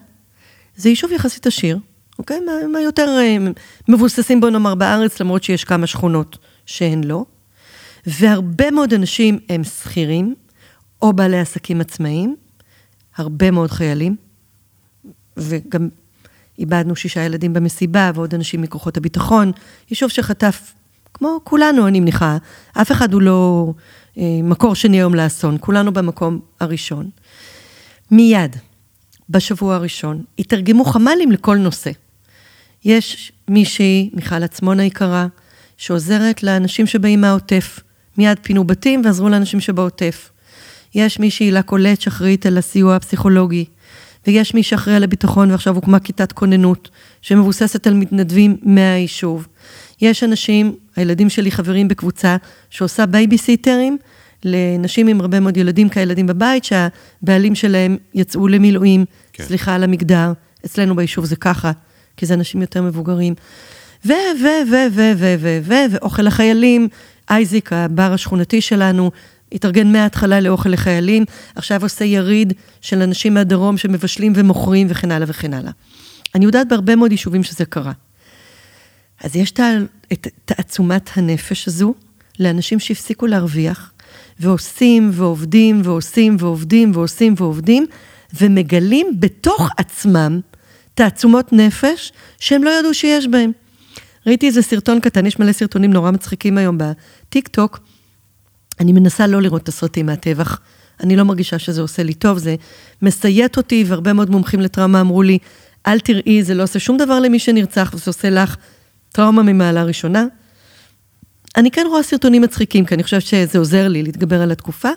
זה 0.76 0.89
יישוב 0.89 1.12
יחסית 1.12 1.47
עשיר, 1.47 1.78
אוקיי? 2.18 2.41
מה 2.72 2.80
יותר 2.80 3.18
אה, 3.18 3.36
מבוססים 3.89 4.41
בוא 4.41 4.51
נאמר 4.51 4.74
בארץ, 4.74 5.20
למרות 5.20 5.43
שיש 5.43 5.64
כמה 5.64 5.86
שכונות 5.86 6.39
שהן 6.66 7.05
לא. 7.05 7.24
והרבה 8.07 8.70
מאוד 8.70 8.95
אנשים 8.95 9.39
הם 9.49 9.64
שכירים, 9.64 10.34
או 11.03 11.12
בעלי 11.12 11.39
עסקים 11.39 11.80
עצמאיים, 11.80 12.36
הרבה 13.16 13.51
מאוד 13.51 13.70
חיילים, 13.70 14.16
וגם 15.36 15.89
איבדנו 16.59 16.97
שישה 16.97 17.20
ילדים 17.20 17.53
במסיבה, 17.53 18.11
ועוד 18.14 18.34
אנשים 18.34 18.62
מכוחות 18.62 18.97
הביטחון. 18.97 19.53
יישוב 19.91 20.11
שחטף, 20.11 20.72
כמו 21.14 21.41
כולנו, 21.45 21.89
אני 21.89 22.01
מניחה, 22.01 22.36
אף 22.72 22.93
אחד 22.93 23.12
הוא 23.12 23.22
לא 23.22 23.72
מקור 24.43 24.75
שני 24.75 24.97
היום 24.97 25.14
לאסון, 25.14 25.57
כולנו 25.61 25.93
במקום 25.93 26.41
הראשון. 26.61 27.11
מיד, 28.11 28.57
בשבוע 29.31 29.75
הראשון, 29.75 30.25
התרגמו 30.39 30.85
חמ"לים 30.85 31.33
לכל 31.33 31.57
נושא. 31.57 31.91
יש 32.85 33.33
מישהי, 33.49 34.11
מיכל 34.12 34.43
עצמון 34.43 34.81
היקרה, 34.81 35.27
שעוזרת 35.77 36.43
לאנשים 36.43 36.87
שבאים 36.87 37.21
מהעוטף. 37.21 37.81
מיד 38.19 38.39
פינו 38.43 38.64
בתים 38.64 39.03
ועזרו 39.05 39.29
לאנשים 39.29 39.61
שבעוטף. 39.61 40.31
יש 40.95 41.19
מי 41.19 41.31
שהילה 41.31 41.62
קולט 41.62 42.01
שאחראית 42.01 42.47
על 42.47 42.59
הסיוע 42.59 42.97
הפסיכולוגי, 42.97 43.64
ויש 44.27 44.55
מי 44.55 44.62
שאחראי 44.62 44.97
על 44.97 45.05
הביטחון 45.05 45.51
ועכשיו 45.51 45.75
הוקמה 45.75 46.01
כיתת 46.01 46.33
כוננות, 46.33 46.89
שמבוססת 47.23 47.87
על 47.87 47.95
מתנדבים 47.95 48.57
מהיישוב. 48.62 49.47
יש 50.01 50.24
אנשים, 50.24 50.74
הילדים 50.96 51.28
שלי 51.28 51.51
חברים 51.51 51.88
בקבוצה 51.88 52.36
שעושה 52.70 53.07
בייביסיטרים 53.07 53.99
לנשים 54.44 55.07
עם 55.09 55.20
הרבה 55.20 55.40
מאוד 55.40 55.57
ילדים 55.57 55.88
כילדים 55.88 56.26
בבית, 56.26 56.64
שהבעלים 56.64 57.55
שלהם 57.55 57.96
יצאו 58.14 58.49
למילואים, 58.49 59.05
כן. 59.32 59.44
סליחה 59.44 59.74
על 59.74 59.84
המגדר, 59.84 60.32
אצלנו 60.66 60.96
ביישוב 60.96 61.24
זה 61.24 61.36
ככה, 61.36 61.72
כי 62.16 62.26
זה 62.26 62.34
אנשים 62.34 62.61
יותר 62.61 62.82
מבוגרים. 62.82 63.34
ו, 64.07 64.12
ו, 64.42 64.46
ו, 64.70 64.74
ו, 64.92 65.12
ו, 65.16 65.34
ו, 65.38 65.59
ו, 65.62 65.74
ואוכל 65.90 66.22
לחיילים, 66.22 66.88
אייזיק, 67.30 67.72
הבר 67.72 68.12
השכונתי 68.12 68.61
שלנו, 68.61 69.11
התארגן 69.53 69.92
מההתחלה 69.92 70.40
לאוכל 70.40 70.68
לחיילים, 70.68 71.24
עכשיו 71.55 71.82
עושה 71.82 72.05
יריד 72.05 72.53
של 72.80 73.03
אנשים 73.03 73.34
מהדרום 73.34 73.76
שמבשלים 73.76 74.32
ומוכרים 74.36 74.86
וכן 74.90 75.11
הלאה 75.11 75.26
וכן 75.28 75.55
הלאה. 75.55 75.72
אני 76.34 76.44
יודעת 76.44 76.68
בהרבה 76.68 76.96
מאוד 76.96 77.12
יישובים 77.12 77.42
שזה 77.42 77.64
קרה. 77.64 77.92
אז 79.21 79.37
יש 79.37 79.53
את 80.12 80.27
תעצומת 80.45 81.11
הנפש 81.14 81.69
הזו 81.69 81.95
לאנשים 82.39 82.79
שהפסיקו 82.79 83.27
להרוויח, 83.27 83.93
ועושים 84.41 85.11
ועובדים 85.12 85.81
ועושים 85.85 86.37
ועובדים 86.39 86.91
ועושים 86.95 87.35
ועובדים, 87.37 87.87
ומגלים 88.41 89.07
בתוך 89.19 89.71
עצמם 89.77 90.41
תעצומות 90.95 91.53
נפש 91.53 92.12
שהם 92.39 92.64
לא 92.64 92.71
ידעו 92.71 92.95
שיש 92.95 93.27
בהם. 93.27 93.53
ראיתי 94.27 94.47
איזה 94.47 94.62
סרטון 94.62 95.01
קטן, 95.01 95.27
יש 95.27 95.39
מלא 95.39 95.53
סרטונים 95.53 95.93
נורא 95.93 96.11
מצחיקים 96.11 96.59
היום 96.59 96.79
בטיק 96.79 97.49
טוק. 97.49 97.81
אני 98.81 98.93
מנסה 98.93 99.27
לא 99.27 99.43
לראות 99.43 99.62
את 99.62 99.69
הסרטים 99.69 100.07
מהטבח. 100.07 100.61
אני 101.01 101.16
לא 101.16 101.23
מרגישה 101.23 101.59
שזה 101.59 101.81
עושה 101.81 102.03
לי 102.03 102.14
טוב, 102.14 102.39
זה 102.39 102.57
מסייט 103.03 103.57
אותי, 103.57 103.85
והרבה 103.87 104.12
מאוד 104.12 104.31
מומחים 104.31 104.61
לטראומה 104.61 105.01
אמרו 105.01 105.23
לי, 105.23 105.39
אל 105.87 106.01
תראי, 106.01 106.43
זה 106.43 106.55
לא 106.55 106.62
עושה 106.62 106.79
שום 106.79 106.97
דבר 106.97 107.21
למי 107.21 107.39
שנרצח, 107.39 107.91
וזה 107.95 108.05
עושה 108.07 108.31
לך 108.31 108.57
טראומה 109.13 109.43
ממעלה 109.43 109.83
ראשונה. 109.83 110.25
אני 111.57 111.71
כן 111.71 111.87
רואה 111.89 112.03
סרטונים 112.03 112.43
מצחיקים, 112.43 112.87
כי 112.87 112.95
אני 112.95 113.03
חושבת 113.03 113.23
שזה 113.23 113.59
עוזר 113.59 113.89
לי 113.89 114.03
להתגבר 114.03 114.43
על 114.43 114.53
התקופה. 114.53 114.91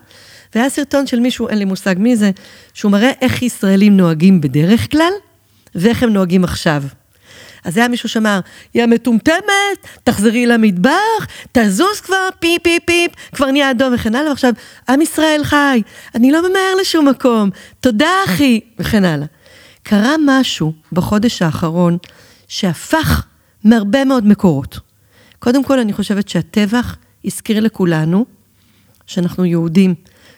והיה 0.56 0.70
סרטון 0.70 1.08
של 1.08 1.20
מישהו, 1.20 1.50
אין 1.50 1.58
לי 1.58 1.66
מושג 1.66 1.96
מי 1.98 2.16
זה, 2.16 2.32
שהוא 2.74 2.92
מראה 2.92 3.12
איך 3.22 3.42
ישראלים 3.42 3.98
נוהגים 3.98 4.42
בדרך 4.42 4.92
כלל, 4.92 5.12
ואיך 5.76 6.04
הם 6.04 6.10
נוהגים 6.10 6.44
עכשיו. 6.44 6.84
אז 7.64 7.78
היה 7.78 7.88
מישהו 7.88 8.10
שאמר, 8.10 8.40
יא 8.76 8.86
מטומטמת, 8.86 9.88
תחזרי 10.04 10.46
למטבח, 10.46 11.28
תזוז 11.52 12.00
כבר, 12.02 12.30
פיפ 12.40 12.64
פיפ 12.64 12.84
פיפ, 12.86 13.12
כבר 13.36 13.52
נהיה 13.52 13.72
אדום 13.72 13.94
וכן 13.94 14.16
הלאה, 14.16 14.30
ועכשיו, 14.30 14.54
עם 14.90 15.02
ישראל 15.02 15.42
חי, 15.44 15.82
אני 16.16 16.32
לא 16.32 16.50
ממהר 16.50 16.76
לשום 16.82 17.08
מקום, 17.08 17.50
תודה 17.80 18.10
אחי, 18.26 18.60
וכן 18.80 19.06
הלאה. 19.06 19.28
קרה 19.84 20.16
משהו 20.26 20.74
בחודש 20.92 21.42
האחרון 21.42 21.98
שהפך 22.48 23.26
מהרבה 23.64 24.06
מאוד 24.06 24.28
מקורות. 24.28 24.80
קודם 25.40 25.64
כל, 25.64 25.80
אני 25.80 25.94
חושבת 25.94 26.30
שהטבח 26.30 26.98
הזכיר 27.26 27.60
לכולנו 27.60 28.26
שאנחנו 29.08 29.46
יהודים, 29.46 29.96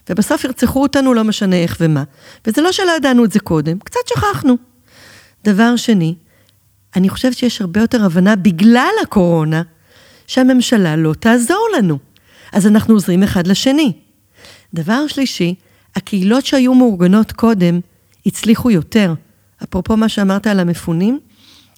ובסוף 0.10 0.44
ירצחו 0.44 0.82
אותנו 0.82 1.14
לא 1.14 1.24
משנה 1.24 1.56
איך 1.56 1.78
ומה. 1.80 2.04
וזה 2.48 2.62
לא 2.62 2.72
שלא 2.72 2.92
ידענו 2.98 3.26
את 3.26 3.32
זה 3.32 3.40
קודם, 3.40 3.80
קצת 3.80 4.00
שכחנו. 4.08 4.58
דבר 5.44 5.76
שני, 5.76 6.16
אני 6.96 7.10
חושבת 7.10 7.38
שיש 7.38 7.62
הרבה 7.62 7.82
יותר 7.82 8.06
הבנה 8.06 8.36
בגלל 8.36 8.94
הקורונה, 9.04 9.62
שהממשלה 10.28 10.96
לא 10.96 11.14
תעזור 11.14 11.68
לנו. 11.78 11.98
אז 12.54 12.68
אנחנו 12.68 12.94
עוזרים 12.94 13.24
אחד 13.24 13.48
לשני. 13.48 13.94
דבר 14.74 15.08
שלישי, 15.08 15.56
הקהילות 15.96 16.46
שהיו 16.46 16.74
מאורגנות 16.74 17.32
קודם, 17.32 17.80
הצליחו 18.26 18.72
יותר. 18.72 19.14
אפרופו 19.64 19.98
מה 19.98 20.10
שאמרת 20.10 20.48
על 20.48 20.60
המפונים, 20.60 21.20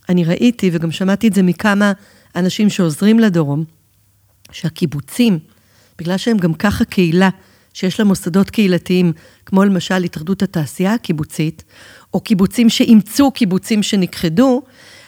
אני 0.10 0.24
ראיתי 0.24 0.70
וגם 0.74 0.91
שמעתי 0.91 1.28
את 1.28 1.34
זה 1.34 1.43
מכמה 1.43 1.91
אנשים 2.36 2.70
שעוזרים 2.70 3.20
לדרום, 3.20 3.64
שהקיבוצים, 4.51 5.39
בגלל 5.99 6.18
שהם 6.18 6.38
גם 6.38 6.53
ככה 6.53 6.86
קהילה, 6.86 7.30
שיש 7.74 7.99
לה 7.99 8.06
מוסדות 8.06 8.49
קהילתיים, 8.49 9.14
כמו 9.45 9.64
למשל 9.64 10.03
התאחדות 10.03 10.43
התעשייה 10.43 10.93
הקיבוצית, 10.93 11.64
או 12.14 12.22
קיבוצים 12.22 12.70
שאימצו 12.70 13.32
קיבוצים 13.32 13.84
שנכחדו, 13.84 14.62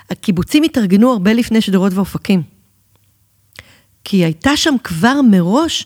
הקיבוצים 0.10 0.64
התארגנו 0.64 1.12
הרבה 1.12 1.34
לפני 1.34 1.62
שדרות 1.62 1.94
ואופקים. 1.94 2.44
כי 4.04 4.26
הייתה 4.26 4.58
שם 4.58 4.76
כבר 4.84 5.22
מראש 5.22 5.86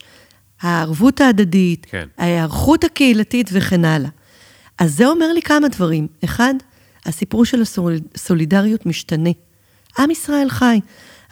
הערבות 0.61 1.21
ההדדית, 1.21 1.87
כן. 1.89 2.07
ההיערכות 2.17 2.83
הקהילתית 2.83 3.49
וכן 3.53 3.85
הלאה. 3.85 4.09
אז 4.77 4.95
זה 4.95 5.07
אומר 5.07 5.33
לי 5.33 5.41
כמה 5.41 5.67
דברים. 5.67 6.07
אחד, 6.23 6.53
הסיפור 7.05 7.45
של 7.45 7.61
הסולידריות 8.15 8.85
משתנה. 8.85 9.29
עם 9.99 10.11
ישראל 10.11 10.49
חי. 10.49 10.79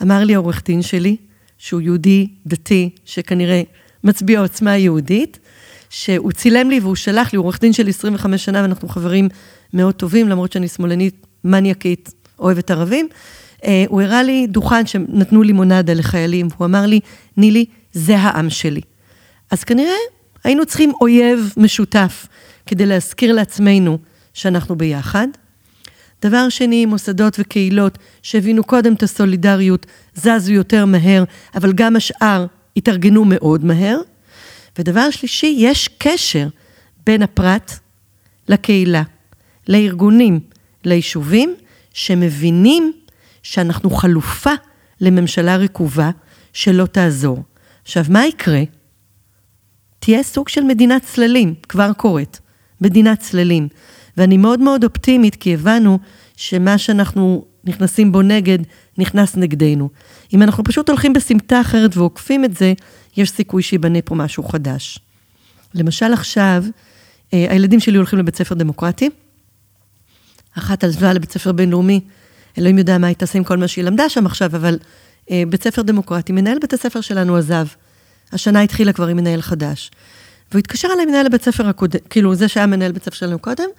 אמר 0.01 0.23
לי 0.23 0.35
העורך 0.35 0.63
דין 0.65 0.81
שלי, 0.81 1.15
שהוא 1.57 1.81
יהודי 1.81 2.27
דתי, 2.45 2.89
שכנראה 3.05 3.61
מצביע 4.03 4.39
עוצמה 4.39 4.77
יהודית, 4.77 5.39
שהוא 5.89 6.31
צילם 6.31 6.69
לי 6.69 6.79
והוא 6.79 6.95
שלח 6.95 7.33
לי, 7.33 7.37
הוא 7.37 7.45
עורך 7.45 7.59
דין 7.59 7.73
של 7.73 7.89
25 7.89 8.45
שנה 8.45 8.61
ואנחנו 8.61 8.87
חברים 8.87 9.29
מאוד 9.73 9.95
טובים, 9.95 10.29
למרות 10.29 10.51
שאני 10.51 10.67
שמאלנית 10.67 11.27
מניאקית, 11.43 12.13
אוהבת 12.39 12.71
ערבים. 12.71 13.07
אה, 13.65 13.85
הוא 13.87 14.01
הראה 14.01 14.23
לי 14.23 14.47
דוכן 14.47 14.85
שנתנו 14.85 15.43
לימונדה 15.43 15.93
לחיילים, 15.93 16.47
הוא 16.57 16.65
אמר 16.65 16.85
לי, 16.85 16.99
נילי, 17.37 17.65
זה 17.93 18.17
העם 18.17 18.49
שלי. 18.49 18.81
אז 19.51 19.63
כנראה 19.63 19.97
היינו 20.43 20.65
צריכים 20.65 20.91
אויב 21.01 21.53
משותף 21.57 22.27
כדי 22.65 22.85
להזכיר 22.85 23.33
לעצמנו 23.33 23.97
שאנחנו 24.33 24.75
ביחד. 24.75 25.27
דבר 26.21 26.49
שני, 26.49 26.85
מוסדות 26.85 27.35
וקהילות 27.39 27.97
שהבינו 28.21 28.63
קודם 28.63 28.93
את 28.93 29.03
הסולידריות, 29.03 29.85
זזו 30.15 30.53
יותר 30.53 30.85
מהר, 30.85 31.23
אבל 31.55 31.73
גם 31.73 31.95
השאר 31.95 32.45
התארגנו 32.77 33.25
מאוד 33.25 33.65
מהר. 33.65 33.99
ודבר 34.79 35.09
שלישי, 35.09 35.55
יש 35.59 35.89
קשר 35.97 36.47
בין 37.05 37.23
הפרט 37.23 37.71
לקהילה, 38.47 39.03
לארגונים, 39.67 40.39
ליישובים, 40.85 41.55
שמבינים 41.93 42.93
שאנחנו 43.43 43.89
חלופה 43.89 44.53
לממשלה 45.01 45.55
רקובה 45.55 46.09
שלא 46.53 46.85
תעזור. 46.85 47.43
עכשיו, 47.83 48.05
מה 48.09 48.25
יקרה? 48.25 48.61
תהיה 49.99 50.23
סוג 50.23 50.49
של 50.49 50.63
מדינת 50.63 51.03
צללים, 51.03 51.55
כבר 51.69 51.93
קורית, 51.93 52.39
מדינת 52.81 53.19
צללים. 53.19 53.67
ואני 54.19 54.37
מאוד 54.37 54.59
מאוד 54.59 54.83
אופטימית, 54.83 55.35
כי 55.35 55.53
הבנו 55.53 55.99
שמה 56.37 56.77
שאנחנו 56.77 57.45
נכנסים 57.63 58.11
בו 58.11 58.21
נגד, 58.21 58.59
נכנס 58.97 59.35
נגדנו. 59.35 59.89
אם 60.33 60.41
אנחנו 60.43 60.63
פשוט 60.63 60.89
הולכים 60.89 61.13
בסמטה 61.13 61.61
אחרת 61.61 61.97
ועוקפים 61.97 62.45
את 62.45 62.57
זה, 62.57 62.73
יש 63.17 63.31
סיכוי 63.31 63.63
שייבנה 63.63 64.01
פה 64.01 64.15
משהו 64.15 64.43
חדש. 64.43 64.99
למשל 65.73 66.13
עכשיו, 66.13 66.63
אה, 67.33 67.45
הילדים 67.49 67.79
שלי 67.79 67.97
הולכים 67.97 68.19
לבית 68.19 68.35
ספר 68.35 68.55
דמוקרטי, 68.55 69.09
אחת 70.57 70.83
עזבה 70.83 71.13
לבית 71.13 71.31
ספר 71.31 71.51
בינלאומי, 71.51 72.01
אלוהים 72.57 72.77
יודע 72.77 72.97
מה 72.97 73.07
היא 73.07 73.15
תעשה 73.15 73.37
עם 73.37 73.43
כל 73.43 73.57
מה 73.57 73.67
שהיא 73.67 73.85
למדה 73.85 74.09
שם 74.09 74.25
עכשיו, 74.25 74.55
אבל 74.55 74.77
אה, 75.31 75.43
בית 75.49 75.63
ספר 75.63 75.81
דמוקרטי, 75.81 76.31
מנהל 76.33 76.59
בית 76.59 76.73
הספר 76.73 77.01
שלנו 77.01 77.37
עזב. 77.37 77.65
השנה 78.31 78.61
התחילה 78.61 78.93
כבר 78.93 79.07
עם 79.07 79.17
מנהל 79.17 79.41
חדש. 79.41 79.91
והוא 80.51 80.59
התקשר 80.59 80.87
אליי 80.93 81.05
מנהל 81.05 81.25
הבית 81.25 81.43
ספר 81.43 81.67
הקודם, 81.67 81.99
כאילו 82.09 82.35
זה 82.35 82.47
שהיה 82.47 82.65
מנהל 82.65 82.91
בית 82.91 83.03
ספר 83.03 83.15
שלנו 83.15 83.39
קודם, 83.39 83.69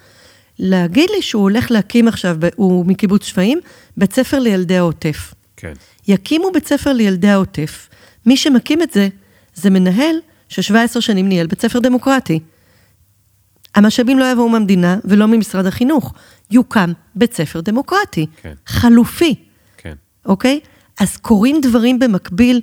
להגיד 0.59 1.09
לי 1.09 1.21
שהוא 1.21 1.41
הולך 1.43 1.71
להקים 1.71 2.07
עכשיו, 2.07 2.37
הוא 2.55 2.85
מקיבוץ 2.85 3.25
שפיים, 3.25 3.59
בית 3.97 4.13
ספר 4.13 4.39
לילדי 4.39 4.77
העוטף. 4.77 5.33
כן. 5.57 5.73
יקימו 6.07 6.51
בית 6.51 6.67
ספר 6.67 6.93
לילדי 6.93 7.29
העוטף. 7.29 7.89
מי 8.25 8.37
שמקים 8.37 8.81
את 8.81 8.91
זה, 8.93 9.07
זה 9.55 9.69
מנהל 9.69 10.15
ש-17 10.49 11.01
שנים 11.01 11.29
ניהל 11.29 11.47
בית 11.47 11.61
ספר 11.61 11.79
דמוקרטי. 11.79 12.39
המשאבים 13.75 14.19
לא 14.19 14.31
יבואו 14.31 14.49
מהמדינה 14.49 14.97
ולא 15.05 15.27
ממשרד 15.27 15.65
החינוך. 15.65 16.13
יוקם 16.51 16.91
בית 17.15 17.33
ספר 17.33 17.61
דמוקרטי, 17.61 18.25
כן. 18.41 18.53
חלופי. 18.67 19.35
כן. 19.77 19.93
אוקיי? 20.25 20.59
אז 20.99 21.17
קורים 21.17 21.61
דברים 21.61 21.99
במקביל. 21.99 22.61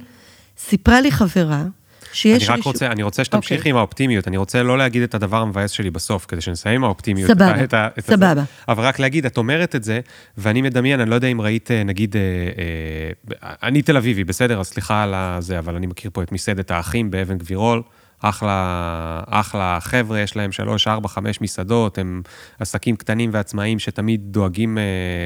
סיפרה 0.58 1.00
לי 1.00 1.10
חברה 1.10 1.64
שיש... 2.12 2.50
אני 2.50 2.58
רק. 2.58 2.64
רוצה, 2.64 2.86
אני 2.86 3.02
רוצה 3.02 3.24
שתמשיכי 3.24 3.54
okay. 3.54 3.58
אוקיי. 3.58 3.70
עם 3.70 3.76
האופטימיות, 3.76 4.28
אני 4.28 4.36
רוצה 4.36 4.62
לא 4.62 4.78
להגיד 4.78 5.02
את 5.02 5.14
הדבר 5.14 5.36
המבאס 5.36 5.70
שלי 5.70 5.90
בסוף, 5.90 6.26
כדי 6.28 6.40
שנסיים 6.40 6.74
עם 6.74 6.84
האופטימיות. 6.84 7.30
סבבה, 7.30 7.64
את 7.64 7.74
את 7.98 8.04
סבבה. 8.04 8.30
הזה. 8.30 8.40
אבל 8.68 8.84
רק 8.84 8.98
להגיד, 8.98 9.26
את 9.26 9.36
אומרת 9.36 9.76
את 9.76 9.84
זה, 9.84 10.00
ואני 10.38 10.62
מדמיין, 10.62 11.00
אני 11.00 11.10
לא 11.10 11.14
יודע 11.14 11.28
אם 11.28 11.40
ראית, 11.40 11.70
אה, 11.70 11.84
נגיד, 11.84 12.16
אה, 12.16 12.20
אה, 13.42 13.54
אני 13.62 13.82
תל 13.82 13.96
אביבי, 13.96 14.24
בסדר? 14.24 14.60
אז 14.60 14.66
סליחה 14.66 15.02
על 15.02 15.42
זה, 15.42 15.58
אבל 15.58 15.76
אני 15.76 15.86
מכיר 15.86 16.10
פה 16.14 16.22
את 16.22 16.32
מסעדת 16.32 16.70
האחים 16.70 17.10
באבן 17.10 17.38
גבירול. 17.38 17.82
אחלה, 18.20 19.22
אחלה 19.26 19.78
חבר'ה, 19.80 20.20
יש 20.20 20.36
להם 20.36 20.52
שלוש, 20.52 20.88
ארבע, 20.88 21.08
חמש 21.08 21.40
מסעדות, 21.40 21.98
הם 21.98 22.22
עסקים 22.58 22.96
קטנים 22.96 23.30
ועצמאיים 23.32 23.78
שתמיד 23.78 24.20
דואגים 24.24 24.78
אה, 24.78 24.82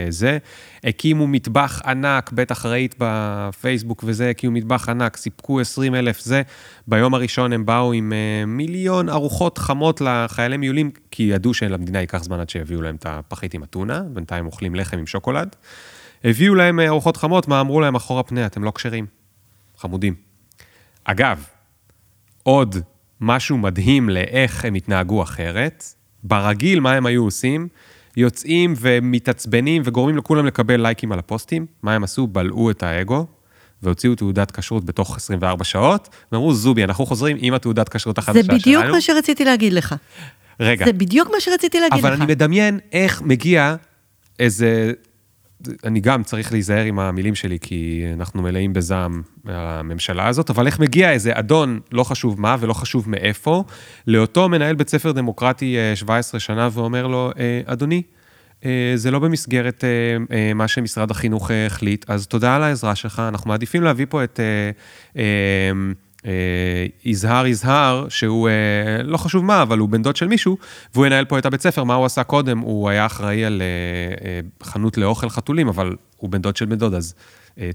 זה. 0.09 0.39
הקימו 0.85 1.27
מטבח 1.27 1.83
ענק, 1.87 2.33
בטח 2.33 2.67
ראית 2.67 2.95
בפייסבוק 2.99 4.05
וזה, 4.07 4.31
הקימו 4.31 4.53
מטבח 4.53 4.89
ענק, 4.89 5.17
סיפקו 5.17 5.61
20 5.61 5.95
אלף 5.95 6.21
זה. 6.21 6.43
ביום 6.87 7.15
הראשון 7.15 7.53
הם 7.53 7.67
באו 7.67 7.93
עם 7.93 8.13
אה, 8.13 8.47
מיליון 8.47 9.09
ארוחות 9.09 9.59
חמות 9.59 10.01
לחיילי 10.01 10.57
מיולים, 10.57 10.91
כי 11.11 11.23
ידעו 11.23 11.55
שלמדינה 11.55 12.01
ייקח 12.01 12.23
זמן 12.23 12.41
עד 12.41 12.51
שיביאו 12.51 12.83
להם 12.83 12.97
את 12.97 13.07
הפחית 13.09 13.55
עם 13.55 13.63
אתונה, 13.63 14.01
בינתיים 14.01 14.47
אוכלים 14.47 14.75
לחם 14.75 14.99
עם 14.99 15.07
שוקולד. 15.07 15.57
הביאו 16.25 16.55
להם 16.55 16.81
אה, 16.81 16.87
ארוחות 16.89 17.17
חמות, 17.17 17.49
מה 17.49 17.61
אמרו 17.61 17.81
להם 17.81 17.95
אחורה 17.95 18.23
פנה, 18.23 18.47
אתם 18.47 18.65
לא 18.65 18.73
כשרים. 18.75 19.07
חמודים. 19.77 20.15
אגב, 21.05 21.45
עוד 22.43 22.77
משהו 23.21 23.59
מדהים 23.59 24.09
לאיך 24.09 24.65
הם 24.65 24.75
התנהגו 24.75 25.23
אחרת. 25.23 25.85
ברגיל, 26.25 26.81
מה 26.81 26.93
הם 26.93 27.07
היו 27.07 27.25
עושים? 27.25 27.69
יוצאים 28.17 28.75
ומתעצבנים 28.81 29.83
וגורמים 29.85 30.17
לכולם 30.17 30.47
לקבל 30.47 30.81
לייקים 30.81 31.13
על 31.13 31.19
הפוסטים. 31.19 31.67
מה 31.83 31.95
הם 31.95 32.05
עשו? 32.05 32.27
בלעו 32.27 32.71
את 32.71 32.83
האגו, 32.83 33.27
והוציאו 33.83 34.15
תעודת 34.15 34.51
כשרות 34.51 34.85
בתוך 34.85 35.17
24 35.17 35.65
שעות, 35.65 36.09
ואמרו, 36.33 36.55
זובי, 36.55 36.85
אנחנו 36.85 37.07
חוזרים 37.07 37.37
עם 37.41 37.55
התעודת 37.55 37.89
כשרות 37.89 38.19
החדשה 38.19 38.43
שלנו. 38.43 38.59
זה 38.59 38.59
בדיוק 38.59 38.83
שלנו. 38.83 38.95
מה 38.95 39.01
שרציתי 39.01 39.45
להגיד 39.45 39.73
לך. 39.73 39.95
רגע. 40.61 40.87
זה 40.87 40.93
בדיוק 40.93 41.29
מה 41.33 41.41
שרציתי 41.41 41.81
להגיד 41.81 41.99
אבל 41.99 42.09
לך. 42.09 42.15
אבל 42.15 42.23
אני 42.23 42.33
מדמיין 42.33 42.79
איך 42.93 43.23
מגיע 43.23 43.77
איזה 44.39 44.93
אני 45.85 46.01
גם 46.01 46.23
צריך 46.23 46.53
להיזהר 46.53 46.85
עם 46.85 46.99
המילים 46.99 47.35
שלי, 47.35 47.59
כי 47.61 48.05
אנחנו 48.13 48.43
מלאים 48.43 48.73
בזעם 48.73 49.23
הממשלה 49.45 50.29
הזאת, 50.29 50.51
אבל 50.51 50.67
איך 50.67 50.81
מגיע 50.81 51.13
איזה 51.13 51.31
אדון, 51.35 51.81
לא 51.93 52.05
חשוב 52.05 52.41
מה 52.41 52.57
ולא 52.61 52.73
חשוב 52.73 53.11
מאיפה, 53.11 53.65
לאותו 54.07 54.49
מנהל 54.49 54.75
בית 54.75 54.89
ספר 54.89 55.13
דמוקרטי 55.13 55.77
17 55.95 56.41
שנה 56.41 56.69
ואומר 56.73 57.07
לו, 57.07 57.31
אדוני, 57.65 58.03
זה 58.95 59.11
לא 59.11 59.19
במסגרת 59.19 59.85
מה 60.55 60.69
שמשרד 60.69 61.11
החינוך 61.11 61.51
החליט, 61.67 62.11
אז 62.11 62.27
תודה 62.27 62.57
על 62.57 62.63
העזרה 62.63 62.95
שלך, 62.95 63.23
אנחנו 63.29 63.49
מעדיפים 63.49 63.83
להביא 63.83 64.07
פה 64.09 64.25
את... 64.25 64.41
אה, 66.27 66.87
יזהר 67.05 67.47
יזהר, 67.47 68.09
שהוא 68.09 68.49
אה, 68.49 69.03
לא 69.03 69.17
חשוב 69.17 69.45
מה, 69.45 69.63
אבל 69.63 69.79
הוא 69.79 69.89
בן 69.89 70.03
דוד 70.03 70.17
של 70.17 70.29
מישהו, 70.29 70.59
והוא 70.95 71.07
ינהל 71.07 71.25
פה 71.25 71.39
את 71.39 71.47
הבית 71.47 71.61
ספר, 71.61 71.85
מה 71.85 71.95
הוא 71.95 72.07
עשה 72.07 72.25
קודם? 72.25 72.59
הוא 72.59 72.89
היה 72.89 73.07
אחראי 73.07 73.45
על 73.45 73.63
אה, 73.63 74.41
חנות 74.63 74.97
לאוכל 74.97 75.31
חתולים, 75.31 75.69
אבל 75.69 75.97
הוא 76.17 76.31
בן 76.31 76.43
דוד 76.43 76.57
של 76.57 76.67
בן 76.67 76.79
דוד, 76.79 76.95
אז 76.95 77.15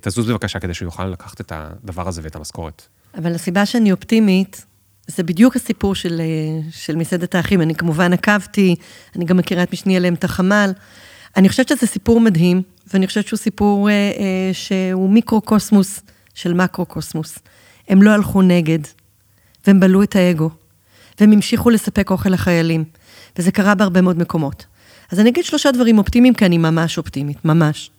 תזוז 0.02 0.30
בבקשה 0.30 0.60
כדי 0.60 0.74
שהוא 0.74 0.86
יוכל 0.86 1.06
לקחת 1.06 1.42
את 1.42 1.52
הדבר 1.56 2.08
הזה 2.08 2.22
ואת 2.24 2.36
המשכורת. 2.36 2.88
אבל 3.18 3.36
הסיבה 3.36 3.66
שאני 3.66 3.92
אופטימית, 3.92 4.66
זה 5.08 5.24
בדיוק 5.24 5.56
הסיפור 5.56 5.96
של, 5.96 6.22
של 6.72 6.96
מסעדת 6.96 7.36
האחים. 7.36 7.62
אני 7.62 7.76
כמובן 7.76 8.14
עקבתי, 8.14 8.76
אני 9.16 9.26
גם 9.26 9.38
מכירה 9.38 9.64
את 9.64 9.74
משני 9.74 9.98
עליהם 9.98 10.14
את 10.14 10.24
החמ"ל. 10.24 10.72
אני 11.38 11.50
חושבת 11.50 11.68
שזה 11.68 11.88
סיפור 11.88 12.20
מדהים, 12.20 12.62
ואני 12.94 13.08
חושבת 13.08 13.28
שהוא 13.28 13.38
סיפור 13.38 13.90
אה, 13.90 13.94
אה, 13.94 14.50
שהוא 14.54 15.10
מיקרו-קוסמוס 15.10 16.02
של 16.34 16.54
מקרו-קוסמוס. 16.54 17.40
הם 17.90 18.02
לא 18.02 18.12
הלכו 18.12 18.42
נגד, 18.42 18.80
והם 19.68 19.80
בלעו 19.80 20.04
את 20.04 20.16
האגו, 20.16 20.50
והם 21.20 21.32
המשיכו 21.32 21.70
לספק 21.70 22.12
אוכל 22.12 22.30
לחיילים, 22.30 22.84
וזה 23.38 23.52
קרה 23.52 23.76
בהרבה 23.76 24.02
מאוד 24.02 24.18
מקומות. 24.18 24.66
אז 25.12 25.20
אני 25.20 25.30
אגיד 25.30 25.46
שלושה 25.46 25.72
דברים 25.72 25.98
אופטימיים, 25.98 26.34
כי 26.34 26.46
אני 26.46 26.58
ממש 26.58 26.98
אופטימית, 26.98 27.46
ממש. 27.46 27.92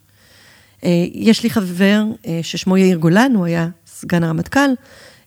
אה, 0.84 1.04
יש 1.12 1.42
לי 1.42 1.50
חבר 1.50 2.02
אה, 2.26 2.40
ששמו 2.42 2.76
יאיר 2.76 2.98
גולן, 2.98 3.32
הוא 3.34 3.46
היה 3.46 3.68
סגן 3.86 4.24
הרמטכ"ל, 4.24 4.70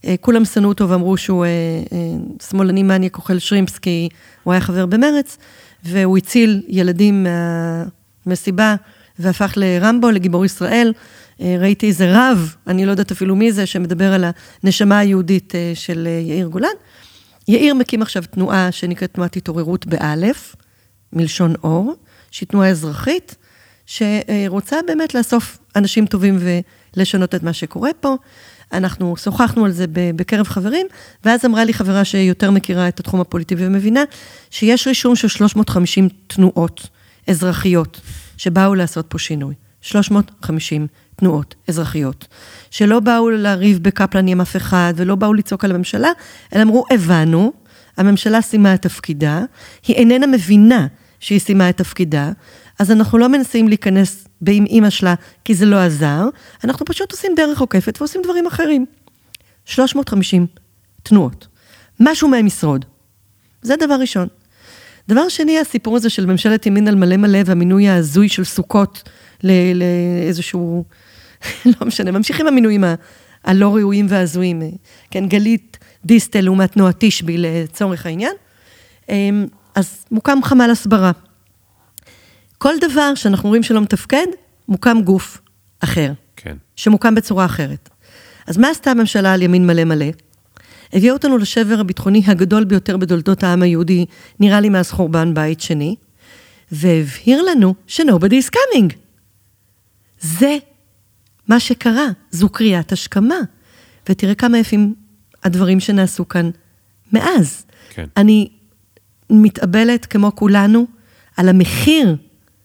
אה, 0.05 0.15
כולם 0.21 0.45
שנאו 0.45 0.69
אותו 0.69 0.89
ואמרו 0.89 1.17
שהוא 1.17 1.45
שמאלני 2.49 2.83
מניאק 2.83 3.17
אוכל 3.17 3.39
שרימפס, 3.39 3.77
כי 3.77 4.09
הוא 4.43 4.53
היה 4.53 4.61
חבר 4.61 4.85
במרץ, 4.85 5.37
והוא 5.83 6.17
הציל 6.17 6.61
ילדים 6.67 7.27
מהמסיבה 8.25 8.75
והפך 9.19 9.53
לרמבו, 9.57 10.11
לגיבור 10.11 10.45
ישראל. 10.45 10.93
אה, 11.41 11.55
ראיתי 11.59 11.87
איזה 11.87 12.11
רב, 12.13 12.55
אני 12.67 12.85
לא 12.85 12.91
יודעת 12.91 13.11
אפילו 13.11 13.35
מי 13.35 13.51
זה, 13.51 13.65
שמדבר 13.65 14.13
על 14.13 14.25
הנשמה 14.63 14.99
היהודית 14.99 15.55
אה, 15.55 15.71
של 15.75 16.07
אה, 16.07 16.11
יאיר 16.11 16.47
גולן. 16.47 16.67
יאיר 17.47 17.73
מקים 17.73 18.01
עכשיו 18.01 18.23
תנועה 18.31 18.71
שנקראת 18.71 19.13
תנועת 19.13 19.35
התעוררות 19.35 19.85
באלף, 19.85 20.55
מלשון 21.13 21.53
אור, 21.63 21.95
שהיא 22.31 22.47
תנועה 22.47 22.69
אזרחית, 22.69 23.35
שרוצה 23.85 24.75
באמת 24.87 25.15
לאסוף 25.15 25.57
אנשים 25.75 26.05
טובים 26.05 26.37
ולשנות 26.95 27.35
את 27.35 27.43
מה 27.43 27.53
שקורה 27.53 27.89
פה. 27.99 28.15
אנחנו 28.73 29.17
שוחחנו 29.17 29.65
על 29.65 29.71
זה 29.71 29.85
בקרב 29.89 30.47
חברים, 30.47 30.87
ואז 31.25 31.45
אמרה 31.45 31.65
לי 31.65 31.73
חברה 31.73 32.05
שיותר 32.05 32.51
מכירה 32.51 32.87
את 32.87 32.99
התחום 32.99 33.21
הפוליטי 33.21 33.55
ומבינה, 33.57 34.03
שיש 34.49 34.87
רישום 34.87 35.15
של 35.15 35.27
350 35.27 36.09
תנועות 36.27 36.87
אזרחיות 37.27 38.01
שבאו 38.37 38.75
לעשות 38.75 39.05
פה 39.09 39.19
שינוי. 39.19 39.55
350 39.81 40.87
תנועות 41.21 41.55
אזרחיות, 41.67 42.27
שלא 42.71 42.99
באו 42.99 43.29
לריב 43.29 43.79
בקפלן 43.81 44.27
עם 44.27 44.41
אף 44.41 44.55
אחד 44.55 44.93
ולא 44.95 45.15
באו 45.15 45.33
לצעוק 45.33 45.65
על 45.65 45.71
הממשלה, 45.71 46.09
אלא 46.55 46.61
אמרו, 46.61 46.85
הבנו, 46.91 47.53
הממשלה 47.97 48.41
סיימה 48.41 48.73
את 48.73 48.81
תפקידה, 48.81 49.41
היא 49.87 49.95
איננה 49.95 50.27
מבינה 50.27 50.87
שהיא 51.19 51.39
סיימה 51.39 51.69
את 51.69 51.77
תפקידה, 51.77 52.31
אז 52.79 52.91
אנחנו 52.91 53.17
לא 53.17 53.29
מנסים 53.29 53.67
להיכנס 53.67 54.27
עם 54.47 54.65
אימא 54.65 54.89
שלה 54.89 55.15
כי 55.45 55.55
זה 55.55 55.65
לא 55.65 55.75
עזר, 55.75 56.29
אנחנו 56.63 56.85
פשוט 56.85 57.11
עושים 57.11 57.31
דרך 57.35 57.61
עוקפת 57.61 58.01
ועושים 58.01 58.21
דברים 58.23 58.47
אחרים. 58.47 58.85
350 59.65 60.47
תנועות, 61.03 61.47
משהו 61.99 62.27
מהם 62.27 62.47
ישרוד. 62.47 62.85
זה 63.61 63.75
דבר 63.75 63.95
ראשון. 63.95 64.27
דבר 65.07 65.29
שני, 65.29 65.59
הסיפור 65.59 65.95
הזה 65.95 66.09
של 66.09 66.25
ממשלת 66.25 66.65
ימין 66.65 66.87
על 66.87 66.95
מלא 66.95 67.17
מלא 67.17 67.39
והמינוי 67.45 67.89
ההזוי 67.89 68.29
של 68.29 68.43
סוכות 68.43 69.09
לאיזשהו, 69.43 70.85
לא 71.65 71.87
משנה, 71.87 72.11
ממשיכים 72.11 72.47
המינויים 72.47 72.83
הלא 73.43 73.75
ראויים 73.75 74.05
וההזויים. 74.09 74.61
כן, 75.11 75.27
גלית 75.27 75.77
דיסטל 76.05 76.41
לעומת 76.41 76.77
נועה 76.77 76.91
תשבי 76.97 77.37
לצורך 77.37 78.05
העניין. 78.05 78.33
אמ, 79.09 79.45
אז 79.75 80.05
מוקם 80.11 80.39
חמ"ל 80.43 80.71
הסברה. 80.71 81.11
כל 82.57 82.73
דבר 82.81 83.15
שאנחנו 83.15 83.49
רואים 83.49 83.63
שלא 83.63 83.81
מתפקד, 83.81 84.27
מוקם 84.67 85.01
גוף 85.03 85.41
אחר. 85.79 86.11
כן. 86.35 86.55
שמוקם 86.75 87.15
בצורה 87.15 87.45
אחרת. 87.45 87.89
אז 88.47 88.57
מה 88.57 88.69
עשתה 88.69 88.91
הממשלה 88.91 89.33
על 89.33 89.41
ימין 89.41 89.67
מלא 89.67 89.83
מלא? 89.83 90.05
הביאה 90.93 91.13
אותנו 91.13 91.37
לשבר 91.37 91.79
הביטחוני 91.79 92.23
הגדול 92.27 92.63
ביותר 92.63 92.97
בתולדות 92.97 93.43
העם 93.43 93.61
היהודי, 93.61 94.05
נראה 94.39 94.59
לי 94.59 94.69
מאז 94.69 94.91
חורבן 94.91 95.33
בית 95.33 95.61
שני, 95.61 95.95
והבהיר 96.71 97.41
לנו 97.41 97.75
ש-nobody 97.87 98.45
is 98.45 98.49
coming. 98.55 98.93
זה 100.19 100.57
מה 101.47 101.59
שקרה, 101.59 102.07
זו 102.31 102.49
קריאת 102.49 102.91
השכמה. 102.91 103.39
ותראה 104.09 104.35
כמה 104.35 104.57
יפים 104.57 104.93
הדברים 105.43 105.79
שנעשו 105.79 106.27
כאן 106.27 106.49
מאז. 107.13 107.65
כן. 107.89 108.05
אני 108.17 108.47
מתאבלת, 109.29 110.05
כמו 110.05 110.35
כולנו, 110.35 110.85
על 111.37 111.49
המחיר 111.49 112.15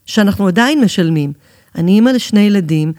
שאנחנו 0.05 0.47
עדיין 0.47 0.81
משלמים. 0.81 1.33
אני 1.75 1.91
אימא 1.91 2.09
לשני 2.09 2.39
ילדים, 2.39 2.93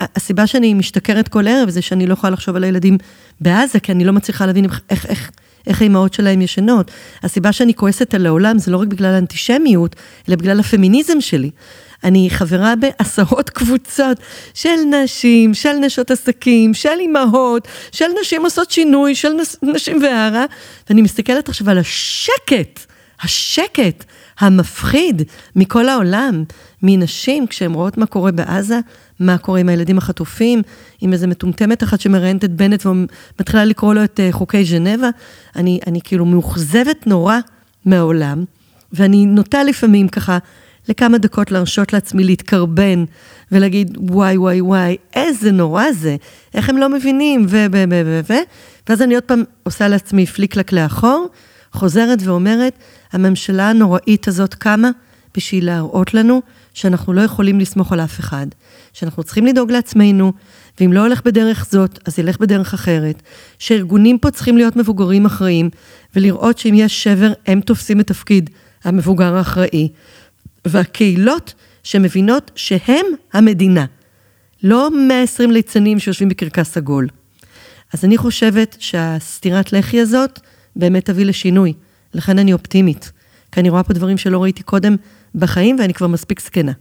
הסיבה 0.00 0.46
שאני 0.46 0.74
משתכרת 0.74 1.28
כל 1.28 1.48
ערב 1.48 1.70
זה 1.70 1.82
שאני 1.82 2.06
לא 2.06 2.12
יכולה 2.12 2.30
לחשוב 2.30 2.56
על 2.56 2.64
הילדים 2.64 2.98
בעזה, 3.40 3.80
כי 3.80 3.92
אני 3.92 4.04
לא 4.04 4.12
מצליחה 4.12 4.46
להבין 4.46 4.64
איך, 4.64 4.80
איך, 4.90 5.30
איך 5.66 5.80
האימהות 5.80 6.14
שלהם 6.14 6.42
ישנות. 6.42 6.90
הסיבה 7.22 7.52
שאני 7.52 7.74
כועסת 7.74 8.14
על 8.14 8.26
העולם 8.26 8.58
זה 8.58 8.70
לא 8.70 8.76
רק 8.76 8.88
בגלל 8.88 9.14
האנטישמיות, 9.14 9.96
אלא 10.28 10.36
בגלל 10.36 10.60
הפמיניזם 10.60 11.20
שלי. 11.20 11.50
אני 12.04 12.30
חברה 12.30 12.74
בעשרות 12.76 13.50
קבוצות 13.50 14.18
של 14.54 14.76
נשים, 14.90 15.54
של 15.54 15.72
נשות 15.72 16.10
עסקים, 16.10 16.74
של 16.74 16.98
אימהות, 17.00 17.68
של 17.92 18.06
נשים 18.20 18.44
עושות 18.44 18.70
שינוי, 18.70 19.14
של 19.14 19.32
נשים 19.62 20.02
והערה, 20.02 20.44
ואני 20.88 21.02
מסתכלת 21.02 21.48
עכשיו 21.48 21.70
על 21.70 21.78
השקט, 21.78 22.80
השקט 23.22 24.04
המפחיד 24.38 25.22
מכל 25.56 25.88
העולם, 25.88 26.44
מנשים, 26.82 27.46
כשהן 27.46 27.72
רואות 27.72 27.98
מה 27.98 28.06
קורה 28.06 28.32
בעזה, 28.32 28.80
מה 29.20 29.38
קורה 29.38 29.60
עם 29.60 29.68
הילדים 29.68 29.98
החטופים, 29.98 30.62
עם 31.00 31.12
איזה 31.12 31.26
מטומטמת 31.26 31.82
אחת 31.82 32.00
שמראיינת 32.00 32.44
את 32.44 32.50
בנט 32.50 32.86
ומתחילה 32.86 33.64
לקרוא 33.64 33.94
לו 33.94 34.04
את 34.04 34.20
אה, 34.20 34.28
חוקי 34.32 34.64
ז'נבה. 34.64 35.08
אני, 35.56 35.80
אני 35.86 36.00
כאילו 36.04 36.24
מאוכזבת 36.24 37.06
נורא 37.06 37.38
מהעולם, 37.84 38.44
ואני 38.92 39.26
נוטה 39.26 39.64
לפעמים 39.64 40.08
ככה 40.08 40.38
לכמה 40.88 41.18
דקות 41.18 41.50
להרשות 41.50 41.92
לעצמי 41.92 42.24
להתקרבן 42.24 43.04
ולהגיד, 43.52 43.98
וואי, 44.10 44.36
וואי, 44.36 44.60
וואי, 44.60 44.96
איזה 45.14 45.52
נורא 45.52 45.92
זה, 45.92 46.16
איך 46.54 46.68
הם 46.68 46.76
לא 46.76 46.88
מבינים, 46.88 47.46
ו... 47.48 47.66
ו... 47.72 47.84
ו... 47.90 48.02
ו... 48.04 48.20
ו... 48.28 48.34
ואז 48.88 49.02
אני 49.02 49.14
עוד 49.14 49.24
פעם 49.24 49.42
עושה 49.62 49.88
לעצמי 49.88 50.26
פליקלק 50.26 50.72
לאחור, 50.72 51.28
חוזרת 51.72 52.18
ואומרת, 52.24 52.78
הממשלה 53.12 53.70
הנוראית 53.70 54.28
הזאת 54.28 54.54
קמה 54.54 54.90
בשביל 55.36 55.66
להראות 55.66 56.14
לנו 56.14 56.42
שאנחנו 56.74 57.12
לא 57.12 57.20
יכולים 57.20 57.60
לסמוך 57.60 57.92
על 57.92 58.00
אף 58.00 58.20
אחד, 58.20 58.46
שאנחנו 58.92 59.22
צריכים 59.22 59.46
לדאוג 59.46 59.72
לעצמנו, 59.72 60.32
ואם 60.80 60.92
לא 60.92 61.00
הולך 61.00 61.22
בדרך 61.24 61.66
זאת, 61.70 61.98
אז 62.04 62.18
ילך 62.18 62.38
בדרך 62.38 62.74
אחרת, 62.74 63.22
שארגונים 63.58 64.18
פה 64.18 64.30
צריכים 64.30 64.56
להיות 64.56 64.76
מבוגרים 64.76 65.26
אחראים, 65.26 65.70
ולראות 66.16 66.58
שאם 66.58 66.74
יש 66.76 67.02
שבר, 67.02 67.32
הם 67.46 67.60
תופסים 67.60 68.00
את 68.00 68.06
תפקיד 68.06 68.50
המבוגר 68.84 69.36
האחראי, 69.36 69.88
והקהילות 70.64 71.54
שמבינות 71.82 72.50
שהם 72.54 73.06
המדינה, 73.32 73.84
לא 74.62 74.90
120 75.08 75.50
ליצנים 75.50 75.98
שיושבים 75.98 76.28
בקרקס 76.28 76.76
עגול. 76.76 77.08
אז 77.92 78.04
אני 78.04 78.16
חושבת 78.18 78.76
שהסטירת 78.80 79.72
לחי 79.72 80.00
הזאת 80.00 80.40
באמת 80.76 81.04
תביא 81.04 81.24
לשינוי, 81.24 81.72
לכן 82.14 82.38
אני 82.38 82.52
אופטימית, 82.52 83.12
כי 83.52 83.60
אני 83.60 83.70
רואה 83.70 83.82
פה 83.82 83.92
דברים 83.92 84.18
שלא 84.18 84.42
ראיתי 84.42 84.62
קודם 84.62 84.96
בחיים 85.34 85.76
ואני 85.80 85.94
כבר 85.94 86.06
מספיק 86.06 86.40
זקנה. 86.40 86.72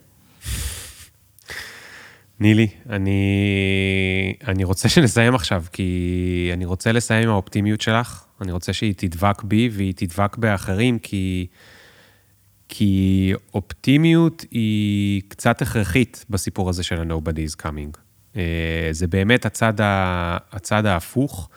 נילי, 2.39 2.67
אני, 2.89 4.33
אני 4.47 4.63
רוצה 4.63 4.89
שנסיים 4.89 5.35
עכשיו, 5.35 5.63
כי 5.71 6.49
אני 6.53 6.65
רוצה 6.65 6.91
לסיים 6.91 7.23
עם 7.23 7.29
האופטימיות 7.29 7.81
שלך. 7.81 8.23
אני 8.41 8.51
רוצה 8.51 8.73
שהיא 8.73 8.93
תדבק 8.97 9.43
בי 9.43 9.69
והיא 9.71 9.93
תדבק 9.95 10.37
באחרים, 10.37 10.99
כי, 10.99 11.47
כי 12.73 13.33
אופטימיות 13.53 14.45
היא 14.51 15.21
קצת 15.27 15.61
הכרחית 15.61 16.25
בסיפור 16.29 16.69
הזה 16.69 16.83
של 16.83 16.99
ה-Nobody 16.99 17.51
is 17.51 17.61
coming. 17.61 17.97
אה, 18.35 18.89
זה 18.91 19.07
באמת 19.07 19.45
הצד, 19.45 19.81
ה, 19.81 20.37
הצד 20.51 20.85
ההפוך, 20.85 21.49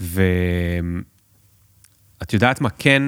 ואת 0.00 0.22
יודעת 2.32 2.60
מה 2.60 2.70
כן 2.70 3.02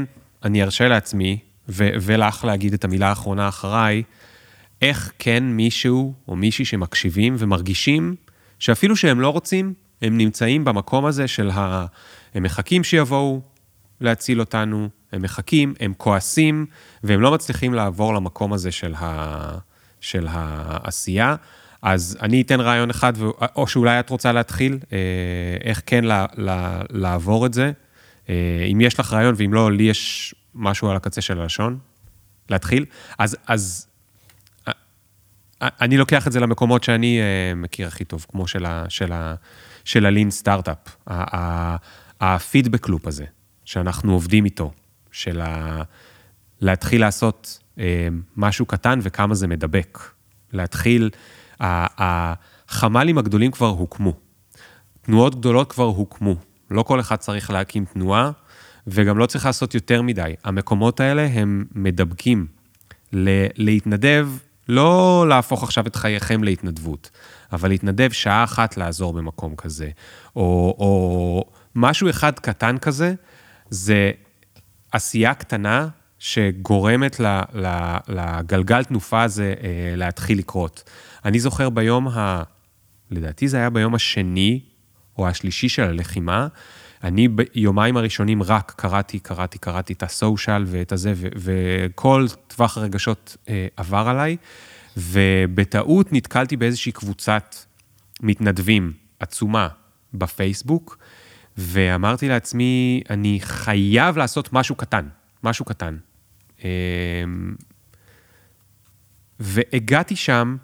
אני 0.44 0.62
ארשה 0.62 0.88
לעצמי, 0.88 1.38
ו- 1.68 1.90
ולך 2.00 2.44
להגיד 2.44 2.72
את 2.72 2.84
המילה 2.84 3.08
האחרונה 3.08 3.48
אחריי, 3.48 4.02
איך 4.82 5.12
כן 5.18 5.44
מישהו 5.44 6.14
או 6.28 6.36
מישהי 6.36 6.64
שמקשיבים 6.64 7.36
ומרגישים 7.38 8.14
שאפילו 8.58 8.96
שהם 8.96 9.20
לא 9.20 9.28
רוצים, 9.28 9.74
הם 10.02 10.18
נמצאים 10.18 10.64
במקום 10.64 11.04
הזה 11.06 11.28
של 11.28 11.50
ה... 11.50 11.86
הם 12.34 12.42
מחכים 12.42 12.84
שיבואו 12.84 13.40
להציל 14.00 14.40
אותנו, 14.40 14.88
הם 15.12 15.22
מחכים, 15.22 15.74
הם 15.80 15.94
כועסים, 15.96 16.66
והם 17.02 17.20
לא 17.20 17.34
מצליחים 17.34 17.74
לעבור 17.74 18.14
למקום 18.14 18.52
הזה 18.52 18.72
של, 18.72 18.94
ה... 18.98 19.58
של 20.00 20.26
העשייה. 20.30 21.36
אז 21.82 22.18
אני 22.22 22.42
אתן 22.42 22.60
רעיון 22.60 22.90
אחד, 22.90 23.12
או 23.56 23.66
שאולי 23.66 24.00
את 24.00 24.10
רוצה 24.10 24.32
להתחיל, 24.32 24.78
אה, 24.92 24.98
איך 25.64 25.82
כן 25.86 26.04
לה, 26.04 26.26
לה, 26.36 26.82
לעבור 26.90 27.46
את 27.46 27.54
זה. 27.54 27.72
אה, 28.28 28.66
אם 28.72 28.80
יש 28.80 29.00
לך 29.00 29.12
רעיון, 29.12 29.34
ואם 29.38 29.54
לא, 29.54 29.72
לי 29.72 29.82
יש 29.82 30.34
משהו 30.54 30.90
על 30.90 30.96
הקצה 30.96 31.20
של 31.20 31.40
הלשון, 31.40 31.78
להתחיל. 32.50 32.84
אז, 33.18 33.36
אז 33.46 33.86
אה, 34.68 34.72
אני 35.62 35.96
לוקח 35.96 36.26
את 36.26 36.32
זה 36.32 36.40
למקומות 36.40 36.84
שאני 36.84 37.20
מכיר 37.56 37.88
הכי 37.88 38.04
טוב, 38.04 38.26
כמו 38.28 38.48
של, 38.48 38.64
ה, 38.64 38.84
של, 38.88 39.12
ה, 39.12 39.34
של 39.84 40.06
הלין 40.06 40.30
סטארט-אפ. 40.30 40.96
הפידבק 42.20 42.88
לופ 42.88 43.06
הזה, 43.06 43.24
שאנחנו 43.64 44.12
עובדים 44.12 44.44
איתו, 44.44 44.72
של 45.12 45.40
ה... 45.40 45.82
להתחיל 46.60 47.00
לעשות 47.00 47.60
משהו 48.36 48.66
קטן 48.66 48.98
וכמה 49.02 49.34
זה 49.34 49.46
מדבק. 49.46 49.98
להתחיל... 50.52 51.10
החמ"לים 51.60 53.18
הגדולים 53.18 53.50
כבר 53.50 53.68
הוקמו. 53.68 54.12
תנועות 55.02 55.34
גדולות 55.34 55.72
כבר 55.72 55.84
הוקמו. 55.84 56.36
לא 56.70 56.82
כל 56.82 57.00
אחד 57.00 57.16
צריך 57.16 57.50
להקים 57.50 57.84
תנועה, 57.84 58.30
וגם 58.86 59.18
לא 59.18 59.26
צריך 59.26 59.46
לעשות 59.46 59.74
יותר 59.74 60.02
מדי. 60.02 60.34
המקומות 60.44 61.00
האלה 61.00 61.26
הם 61.32 61.64
מדבקים. 61.74 62.46
להתנדב, 63.56 64.28
לא 64.68 65.24
להפוך 65.28 65.62
עכשיו 65.62 65.86
את 65.86 65.96
חייכם 65.96 66.44
להתנדבות, 66.44 67.10
אבל 67.52 67.68
להתנדב 67.68 68.12
שעה 68.12 68.44
אחת 68.44 68.76
לעזור 68.76 69.12
במקום 69.12 69.56
כזה, 69.56 69.90
או, 70.36 70.74
או 70.78 71.44
משהו 71.74 72.10
אחד 72.10 72.38
קטן 72.38 72.78
כזה, 72.78 73.14
זה 73.74 74.10
עשייה 74.92 75.34
קטנה 75.34 75.88
שגורמת 76.18 77.20
לגלגל 78.08 78.84
תנופה 78.84 79.22
הזה 79.22 79.54
אה, 79.62 79.96
להתחיל 79.96 80.38
לקרות. 80.38 80.90
אני 81.24 81.40
זוכר 81.40 81.70
ביום 81.70 82.08
ה... 82.08 82.42
לדעתי 83.10 83.48
זה 83.48 83.56
היה 83.56 83.70
ביום 83.70 83.94
השני 83.94 84.60
או 85.18 85.28
השלישי 85.28 85.68
של 85.68 85.82
הלחימה, 85.82 86.48
אני 87.04 87.28
ביומיים 87.28 87.96
הראשונים 87.96 88.42
רק 88.42 88.72
קראתי, 88.76 89.18
קראתי, 89.18 89.58
קראתי 89.58 89.92
את 89.92 90.02
הסושיאל 90.02 90.64
ואת 90.66 90.92
הזה, 90.92 91.12
וכל 91.16 92.26
טווח 92.46 92.78
הרגשות 92.78 93.36
אה, 93.48 93.66
עבר 93.76 94.08
עליי, 94.08 94.36
ובטעות 94.96 96.12
נתקלתי 96.12 96.56
באיזושהי 96.56 96.92
קבוצת 96.92 97.56
מתנדבים 98.20 98.92
עצומה 99.20 99.68
בפייסבוק, 100.14 100.98
ואמרתי 101.56 102.28
לעצמי, 102.28 103.02
אני 103.10 103.38
חייב 103.40 104.16
לעשות 104.16 104.52
משהו 104.52 104.74
קטן, 104.74 105.08
משהו 105.44 105.64
קטן. 105.64 105.96
אה, 106.64 106.68
והגעתי 109.40 110.16
שם 110.16 110.56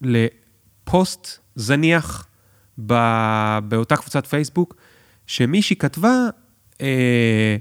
לפוסט 0.00 1.38
זניח 1.54 2.26
באותה 3.68 3.96
קבוצת 3.96 4.26
פייסבוק, 4.26 4.76
שמישהי 5.26 5.76
כתבה, 5.76 6.28
אה, 6.80 7.56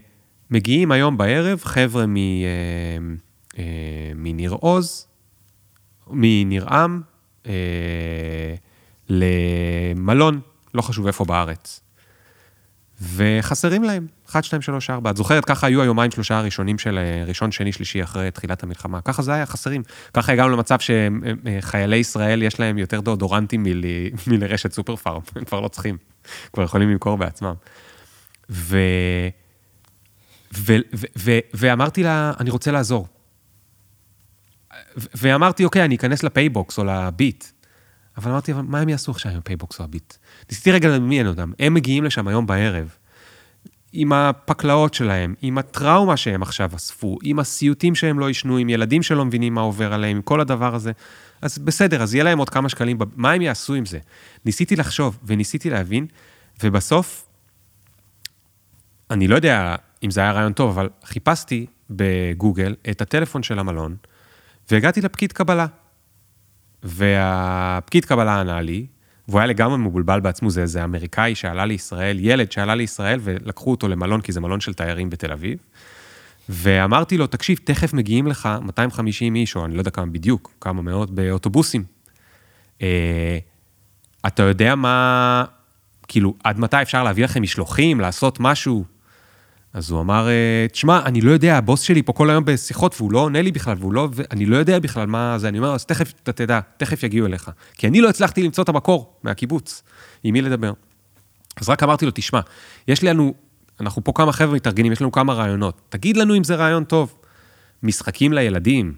מגיעים 0.51 0.91
היום 0.91 1.17
בערב 1.17 1.61
חבר'ה 1.63 2.03
אה, 2.03 2.07
אה, 3.57 4.11
מניר 4.15 4.51
עוז, 4.51 5.07
מניר 6.07 6.67
עם, 6.69 7.01
למלון, 9.09 10.41
לא 10.73 10.81
חשוב 10.81 11.07
איפה 11.07 11.25
בארץ. 11.25 11.81
וחסרים 13.01 13.83
להם, 13.83 14.07
1, 14.29 14.43
2, 14.43 14.61
3, 14.61 14.89
4. 14.89 15.09
את 15.09 15.17
זוכרת, 15.17 15.45
ככה 15.45 15.67
היו 15.67 15.81
היומיים 15.81 16.11
שלושה 16.11 16.37
הראשונים 16.37 16.77
של 16.77 16.97
אה, 16.97 17.23
ראשון, 17.27 17.51
שני, 17.51 17.71
שלישי 17.71 18.03
אחרי 18.03 18.31
תחילת 18.31 18.63
המלחמה. 18.63 19.01
ככה 19.01 19.21
זה 19.21 19.33
היה, 19.33 19.45
חסרים. 19.45 19.83
ככה 20.13 20.31
הגענו 20.31 20.49
למצב 20.49 20.77
שחיילי 20.79 21.95
ישראל, 21.95 22.43
יש 22.43 22.59
להם 22.59 22.77
יותר 22.77 23.01
דאודורנטים 23.01 23.63
מל... 23.63 23.83
מלרשת 24.27 24.71
סופר 24.71 24.95
פארם, 24.95 25.21
הם 25.35 25.45
כבר 25.45 25.59
לא 25.59 25.67
צריכים, 25.67 25.97
כבר 26.53 26.63
יכולים 26.63 26.89
למכור 26.89 27.17
בעצמם. 27.17 27.53
ו... 28.49 28.77
ו... 30.53 30.75
ו... 30.95 31.05
ו... 31.17 31.39
ואמרתי 31.53 32.03
לה, 32.03 32.33
אני 32.39 32.49
רוצה 32.49 32.71
לעזור. 32.71 33.07
ואמרתי, 34.95 35.65
אוקיי, 35.65 35.85
אני 35.85 35.95
אכנס 35.95 36.23
לפייבוקס 36.23 36.77
או 36.77 36.83
לביט. 36.83 37.45
אבל 38.17 38.31
אמרתי, 38.31 38.51
אבל 38.51 38.61
מה 38.61 38.79
הם 38.79 38.89
יעשו 38.89 39.11
עכשיו 39.11 39.31
עם 39.31 39.37
הפייבוקס 39.37 39.79
או 39.79 39.83
הביט? 39.83 40.13
ניסיתי 40.51 40.71
רגע 40.71 40.89
לדמיין 40.89 41.27
אותם. 41.27 41.51
הם 41.59 41.73
מגיעים 41.73 42.03
לשם 42.03 42.27
היום 42.27 42.47
בערב, 42.47 42.95
עם 43.93 44.13
הפקלאות 44.13 44.93
שלהם, 44.93 45.35
עם 45.41 45.57
הטראומה 45.57 46.17
שהם 46.17 46.41
עכשיו 46.41 46.71
אספו, 46.75 47.17
עם 47.23 47.39
הסיוטים 47.39 47.95
שהם 47.95 48.19
לא 48.19 48.29
ישנו, 48.29 48.57
עם 48.57 48.69
ילדים 48.69 49.03
שלא 49.03 49.25
מבינים 49.25 49.53
מה 49.53 49.61
עובר 49.61 49.93
עליהם, 49.93 50.15
עם 50.15 50.21
כל 50.21 50.41
הדבר 50.41 50.75
הזה. 50.75 50.91
אז 51.41 51.57
בסדר, 51.57 52.03
אז 52.03 52.15
יהיה 52.15 52.23
להם 52.23 52.37
עוד 52.37 52.49
כמה 52.49 52.69
שקלים, 52.69 52.97
מה 53.15 53.31
הם 53.31 53.41
יעשו 53.41 53.73
עם 53.73 53.85
זה? 53.85 53.99
ניסיתי 54.45 54.75
לחשוב 54.75 55.19
וניסיתי 55.25 55.69
להבין, 55.69 56.05
ובסוף, 56.63 57.27
אני 59.11 59.27
לא 59.27 59.35
יודע 59.35 59.75
אם 60.03 60.11
זה 60.11 60.21
היה 60.21 60.31
רעיון 60.31 60.53
טוב, 60.53 60.69
אבל 60.69 60.89
חיפשתי 61.03 61.65
בגוגל 61.89 62.75
את 62.89 63.01
הטלפון 63.01 63.43
של 63.43 63.59
המלון, 63.59 63.95
והגעתי 64.71 65.01
לפקיד 65.01 65.31
קבלה. 65.31 65.65
והפקיד 66.83 68.05
קבלה 68.05 68.39
ענה 68.39 68.61
לי, 68.61 68.85
והוא 69.31 69.39
היה 69.39 69.47
לגמרי 69.47 69.77
מבולבל 69.77 70.19
בעצמו, 70.19 70.49
זה 70.49 70.61
איזה 70.61 70.83
אמריקאי 70.83 71.35
שעלה 71.35 71.65
לישראל, 71.65 72.17
ילד 72.19 72.51
שעלה 72.51 72.75
לישראל, 72.75 73.19
ולקחו 73.23 73.71
אותו 73.71 73.87
למלון, 73.87 74.21
כי 74.21 74.31
זה 74.31 74.41
מלון 74.41 74.59
של 74.59 74.73
תיירים 74.73 75.09
בתל 75.09 75.31
אביב. 75.31 75.57
ואמרתי 76.49 77.17
לו, 77.17 77.27
תקשיב, 77.27 77.59
תכף 77.63 77.93
מגיעים 77.93 78.27
לך 78.27 78.49
250 78.61 79.35
איש, 79.35 79.55
או 79.55 79.65
אני 79.65 79.75
לא 79.75 79.81
יודע 79.81 79.91
כמה 79.91 80.05
בדיוק, 80.05 80.53
כמה 80.61 80.81
מאות, 80.81 81.11
באוטובוסים. 81.11 81.83
אה, 82.81 83.37
אתה 84.27 84.43
יודע 84.43 84.75
מה, 84.75 85.43
כאילו, 86.07 86.35
עד 86.43 86.59
מתי 86.59 86.81
אפשר 86.81 87.03
להביא 87.03 87.23
לכם 87.23 87.41
משלוחים, 87.41 87.99
לעשות 87.99 88.39
משהו? 88.39 88.85
אז 89.73 89.91
הוא 89.91 90.01
אמר, 90.01 90.27
אה, 90.29 90.65
תשמע, 90.71 90.99
אני 91.05 91.21
לא 91.21 91.31
יודע, 91.31 91.57
הבוס 91.57 91.81
שלי 91.81 92.03
פה 92.03 92.13
כל 92.13 92.29
היום 92.29 92.45
בשיחות, 92.45 92.95
והוא 92.97 93.11
לא 93.11 93.19
עונה 93.19 93.41
לי 93.41 93.51
בכלל, 93.51 93.75
והוא 93.79 93.93
לא, 93.93 94.09
ואני 94.13 94.45
לא 94.45 94.57
יודע 94.57 94.79
בכלל 94.79 95.07
מה 95.07 95.37
זה. 95.37 95.47
אני 95.47 95.57
אומר, 95.57 95.73
אז 95.73 95.85
תכף, 95.85 96.13
אתה 96.23 96.31
תדע, 96.31 96.59
תכף 96.77 97.03
יגיעו 97.03 97.27
אליך. 97.27 97.51
כי 97.77 97.87
אני 97.87 98.01
לא 98.01 98.09
הצלחתי 98.09 98.43
למצוא 98.43 98.63
את 98.63 98.69
המקור 98.69 99.13
מהקיבוץ, 99.23 99.83
עם 100.23 100.33
מי 100.33 100.41
לדבר. 100.41 100.73
אז 101.61 101.69
רק 101.69 101.83
אמרתי 101.83 102.05
לו, 102.05 102.11
תשמע, 102.15 102.39
יש 102.87 103.03
לנו, 103.03 103.33
אנחנו 103.79 104.03
פה 104.03 104.11
כמה 104.15 104.31
חבר'ה 104.31 104.55
מתארגנים, 104.55 104.91
יש 104.91 105.01
לנו 105.01 105.11
כמה 105.11 105.33
רעיונות. 105.33 105.81
תגיד 105.89 106.17
לנו 106.17 106.37
אם 106.37 106.43
זה 106.43 106.55
רעיון 106.55 106.83
טוב. 106.83 107.15
משחקים 107.83 108.33
לילדים, 108.33 108.93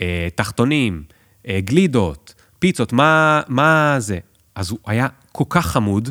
אה, 0.00 0.28
תחתונים, 0.34 1.02
אה, 1.48 1.60
גלידות, 1.60 2.34
פיצות, 2.58 2.92
מה, 2.92 3.42
מה 3.48 3.96
זה? 3.98 4.18
אז 4.54 4.70
הוא 4.70 4.78
היה 4.86 5.06
כל 5.32 5.44
כך 5.48 5.66
חמוד, 5.66 6.08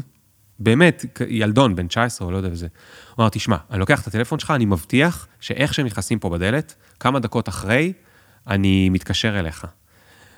באמת, 0.63 1.05
ילדון, 1.27 1.75
בן 1.75 1.87
19 1.87 2.27
או 2.27 2.31
לא 2.31 2.37
יודע 2.37 2.49
וזה. 2.51 2.67
הוא 3.15 3.23
אמר, 3.23 3.29
תשמע, 3.29 3.57
אני 3.71 3.79
לוקח 3.79 4.01
את 4.01 4.07
הטלפון 4.07 4.39
שלך, 4.39 4.51
אני 4.51 4.65
מבטיח 4.65 5.27
שאיך 5.39 5.73
שהם 5.73 5.85
נכנסים 5.85 6.19
פה 6.19 6.29
בדלת, 6.29 6.75
כמה 6.99 7.19
דקות 7.19 7.49
אחרי, 7.49 7.93
אני 8.47 8.89
מתקשר 8.89 9.39
אליך. 9.39 9.67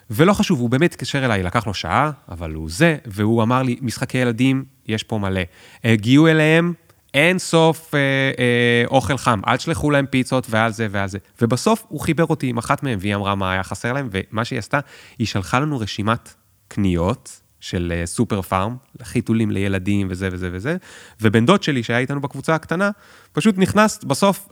ולא 0.09 0.33
חשוב, 0.33 0.59
הוא 0.59 0.69
באמת 0.69 0.93
התקשר 0.93 1.25
אליי, 1.25 1.43
לקח 1.43 1.67
לו 1.67 1.73
שעה, 1.73 2.11
אבל 2.29 2.53
הוא 2.53 2.69
זה, 2.69 2.97
והוא 3.05 3.43
אמר 3.43 3.63
לי, 3.63 3.77
משחקי 3.81 4.17
ילדים, 4.17 4.65
יש 4.87 5.03
פה 5.03 5.17
מלא. 5.17 5.41
הגיעו 5.83 6.27
אליהם 6.27 6.73
אין 7.13 7.39
סוף 7.39 7.95
אה, 7.95 7.99
אה, 8.39 8.83
אוכל 8.87 9.17
חם, 9.17 9.39
אל 9.47 9.57
תשלחו 9.57 9.91
להם 9.91 10.05
פיצות 10.05 10.47
ועל 10.49 10.71
זה 10.71 10.87
ועל 10.91 11.09
זה. 11.09 11.17
ובסוף 11.41 11.85
הוא 11.87 11.99
חיבר 11.99 12.25
אותי 12.25 12.47
עם 12.47 12.57
אחת 12.57 12.83
מהם, 12.83 12.97
והיא 13.01 13.15
אמרה 13.15 13.35
מה 13.35 13.51
היה 13.51 13.63
חסר 13.63 13.93
להם, 13.93 14.09
ומה 14.11 14.45
שהיא 14.45 14.59
עשתה, 14.59 14.79
היא 15.17 15.27
שלחה 15.27 15.59
לנו 15.59 15.79
רשימת 15.79 16.33
קניות, 16.67 17.41
של 17.63 17.93
אה, 17.95 18.05
סופר 18.05 18.41
פארם, 18.41 18.75
חיתולים 19.03 19.51
לילדים 19.51 20.07
וזה 20.09 20.29
וזה 20.31 20.49
וזה, 20.51 20.77
ובן 21.21 21.45
דוד 21.45 21.63
שלי 21.63 21.83
שהיה 21.83 21.99
איתנו 21.99 22.21
בקבוצה 22.21 22.55
הקטנה, 22.55 22.89
פשוט 23.31 23.57
נכנס 23.57 24.03
בסוף, 24.03 24.49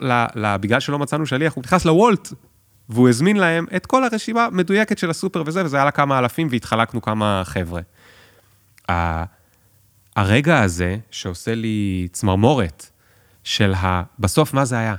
בגלל 0.60 0.80
שלא 0.80 0.98
מצאנו 0.98 1.26
שליח, 1.26 1.54
הוא 1.54 1.62
נכנס 1.64 1.84
לוולט, 1.84 2.32
והוא 2.88 3.08
הזמין 3.08 3.36
להם 3.36 3.66
את 3.76 3.86
כל 3.86 4.04
הרשימה 4.04 4.44
המדויקת 4.44 4.98
של 4.98 5.10
הסופר 5.10 5.42
וזה, 5.46 5.64
וזה 5.64 5.76
היה 5.76 5.84
לה 5.84 5.90
כמה 5.90 6.18
אלפים 6.18 6.48
והתחלקנו 6.50 7.02
כמה 7.02 7.42
חבר'ה. 7.44 7.80
הרגע 10.16 10.60
הזה 10.60 10.96
שעושה 11.10 11.54
לי 11.54 12.08
צמרמורת 12.12 12.90
של 13.44 13.74
ה... 13.74 14.02
בסוף 14.18 14.54
מה 14.54 14.64
זה 14.64 14.78
היה? 14.78 14.94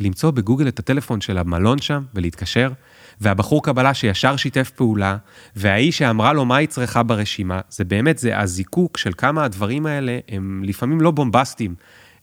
למצוא 0.00 0.30
בגוגל 0.30 0.68
את 0.68 0.78
הטלפון 0.78 1.20
של 1.20 1.38
המלון 1.38 1.78
שם 1.78 2.04
ולהתקשר, 2.14 2.72
והבחור 3.20 3.62
קבלה 3.62 3.94
שישר 3.94 4.36
שיתף 4.36 4.70
פעולה, 4.70 5.16
והאיש 5.56 5.98
שאמרה 5.98 6.32
לו 6.32 6.44
מה 6.44 6.56
היא 6.56 6.68
צריכה 6.68 7.02
ברשימה, 7.02 7.60
זה 7.70 7.84
באמת, 7.84 8.18
זה 8.18 8.38
הזיקוק 8.38 8.96
של 8.96 9.12
כמה 9.18 9.44
הדברים 9.44 9.86
האלה 9.86 10.18
הם 10.28 10.62
לפעמים 10.64 11.00
לא 11.00 11.10
בומבסטיים, 11.10 11.74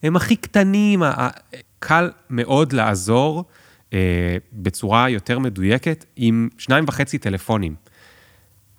הם 0.03 0.15
הכי 0.15 0.35
קטנים, 0.35 1.03
קל 1.79 2.11
מאוד 2.29 2.73
לעזור, 2.73 3.45
אה, 3.93 4.37
בצורה 4.53 5.09
יותר 5.09 5.39
מדויקת 5.39 6.05
עם 6.15 6.49
שניים 6.57 6.85
וחצי 6.87 7.17
טלפונים. 7.17 7.75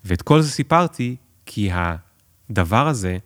ואת 0.04 0.22
כל 0.22 0.40
זה 0.40 0.50
סיפרתי 0.50 1.16
כי 1.46 1.70
הדבר 1.72 2.88
הזה, 2.88 3.18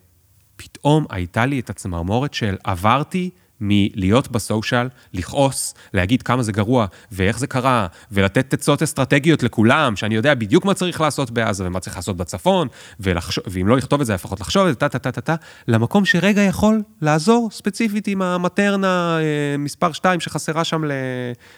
פתאום 0.56 1.06
הייתה 1.10 1.46
לי 1.46 1.60
את 1.60 1.70
הצמרמורת 1.70 2.34
של 2.34 2.56
עברתי 2.64 3.30
מלהיות 3.60 4.30
בסושיאל, 4.30 4.88
לכעוס, 5.14 5.74
להגיד 5.94 6.22
כמה 6.22 6.42
זה 6.42 6.52
גרוע, 6.52 6.86
ואיך 7.12 7.38
זה 7.38 7.46
קרה, 7.46 7.86
ולתת 8.12 8.54
עצות 8.54 8.82
אסטרטגיות 8.82 9.42
לכולם, 9.42 9.96
שאני 9.96 10.14
יודע 10.14 10.34
בדיוק 10.34 10.64
מה 10.64 10.74
צריך 10.74 11.00
לעשות 11.00 11.30
בעזה 11.30 11.66
ומה 11.66 11.80
צריך 11.80 11.96
לעשות 11.96 12.16
בצפון, 12.16 12.68
ולחשוב, 13.00 13.44
ואם 13.46 13.68
לא 13.68 13.76
לכתוב 13.76 14.00
את 14.00 14.06
זה, 14.06 14.14
לפחות 14.14 14.40
לחשוב 14.40 14.66
את 14.66 14.72
זה, 14.72 14.78
טה-טה-טה-טה, 14.78 15.34
למקום 15.68 16.04
שרגע 16.04 16.42
יכול 16.42 16.82
לעזור 17.02 17.48
ספציפית 17.52 18.08
עם 18.08 18.22
המטרנה 18.22 19.18
אה, 19.20 19.56
מספר 19.58 19.92
2 19.92 20.20
שחסרה 20.20 20.64
שם 20.64 20.82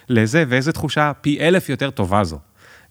לזה, 0.09 0.45
ואיזה 0.49 0.73
תחושה 0.73 1.13
פי 1.21 1.41
אלף 1.41 1.69
יותר 1.69 1.91
טובה 1.91 2.25
זו. 2.25 2.39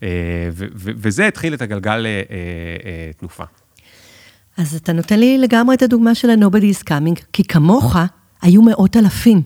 אה, 0.04 0.50
וזה 0.76 1.28
התחיל 1.28 1.54
את 1.54 1.62
הגלגל 1.62 2.06
אה, 2.06 3.12
תנופה. 3.18 3.44
אז 4.58 4.76
אתה 4.76 4.94
נותן 4.94 5.20
לי 5.20 5.38
לגמרי 5.38 5.76
את 5.76 5.82
הדוגמה 5.82 6.16
של 6.16 6.30
ה-Nobody 6.30 6.76
is 6.78 6.84
coming, 6.90 7.22
כי 7.34 7.44
כמוך, 7.44 7.96
היו 8.42 8.62
מאות 8.62 8.98
אלפים 8.98 9.42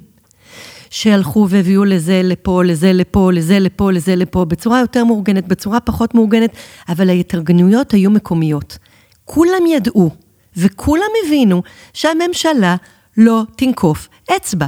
שהלכו 0.89 1.47
והביאו 1.49 1.85
לזה 1.85 2.21
לפה, 2.23 2.63
לזה 2.63 2.93
לפה, 2.93 3.31
לזה 3.33 3.59
לפה, 3.59 3.91
לזה 3.91 4.15
לפה, 4.15 4.45
בצורה 4.45 4.79
יותר 4.79 5.03
מאורגנת, 5.03 5.47
בצורה 5.47 5.79
פחות 5.79 6.15
מאורגנת, 6.15 6.49
אבל 6.89 7.09
ההתארגנויות 7.09 7.91
היו 7.91 8.11
מקומיות. 8.11 8.77
כולם 9.25 9.67
ידעו 9.67 10.09
וכולם 10.57 11.09
הבינו 11.25 11.63
שהממשלה 11.93 12.75
לא 13.17 13.43
תנקוף 13.55 14.07
אצבע. 14.35 14.67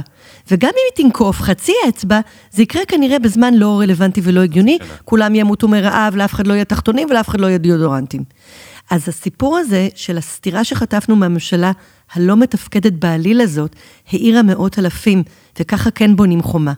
וגם 0.50 0.68
אם 0.68 0.84
היא 0.96 1.04
תנקוף 1.04 1.40
חצי 1.40 1.72
אצבע, 1.88 2.20
זה 2.52 2.62
יקרה 2.62 2.82
כנראה 2.88 3.18
בזמן 3.18 3.54
לא 3.54 3.80
רלוונטי 3.80 4.20
ולא 4.24 4.40
הגיוני, 4.40 4.78
כולם 5.04 5.34
ימותו 5.34 5.68
מרעב, 5.68 6.16
לאף 6.16 6.34
אחד 6.34 6.46
לא 6.46 6.54
יהיה 6.54 6.64
תחתונים 6.64 7.08
ולאף 7.10 7.28
אחד 7.28 7.40
לא 7.40 7.46
יהיה 7.46 7.58
דיודורנטים. 7.58 8.22
אז 8.90 9.08
הסיפור 9.08 9.56
הזה 9.58 9.88
של 9.94 10.18
הסתירה 10.18 10.64
שחטפנו 10.64 11.16
מהממשלה 11.16 11.72
הלא 12.12 12.36
מתפקדת 12.36 12.92
בעליל 12.92 13.40
הזאת, 13.40 13.76
העירה 14.12 14.42
מאות 14.42 14.78
אלפים, 14.78 15.22
וככה 15.60 15.90
כן 15.90 16.16
בונים 16.16 16.42
חומה. 16.42 16.72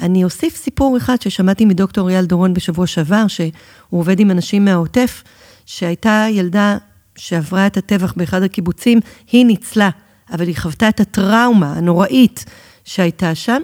אני 0.00 0.24
אוסיף 0.24 0.56
סיפור 0.56 0.96
אחד 0.96 1.22
ששמעתי 1.22 1.64
מדוקטור 1.64 2.10
אייל 2.10 2.24
דורון 2.24 2.54
בשבוע 2.54 2.86
שעבר, 2.86 3.26
שהוא 3.28 3.50
עובד 3.90 4.20
עם 4.20 4.30
אנשים 4.30 4.64
מהעוטף, 4.64 5.22
שהייתה 5.66 6.26
ילדה 6.30 6.76
שעברה 7.16 7.66
את 7.66 7.76
הטבח 7.76 8.12
באחד 8.16 8.42
הקיבוצים, 8.42 9.00
היא 9.32 9.46
ניצלה, 9.46 9.90
אבל 10.32 10.46
היא 10.46 10.56
חוותה 10.56 10.88
את 10.88 11.00
הטראומה 11.00 11.72
הנוראית 11.72 12.44
שהייתה 12.84 13.34
שם, 13.34 13.62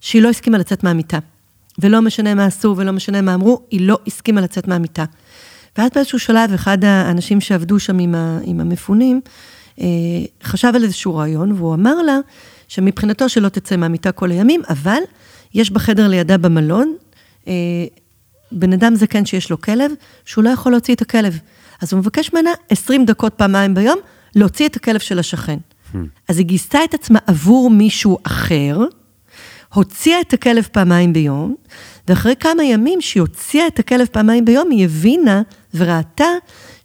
שהיא 0.00 0.22
לא 0.22 0.28
הסכימה 0.28 0.58
לצאת 0.58 0.84
מהמיטה. 0.84 1.18
ולא 1.78 2.02
משנה 2.02 2.34
מה 2.34 2.44
עשו 2.44 2.74
ולא 2.76 2.92
משנה 2.92 3.20
מה 3.20 3.34
אמרו, 3.34 3.60
היא 3.70 3.80
לא 3.80 3.98
הסכימה 4.06 4.40
לצאת 4.40 4.68
מהמיטה. 4.68 5.04
ואז 5.78 5.90
באיזשהו 5.94 6.18
שלב, 6.18 6.52
אחד 6.52 6.84
האנשים 6.84 7.40
שעבדו 7.40 7.78
שם 7.78 7.98
עם, 7.98 8.14
עם 8.44 8.60
המפונים, 8.60 9.20
חשב 10.42 10.72
על 10.74 10.84
איזשהו 10.84 11.14
רעיון, 11.14 11.52
והוא 11.52 11.74
אמר 11.74 12.02
לה 12.02 12.18
שמבחינתו 12.68 13.28
שלא 13.28 13.48
תצא 13.48 13.76
מהמיטה 13.76 14.12
כל 14.12 14.30
הימים, 14.30 14.62
אבל 14.68 15.00
יש 15.54 15.70
בחדר 15.70 16.08
לידה 16.08 16.38
במלון, 16.38 16.96
אה, 17.48 17.52
בן 18.52 18.72
אדם 18.72 18.94
זקן 18.94 19.24
שיש 19.24 19.50
לו 19.50 19.60
כלב, 19.60 19.92
שהוא 20.24 20.44
לא 20.44 20.50
יכול 20.50 20.72
להוציא 20.72 20.94
את 20.94 21.02
הכלב. 21.02 21.38
אז 21.82 21.92
הוא 21.92 21.98
מבקש 21.98 22.32
ממנה 22.32 22.50
20 22.70 23.04
דקות 23.04 23.34
פעמיים 23.34 23.74
ביום, 23.74 23.98
להוציא 24.34 24.66
את 24.68 24.76
הכלב 24.76 25.00
של 25.00 25.18
השכן. 25.18 25.58
Hmm. 25.92 25.96
אז 26.28 26.38
היא 26.38 26.46
גייסה 26.46 26.84
את 26.84 26.94
עצמה 26.94 27.18
עבור 27.26 27.70
מישהו 27.70 28.18
אחר, 28.22 28.78
הוציאה 29.74 30.20
את 30.20 30.32
הכלב 30.32 30.68
פעמיים 30.72 31.12
ביום, 31.12 31.54
ואחרי 32.08 32.36
כמה 32.36 32.64
ימים 32.64 33.00
שהיא 33.00 33.20
הוציאה 33.20 33.66
את 33.66 33.78
הכלב 33.78 34.06
פעמיים 34.12 34.44
ביום, 34.44 34.70
היא 34.70 34.84
הבינה 34.84 35.42
וראתה 35.74 36.28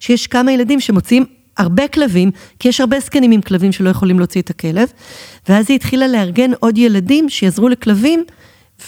שיש 0.00 0.26
כמה 0.26 0.52
ילדים 0.52 0.80
שמוציאים 0.80 1.24
הרבה 1.58 1.88
כלבים, 1.88 2.30
כי 2.58 2.68
יש 2.68 2.80
הרבה 2.80 3.00
זקנים 3.00 3.30
עם 3.30 3.40
כלבים 3.40 3.72
שלא 3.72 3.90
יכולים 3.90 4.18
להוציא 4.18 4.42
את 4.42 4.50
הכלב, 4.50 4.88
ואז 5.48 5.66
היא 5.68 5.74
התחילה 5.74 6.08
לארגן 6.08 6.50
עוד 6.60 6.78
ילדים 6.78 7.28
שיעזרו 7.28 7.68
לכלבים 7.68 8.24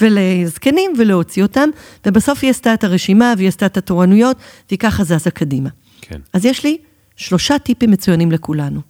ולזקנים 0.01 0.93
ולהוציא 0.99 1.43
אותם, 1.43 1.69
ובסוף 2.07 2.39
היא 2.43 2.51
עשתה 2.51 2.75
את 2.75 2.85
הרשימה 2.85 3.35
והיא 3.37 3.49
עשתה 3.49 3.67
את 3.67 3.77
התורנויות, 3.77 4.37
והיא 4.69 4.79
ככה 4.79 5.05
זזה 5.05 5.31
קדימה. 5.31 5.69
כן. 6.01 6.21
אז 6.33 6.45
יש 6.45 6.65
לי 6.65 6.79
שלושה 7.17 7.59
טיפים 7.59 7.91
מצוינים 7.91 8.33
לכולנו. 8.33 8.81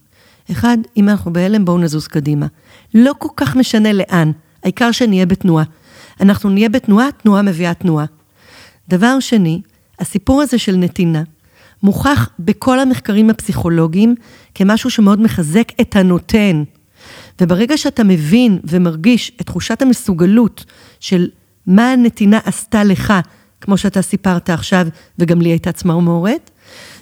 אחד, 0.51 0.78
אם 0.97 1.09
אנחנו 1.09 1.33
בהלם, 1.33 1.64
בואו 1.64 1.78
נזוז 1.78 2.07
קדימה. 2.07 2.47
לא 2.95 3.12
כל 3.18 3.28
כך 3.37 3.57
משנה 3.57 3.93
לאן, 3.93 4.33
העיקר 4.62 4.93
שנהיה 4.93 5.26
בתנועה. 5.26 5.64
אנחנו 6.20 6.51
נהיה 6.51 6.68
בתנועה, 6.68 7.12
תנועה 7.12 7.43
מביאה 7.43 7.74
תנועה. 7.74 8.05
דבר 8.89 9.20
שני, 9.20 9.61
הסיפור 9.99 10.43
הזה 10.43 10.59
של 10.59 10.76
נתינה, 10.76 11.22
מוכח 11.83 12.28
בכל 12.39 12.81
המחקרים 12.81 13.31
הפסיכולוגיים 13.31 14.14
כמשהו 14.55 14.91
שמאוד 14.91 15.20
מחזק 15.20 15.72
את 15.81 15.97
הנותן. 15.97 16.62
וברגע 17.41 17.76
שאתה 17.76 18.05
מבין 18.05 18.59
ומרגיש 18.64 19.33
את 19.41 19.47
תחושת 19.47 19.83
המסוגלות 19.83 20.64
של 21.01 21.28
מה 21.66 21.93
הנתינה 21.93 22.39
עשתה 22.45 22.85
לך, 22.85 23.14
כמו 23.61 23.78
שאתה 23.78 24.03
סיפרת 24.03 24.51
עכשיו, 24.51 24.87
וגם 25.18 25.41
לי 25.41 25.49
הייתה 25.49 25.72
צמרמורת, 25.72 26.51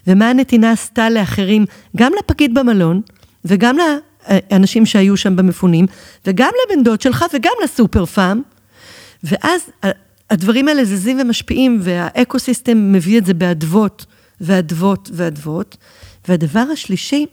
ומה 0.06 0.30
הנתינה 0.30 0.70
עשתה 0.70 1.10
לאחרים, 1.10 1.64
גם 1.96 2.12
לפקיד 2.18 2.54
במלון, 2.54 3.00
וגם 3.44 3.76
לאנשים 4.50 4.86
שהיו 4.86 5.16
שם 5.16 5.36
במפונים, 5.36 5.86
וגם 6.26 6.50
לבן 6.64 6.82
דוד 6.82 7.00
שלך, 7.00 7.24
וגם 7.34 7.52
לסופר 7.64 8.06
פארם, 8.06 8.42
ואז 9.24 9.60
הדברים 10.30 10.68
האלה 10.68 10.84
זזים 10.84 11.20
ומשפיעים, 11.20 11.78
והאקו-סיסטם 11.82 12.92
מביא 12.92 13.18
את 13.18 13.26
זה 13.26 13.34
באדוות. 13.34 14.06
ואדוות 14.40 15.10
ואדוות. 15.12 15.76
והדבר 16.28 16.64
השלישי, 16.72 17.26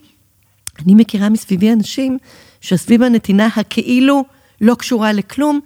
אני 0.78 0.94
מכירה 0.94 1.28
מסביבי 1.28 1.72
אנשים 1.72 2.18
שסביב 2.60 3.02
הנתינה 3.02 3.48
הכאילו 3.56 4.24
לא 4.60 4.74
קשורה 4.74 5.12
לכלום, 5.12 5.60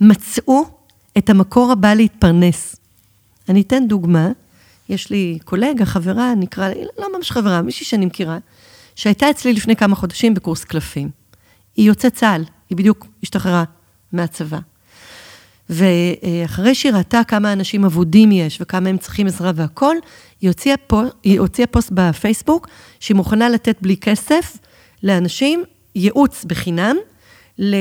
מצאו 0.00 0.64
את 1.18 1.30
המקור 1.30 1.72
הבא 1.72 1.94
להתפרנס. 1.94 2.76
אני 3.48 3.60
אתן 3.60 3.88
דוגמה, 3.88 4.28
יש 4.88 5.10
לי 5.10 5.38
קולגה, 5.44 5.84
חברה, 5.84 6.34
נקרא, 6.34 6.68
לא 6.98 7.18
ממש 7.18 7.30
חברה, 7.30 7.62
מישהי 7.62 7.86
שאני 7.86 8.06
מכירה, 8.06 8.38
שהייתה 8.94 9.30
אצלי 9.30 9.52
לפני 9.52 9.76
כמה 9.76 9.94
חודשים 9.94 10.34
בקורס 10.34 10.64
קלפים. 10.64 11.10
היא 11.76 11.86
יוצאת 11.86 12.14
צה"ל, 12.14 12.44
היא 12.70 12.78
בדיוק 12.78 13.06
השתחררה 13.22 13.64
מהצבא. 14.12 14.58
ואחרי 15.70 16.74
שהיא 16.74 16.92
ראתה 16.92 17.20
כמה 17.28 17.52
אנשים 17.52 17.84
אבודים 17.84 18.32
יש 18.32 18.58
וכמה 18.60 18.88
הם 18.88 18.98
צריכים 18.98 19.26
עזרה 19.26 19.52
והכול, 19.54 19.96
היא 20.40 20.50
הוציאה, 20.50 20.76
פו, 20.76 21.02
היא 21.22 21.40
הוציאה 21.40 21.66
פוסט 21.66 21.90
בפייסבוק 21.94 22.68
שהיא 23.00 23.16
מוכנה 23.16 23.48
לתת 23.48 23.76
בלי 23.80 23.96
כסף 23.96 24.56
לאנשים 25.02 25.64
ייעוץ 25.94 26.44
בחינם, 26.44 26.96
ל- 27.58 27.76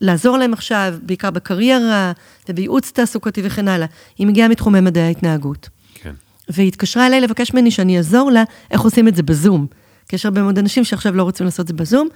לעזור 0.00 0.38
להם 0.38 0.52
עכשיו, 0.52 0.94
בעיקר 1.02 1.30
בקריירה 1.30 2.12
ובייעוץ 2.48 2.90
תעסוקתי 2.90 3.40
וכן 3.44 3.68
הלאה. 3.68 3.86
היא 4.18 4.26
מגיעה 4.26 4.48
מתחומי 4.48 4.80
מדעי 4.80 5.02
ההתנהגות. 5.02 5.68
כן. 5.94 6.12
והיא 6.48 6.68
התקשרה 6.68 7.06
אליי 7.06 7.20
לבקש 7.20 7.54
ממני 7.54 7.70
שאני 7.70 7.96
אעזור 7.96 8.30
לה 8.30 8.44
איך 8.70 8.80
עושים 8.80 9.08
את 9.08 9.16
זה 9.16 9.22
בזום. 9.22 9.66
כי 10.08 10.16
יש 10.16 10.24
הרבה 10.26 10.42
מאוד 10.42 10.58
אנשים 10.58 10.84
שעכשיו 10.84 11.16
לא 11.16 11.22
רוצים 11.22 11.46
לעשות 11.46 11.60
את 11.60 11.68
זה 11.68 11.74
בזום. 11.74 12.08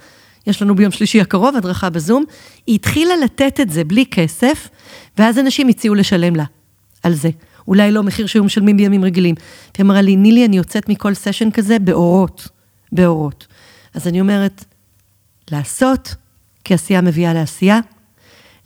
יש 0.47 0.61
לנו 0.61 0.75
ביום 0.75 0.91
שלישי 0.91 1.21
הקרוב 1.21 1.55
הדרכה 1.55 1.89
בזום. 1.89 2.23
היא 2.67 2.75
התחילה 2.75 3.13
לתת 3.23 3.59
את 3.59 3.69
זה 3.69 3.83
בלי 3.83 4.05
כסף, 4.05 4.69
ואז 5.17 5.39
אנשים 5.39 5.67
הציעו 5.67 5.95
לשלם 5.95 6.35
לה 6.35 6.43
על 7.03 7.13
זה. 7.13 7.29
אולי 7.67 7.91
לא 7.91 8.03
מחיר 8.03 8.25
שהיו 8.25 8.43
משלמים 8.43 8.77
בימים 8.77 9.05
רגילים. 9.05 9.35
היא 9.77 9.85
אמרה 9.85 10.01
לי, 10.01 10.15
נילי, 10.15 10.45
אני 10.45 10.57
יוצאת 10.57 10.89
מכל 10.89 11.13
סשן 11.13 11.51
כזה 11.51 11.79
באורות, 11.79 12.47
באורות. 12.91 13.47
אז 13.93 14.07
אני 14.07 14.21
אומרת, 14.21 14.65
לעשות, 15.51 16.15
כי 16.63 16.73
עשייה 16.73 17.01
מביאה 17.01 17.33
לעשייה, 17.33 17.79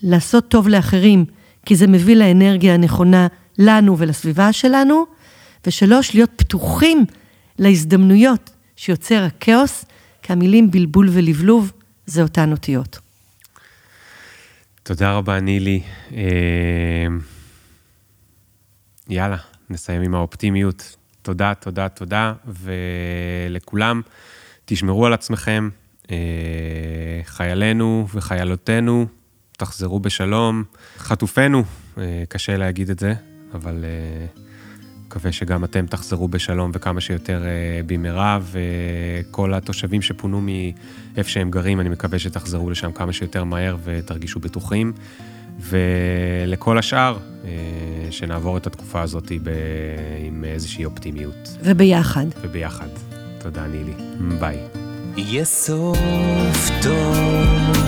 לעשות 0.03 0.47
טוב 0.47 0.67
לאחרים, 0.67 1.25
כי 1.65 1.75
זה 1.75 1.87
מביא 1.87 2.15
לאנרגיה 2.15 2.73
הנכונה 2.73 3.27
לנו 3.57 3.97
ולסביבה 3.97 4.53
שלנו, 4.53 5.05
ושלוש, 5.67 6.15
להיות 6.15 6.31
פתוחים 6.35 7.05
להזדמנויות 7.59 8.49
שיוצר 8.75 9.23
הכאוס, 9.23 9.85
כי 10.21 10.33
המילים 10.33 10.71
בלבול 10.71 11.09
ולבלוב 11.11 11.71
זה 12.05 12.21
אותן 12.21 12.51
אותיות. 12.51 12.99
תודה 14.83 15.13
רבה, 15.13 15.39
נילי. 15.39 15.81
אה, 19.09 19.15
יאללה, 19.15 19.37
נסיים 19.69 20.01
עם 20.01 20.15
האופטימיות. 20.15 20.95
תודה, 21.21 21.53
תודה, 21.53 21.89
תודה, 21.89 22.33
ולכולם, 22.45 24.01
תשמרו 24.65 25.05
על 25.05 25.13
עצמכם, 25.13 25.69
אה, 26.11 26.17
חיילינו 27.25 28.07
וחיילותינו, 28.13 29.05
תחזרו 29.57 29.99
בשלום. 29.99 30.63
חטופינו, 30.97 31.63
אה, 31.97 32.23
קשה 32.29 32.57
להגיד 32.57 32.89
את 32.89 32.99
זה, 32.99 33.13
אבל 33.53 33.85
מקווה 35.05 35.31
שגם 35.31 35.63
אתם 35.63 35.85
תחזרו 35.85 36.27
בשלום 36.27 36.71
וכמה 36.73 37.01
שיותר 37.01 37.43
במהרה, 37.85 38.39
וכל 38.41 39.53
התושבים 39.53 40.01
שפונו 40.01 40.41
מאיפה 40.41 41.29
שהם 41.29 41.51
גרים, 41.51 41.79
אני 41.79 41.89
מקווה 41.89 42.19
שתחזרו 42.19 42.69
לשם 42.69 42.91
כמה 42.91 43.13
שיותר 43.13 43.43
מהר 43.43 43.77
ותרגישו 43.83 44.39
בטוחים. 44.39 44.93
ולכל 45.59 46.77
השאר, 46.77 47.17
אה, 47.45 47.49
שנעבור 48.11 48.57
את 48.57 48.67
התקופה 48.67 49.01
הזאת 49.01 49.31
ב... 49.43 49.49
עם 50.27 50.43
איזושהי 50.43 50.85
אופטימיות. 50.85 51.57
וביחד. 51.63 52.25
וביחד. 52.41 52.87
תודה, 53.39 53.67
נילי. 53.67 53.93
ביי. 54.39 54.57
יהיה 55.17 55.45
סוף 55.45 56.69
טוב. 56.81 57.78